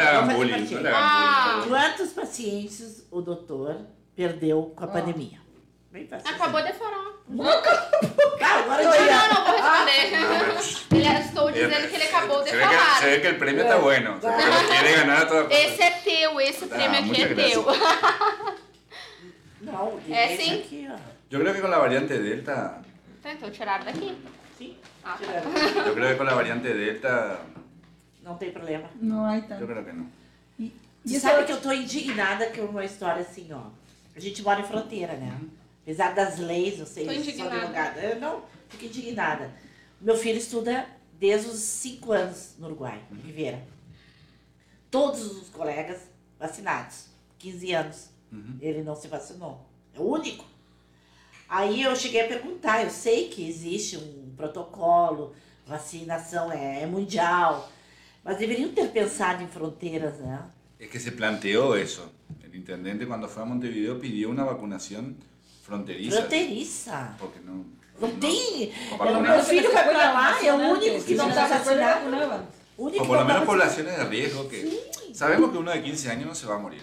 [0.00, 0.52] hagan fazer bullying.
[0.52, 0.74] pra No ti.
[0.74, 1.54] le hagan Ah.
[1.56, 1.68] bullying.
[1.68, 3.76] Quantos pacientes o doutor
[4.16, 4.90] perdeu com a Ó.
[4.90, 5.38] pandemia?
[5.92, 6.28] Bem fácil.
[6.30, 7.10] Acabou de falar.
[8.42, 9.56] Ah, agora Não, eu não, não vou
[10.56, 11.00] responder.
[11.00, 13.00] Ele, estou dizendo que ele acabou de se falar.
[13.02, 14.18] ve que el premio está bueno.
[14.20, 15.54] Quiere ganar a toda.
[15.54, 17.66] Esse é teu, esse prêmio aqui é teu.
[19.62, 20.60] Não, É sim.
[20.60, 20.88] aqui.
[21.30, 22.82] Yo creo que con la variante Delta,
[23.22, 24.16] Tentou tirar daqui.
[25.02, 25.18] Ah,
[25.86, 27.40] yo creo que con la variante Delta,
[28.22, 28.88] Não tem problema.
[29.00, 29.66] Não há yo tanto.
[29.66, 30.06] creo que no.
[30.58, 30.72] E,
[31.06, 33.70] e sabe que eu tô indignada com uma história assim, ó.
[34.14, 35.40] A gente mora em fronteira, né?
[35.82, 37.56] Apesar das leis, não sei Tô indignada.
[37.56, 38.00] advogada.
[38.00, 39.50] Eu não, fico indignada.
[40.00, 40.86] Meu filho estuda
[41.18, 43.62] desde os 5 anos no Uruguai, em Ribeira.
[44.90, 46.00] Todos os colegas
[46.38, 47.06] vacinados,
[47.38, 48.10] 15 anos.
[48.30, 48.58] Uhum.
[48.60, 49.66] Ele não se vacinou.
[49.94, 50.44] É o único.
[51.48, 55.34] Aí eu cheguei a perguntar, eu sei que existe um protocolo,
[55.66, 57.68] vacinação é, é mundial,
[58.24, 60.40] mas deveriam ter pensado em fronteiras, né?
[60.78, 62.02] Es que se planteó eso.
[62.42, 65.16] El intendente cuando fue a Montevideo pidió una vacunación
[65.62, 66.16] fronteriza.
[66.16, 67.14] Fronteiriça.
[67.18, 67.66] Porque no...
[68.00, 68.72] Não tem.
[68.90, 71.30] O O vacunar- meu filho vai Foi pra lá, é o único que não não
[71.30, 72.46] está foi, vacinado.
[72.78, 74.58] O O por lo não menos poblaciones de riesgo que...
[75.12, 76.82] Sabemos que uno de 15 años no se va a morir.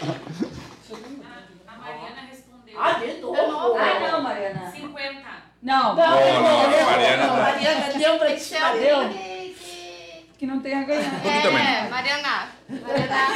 [0.05, 2.75] A, a Mariana respondeu.
[2.79, 3.75] Ah, de novo.
[3.77, 4.71] Ah, não, Mariana.
[4.71, 5.45] 50.
[5.63, 11.27] Não, Não, não, não, Mariana não, Mariana deu pra ti, o que- não tenha ganhado.
[11.27, 11.89] É.
[11.89, 12.49] Mariana.
[12.69, 13.27] Mariana.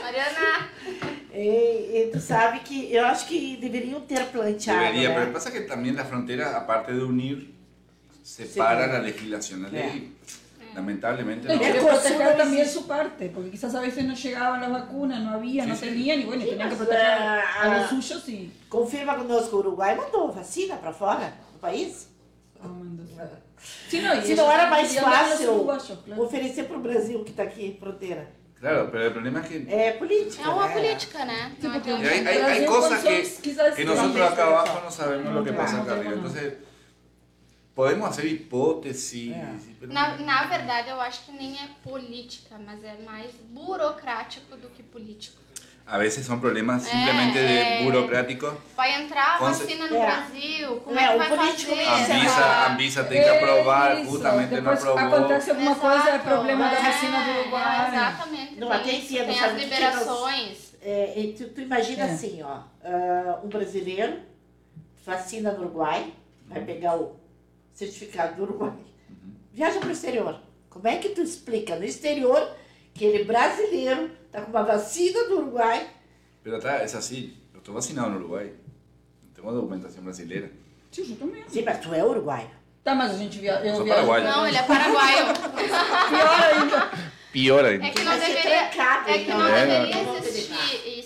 [0.00, 0.68] Mariana.
[1.32, 4.78] E, e tu sabe que eu acho que deveriam ter planteado.
[4.84, 5.14] Debería, né?
[5.16, 7.52] pero pasa que también la frontera, aparte de unir,
[8.22, 8.92] separa Sí.
[8.92, 9.62] la legislación.
[9.64, 10.13] La ley,
[10.74, 11.56] lamentablemente, no.
[11.60, 15.64] Mercosul proteger también su parte, porque quizás a veces no llegaban las vacunas, no había,
[15.64, 15.86] Sí, no sí.
[15.86, 18.52] tenían, y bueno, tenían que proteger ah, a los suyos y...
[18.68, 22.08] Confirma conosco, Uruguai mandou vacina para fora do país?
[22.60, 22.66] Ah.
[23.88, 25.48] Sí, no, eso não era a los fácil
[26.04, 26.22] claro.
[26.22, 28.28] oferecer para o Brasil que está aqui fronteira.
[28.60, 30.42] Claro, pero el problema es que, É política.
[30.42, 31.52] É uma política, né?
[31.62, 33.22] Hay, hay- hay cosas que,
[33.76, 36.14] que no nosotros acá abajo no sabemos lo que pasa acá no arriba.
[36.14, 36.54] Entonces,
[37.74, 39.32] podemos hacer hipótesis.
[39.32, 39.86] É.
[39.86, 44.82] Na, na verdade, eu acho que nem é política, mas é mais burocrático do que
[44.82, 45.42] político.
[45.86, 47.82] A veces son problemas simplemente de é.
[47.82, 48.54] burocráticos.
[48.74, 50.06] Vai entrar a vacina no É.
[50.06, 51.84] Brasil, como É, é, que o vai político fazer?
[51.84, 51.96] A.
[51.96, 54.98] Anvisa, a Anvisa tem que aprovar, Isso, justamente não aprovou.
[54.98, 57.88] acontece alguma coisa, é Exato, problema da é, vacina do Uruguai.
[57.88, 58.54] Exatamente.
[58.60, 60.74] Não, tem, entendo, tem as liberações.
[60.80, 62.12] É, tu, tu imagina É.
[62.12, 64.20] assim, ó, ah, um brasileiro
[65.04, 66.14] vacina no Uruguai,
[66.46, 67.20] vai pegar o
[67.74, 68.72] certificado do Uruguai,
[69.52, 70.38] viaja para o exterior.
[70.70, 72.48] Como é que tu explica no exterior
[72.94, 75.88] que ele brasileiro tá com uma vacina do Uruguai?
[76.42, 77.36] Pero está, es así.
[77.52, 78.52] Yo estoy vacinado en Uruguay.
[79.34, 80.50] Tengo documentación brasilera.
[80.90, 81.42] Sim, eu também.
[81.48, 82.50] Sim, mas tu é uruguaio.
[82.84, 83.60] Tá, mas a gente via...
[83.64, 84.24] eu Sou viajo- paraguaio.
[84.24, 85.26] Não, ele é paraguaio.
[86.12, 86.90] Pior ainda.
[87.32, 90.98] Pior É que não ser deveria, trancado, é que então, não É, deveria não existir
[90.98, 91.03] isso?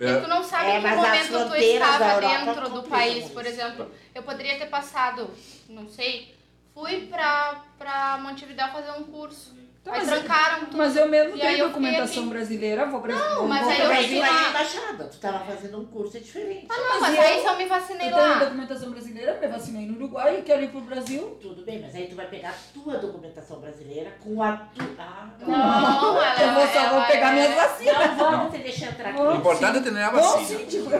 [0.00, 0.20] Porque É.
[0.22, 3.28] tu não sabe É, em que momento tu estava dentro do país.
[3.28, 5.30] Por exemplo, eu poderia ter passado,
[5.68, 6.34] não sei,
[6.72, 9.54] fui pra, pra Montevidéu fazer um curso.
[9.82, 10.76] Tá, aí mas- trancaram tudo.
[10.76, 12.28] Mas eu mesmo E tenho eu documentação aqui.
[12.32, 14.40] brasileira, vou para Não, mas vou aí pra eu Mas vai lá.
[14.42, 16.66] na embaixada, tu tava fazendo um curso diferente.
[16.68, 18.34] Ah, não, mas Mas aí eu- eu me vacinei Eu tenho lá.
[18.40, 21.38] documentação brasileira, me vacinei no Uruguai e quero ir pro Brasil.
[21.40, 24.84] Tudo bem, mas aí tu vai pegar a tua documentação brasileira com a tua.
[24.98, 27.32] Ah, Não, ela, eu vou só vou pegar é...
[27.32, 28.06] minhas vacinas.
[28.10, 29.36] Não vamos te deixar entrar aqui.
[29.36, 30.58] importante es tener la Bom, vacina.
[30.60, 30.90] sim, tipo,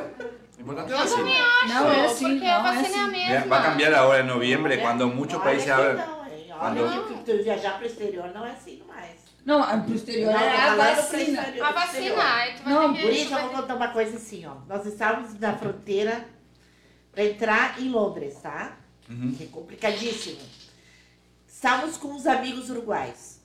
[0.59, 3.05] importante la Eu também acho, Não, é assim, porque não, a vacina é é a
[3.05, 3.11] assim.
[3.11, 3.47] mesma.
[3.47, 6.20] Va a cambiar ahora en noviembre, cuando muchos Olha países abren.
[6.61, 9.19] Quando- Olha que tu viajar para o exterior não é assim mais.
[9.45, 11.41] Não, pro exterior Não, é tô a vacina.
[11.41, 11.67] exterior.
[11.67, 14.45] A vacina, aí tu vai Não, ter Por isso, eu vou contar uma coisa assim,
[14.47, 14.55] ó.
[14.69, 16.25] Nós estávamos na fronteira
[17.11, 18.77] para entrar em Londres, tá?
[19.09, 19.33] Ujú.
[19.37, 20.39] Que é complicadíssimo.
[21.49, 23.41] Estávamos com os amigos uruguais.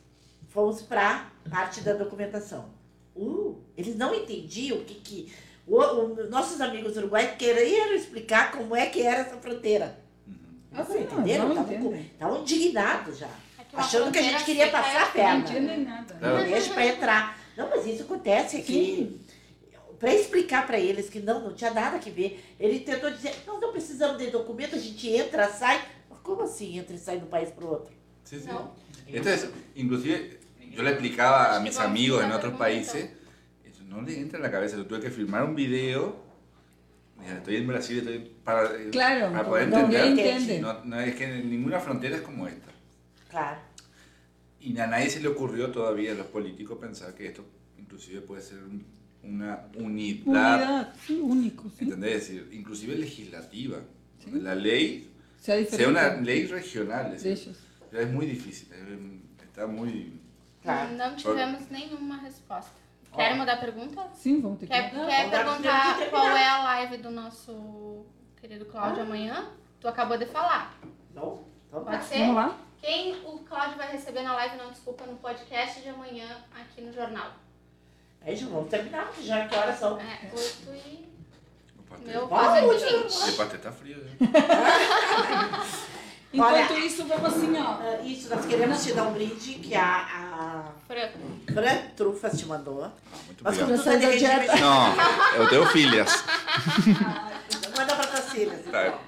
[0.50, 2.70] Fomos para parte da documentação.
[3.16, 5.34] Uh, eles não entendiam o que que...
[5.68, 9.98] O, o- nossos amigos uruguais queriam explicar como é que era essa fronteira.
[10.76, 11.50] Vocês Ah, entenderam?
[11.54, 11.96] não Estavam.
[11.96, 13.28] Estavam indignados já.
[13.28, 15.40] É Achando que a gente queria passar a Não perna.
[15.50, 16.14] entendem nada.
[16.16, 16.46] Claro.
[16.46, 17.40] Deixa para entrar.
[17.58, 19.22] Não, mas isso acontece aqui.
[20.00, 22.44] para explicar para eles que não, não tinha nada que ver.
[22.60, 25.82] Ele tentou dizer, nós não precisamos de documento, a gente entra, sai.
[26.22, 27.94] Como assim entra e sai de um país para o outro?
[28.24, 28.50] Sí, sí.
[29.08, 30.40] Entonces, inclusive,
[30.72, 33.10] yo le explicaba a mis amigos en otros países,
[33.64, 36.16] eso no le entra en la cabeza, yo tuve que filmar un video,
[37.20, 41.80] mira, estoy en Brasil, estoy para, Claro, para poder entender, no, no, es que ninguna
[41.80, 42.72] frontera es como esta.
[43.30, 43.60] Claro.
[44.60, 47.46] Y a nadie se le ocurrió todavía a los políticos pensar que esto
[47.78, 48.86] inclusive puede ser un-
[49.24, 51.86] una unidad, Unidad, sí, único, sí.
[51.86, 52.16] ¿entendés?
[52.16, 53.80] Es decir, inclusive legislativa.
[54.24, 54.32] Sí.
[54.40, 55.10] La lei
[55.40, 57.54] Sea una lei regional, es, decir,
[58.12, 60.20] muy difícil, es- está muy...
[60.64, 60.96] Claro.
[60.98, 62.72] Não tivemos nenhuma resposta.
[63.16, 64.08] Querem mudar a pergunta?
[64.14, 65.08] Sim, vão ter que Quer, mudar.
[65.08, 68.06] quer Vamos perguntar qual é a live do nosso
[68.40, 69.48] querido Cláudio amanhã?
[69.80, 70.76] Tu acabou de falar.
[71.14, 71.46] Não?
[71.68, 71.92] Então tá.
[71.92, 72.20] Pode ser?
[72.20, 72.58] Vamos lá?
[72.82, 76.92] Quem o Cláudio vai receber na live, não, desculpa, no podcast de amanhã aqui no
[76.94, 77.32] jornal.
[78.22, 80.00] Aí já vamos terminar, já que horas são?
[80.00, 81.06] É, 8 e.
[81.90, 82.84] O Meu, Vamos, quase vamos.
[82.84, 83.30] 20.
[83.30, 83.98] el pastel está frío.
[83.98, 84.18] ¿eh?
[86.36, 87.78] Enquanto isso, vamos assim, ó.
[87.80, 91.18] Ah, Isso, nós queremos te dar um brinde que a, a Franco.
[91.54, 92.84] Fran Trufas te mandou.
[92.84, 92.92] Ah,
[93.26, 93.84] muito Mas obrigado.
[93.84, 94.38] como tu tá de a
[95.36, 96.24] No, eu tenho filhas.
[97.78, 98.72] manda pra tuas filhas, então.
[98.72, 99.00] Tá.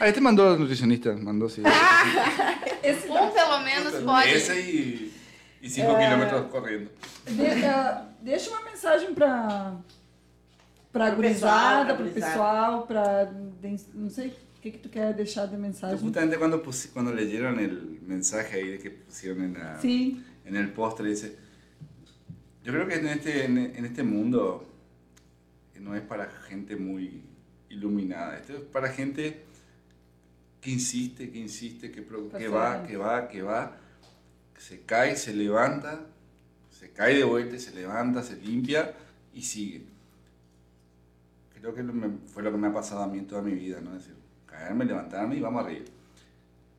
[0.00, 1.62] Ah, este mandó el nutricionista, mandó sí.
[2.82, 4.30] Esse Um pelo menos pode.
[4.30, 5.12] Ese y,
[5.60, 6.90] y cinco kilómetros corriendo.
[7.26, 9.74] De- ah, deixa uma mensagem para
[10.90, 13.32] para Pro gurizada, pessoal, pra para o pessoal, para
[13.94, 15.98] não sei que tu quer deixar de mensagem.
[15.98, 16.62] Justamente cuando,
[16.92, 21.36] cuando leyeron el mensaje ahí de que pusieron en, la- Sim, en el postre, dice,
[22.64, 24.66] yo creo que en este, en, en este mundo
[25.80, 27.22] no es para gente muy
[27.70, 29.44] iluminada, esto es para gente
[30.60, 33.76] que insiste, que insiste, que, va, que va, que va,
[34.54, 36.06] que se cae, se levanta,
[36.70, 38.94] se cae de vuelta, se levanta, se limpia
[39.32, 39.86] y sigue.
[41.54, 41.82] Creo que
[42.26, 43.94] fue lo que me ha pasado a mí toda mi vida, ¿no?
[43.96, 44.19] Es decir,
[44.60, 45.86] caerme, levantarme y vamos arriba.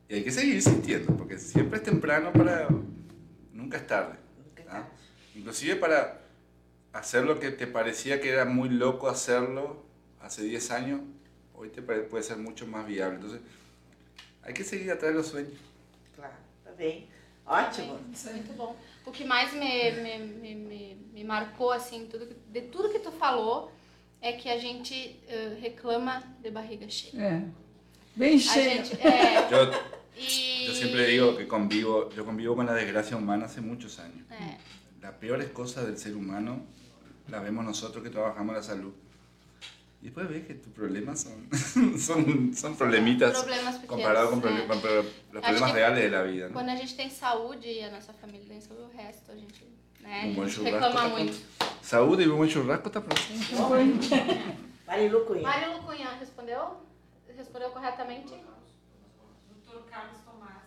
[0.08, 2.68] Y hay que seguir insistiendo, porque siempre es temprano para...
[3.52, 4.14] Nunca es tarde.
[4.68, 4.84] ¿ah?
[5.34, 6.20] Inclusive para
[6.92, 9.84] hacer lo que te parecía que era muy loco hacerlo
[10.20, 11.00] hace 10 años,
[11.54, 13.16] hoy te puede ser mucho más viable.
[13.16, 13.40] Entonces,
[14.42, 15.54] hay que seguir atrás de los sueños.
[16.14, 16.34] Claro,
[16.64, 17.08] tá bem.
[17.44, 17.98] Ótimo.
[18.32, 18.76] Muito bom.
[19.04, 23.10] O que mais me, me, me, me, me marcou, assim, tudo, de tudo que tu
[23.10, 23.72] falou,
[24.20, 27.20] é que a gente eh, reclama de barriga cheia.
[27.20, 27.62] é.
[28.14, 28.84] Bem A cheio.
[28.84, 29.70] gente, é, Yo,
[30.16, 30.66] e...
[30.66, 34.26] yo siempre digo que convivo, yo convivo con la desgracia humana hace muchos años.
[34.30, 34.58] É,
[35.00, 36.64] Las peores cosas del ser humano
[37.28, 38.92] las vemos nosotros que trabajamos la salud.
[40.00, 41.48] Y después ves que tus problemas son,
[41.98, 43.86] son, son problemitas problemas pequenos.
[43.88, 44.62] comparados con, né?
[44.66, 46.48] pro- los problemas que- reales de la vida.
[46.48, 46.52] ¿no?
[46.54, 49.64] Quando a gente tem saúde e a nossa família tem saúde, o resto a gente,
[50.00, 51.38] né, Um bom a gente churrasco reclama tá muito.
[51.82, 53.22] Saúde y un buen churrasco está pronto.
[54.86, 55.42] Marilu Cunha.
[55.42, 56.76] Mário Cunha respondeu?
[57.36, 58.34] Respondeu corretamente?
[59.64, 60.62] Doutor Carlos Tomás.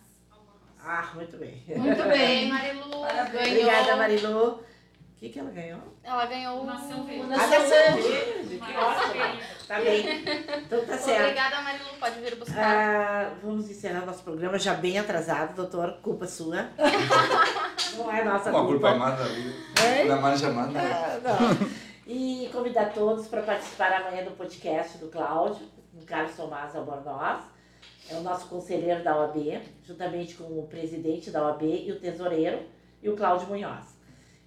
[0.82, 1.62] Ah, muito bem.
[1.76, 3.32] Muito bem, Marilu Parabéns.
[3.32, 3.50] ganhou.
[3.62, 4.48] Obrigada, Marilu.
[4.50, 5.80] O que, que ela ganhou?
[6.04, 7.22] Ela ganhou Nação o Verde.
[7.22, 8.02] Ah, Nação Nação Verde.
[8.08, 8.58] Verde.
[8.58, 9.40] Que ótimo.
[9.66, 10.22] Tá bem.
[10.64, 11.20] Então tá certo.
[11.22, 11.84] Obrigada, Marilu.
[11.98, 12.62] Pode vir buscar.
[12.76, 15.98] Ah, vamos encerrar nosso programa já bem atrasado, doutor.
[16.02, 16.68] Culpa sua.
[17.96, 18.90] Não é nossa Uma culpa.
[18.90, 19.54] culpa más da vida.
[19.82, 20.04] É?
[20.04, 20.72] Una mancha más.
[20.72, 21.86] da- Ah, não.
[22.06, 25.66] E convidar todos para participar amanhã do podcast do Cláudio,
[26.04, 27.42] Carlos Tomás Albornoz.
[28.08, 32.60] É o nosso conselheiro da OAB, juntamente com o presidente da OAB e o tesoureiro,
[33.02, 33.96] e o Cláudio Munhoz.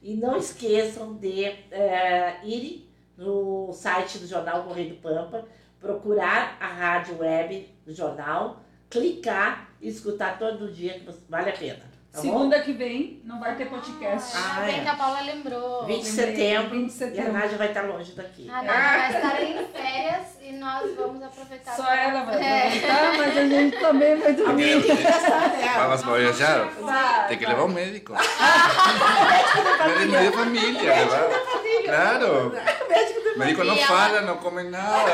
[0.01, 5.45] E não esqueçam de eh, irem no site do Jornal Correio do Pampa,
[5.79, 11.88] procurar a rádio web do jornal, clicar e escutar todo dia, que vale a pena.
[12.11, 12.23] Tá bom?
[12.23, 14.35] Segunda que vem não vai ter podcast.
[14.35, 14.81] Ah, bem é.
[14.81, 15.85] que a Paula lembrou.
[15.85, 17.33] 20 de setembro, 20 de e a setembro.
[17.33, 18.49] rádio vai estar longe daqui.
[18.49, 21.75] A Nath vai estar em férias e nós vamos aproveitar.
[21.75, 22.65] Só pra- ela vai É.
[22.67, 24.73] aproveitar, mas a gente também vai dormir.
[24.73, 25.95] Alguém tem que gastar dela.
[25.97, 26.65] Vamos a viajar.
[26.81, 28.13] Vai, Tem que levar um médico.
[28.13, 28.33] Médico
[30.23, 31.29] de família, levar.
[31.85, 32.53] Claro.
[33.35, 35.11] O médico não E ela- fala, não come nada.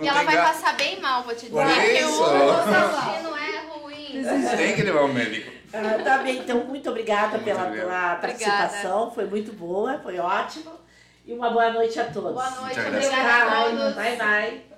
[0.00, 1.50] E Não ela vai passar bem mal, vou te dizer.
[1.50, 2.22] Por Porque isso.
[2.22, 4.22] o intestino é ruim.
[4.56, 5.61] Tem que levar um médico.
[5.72, 10.72] Ah, tá bem, então muito obrigada Muito pela participação, foi muito boa, foi ótimo.
[11.24, 12.32] E uma boa noite a todos.
[12.32, 13.94] Boa noite, obrigada a todos.
[13.94, 14.16] bye.
[14.16, 14.71] bye.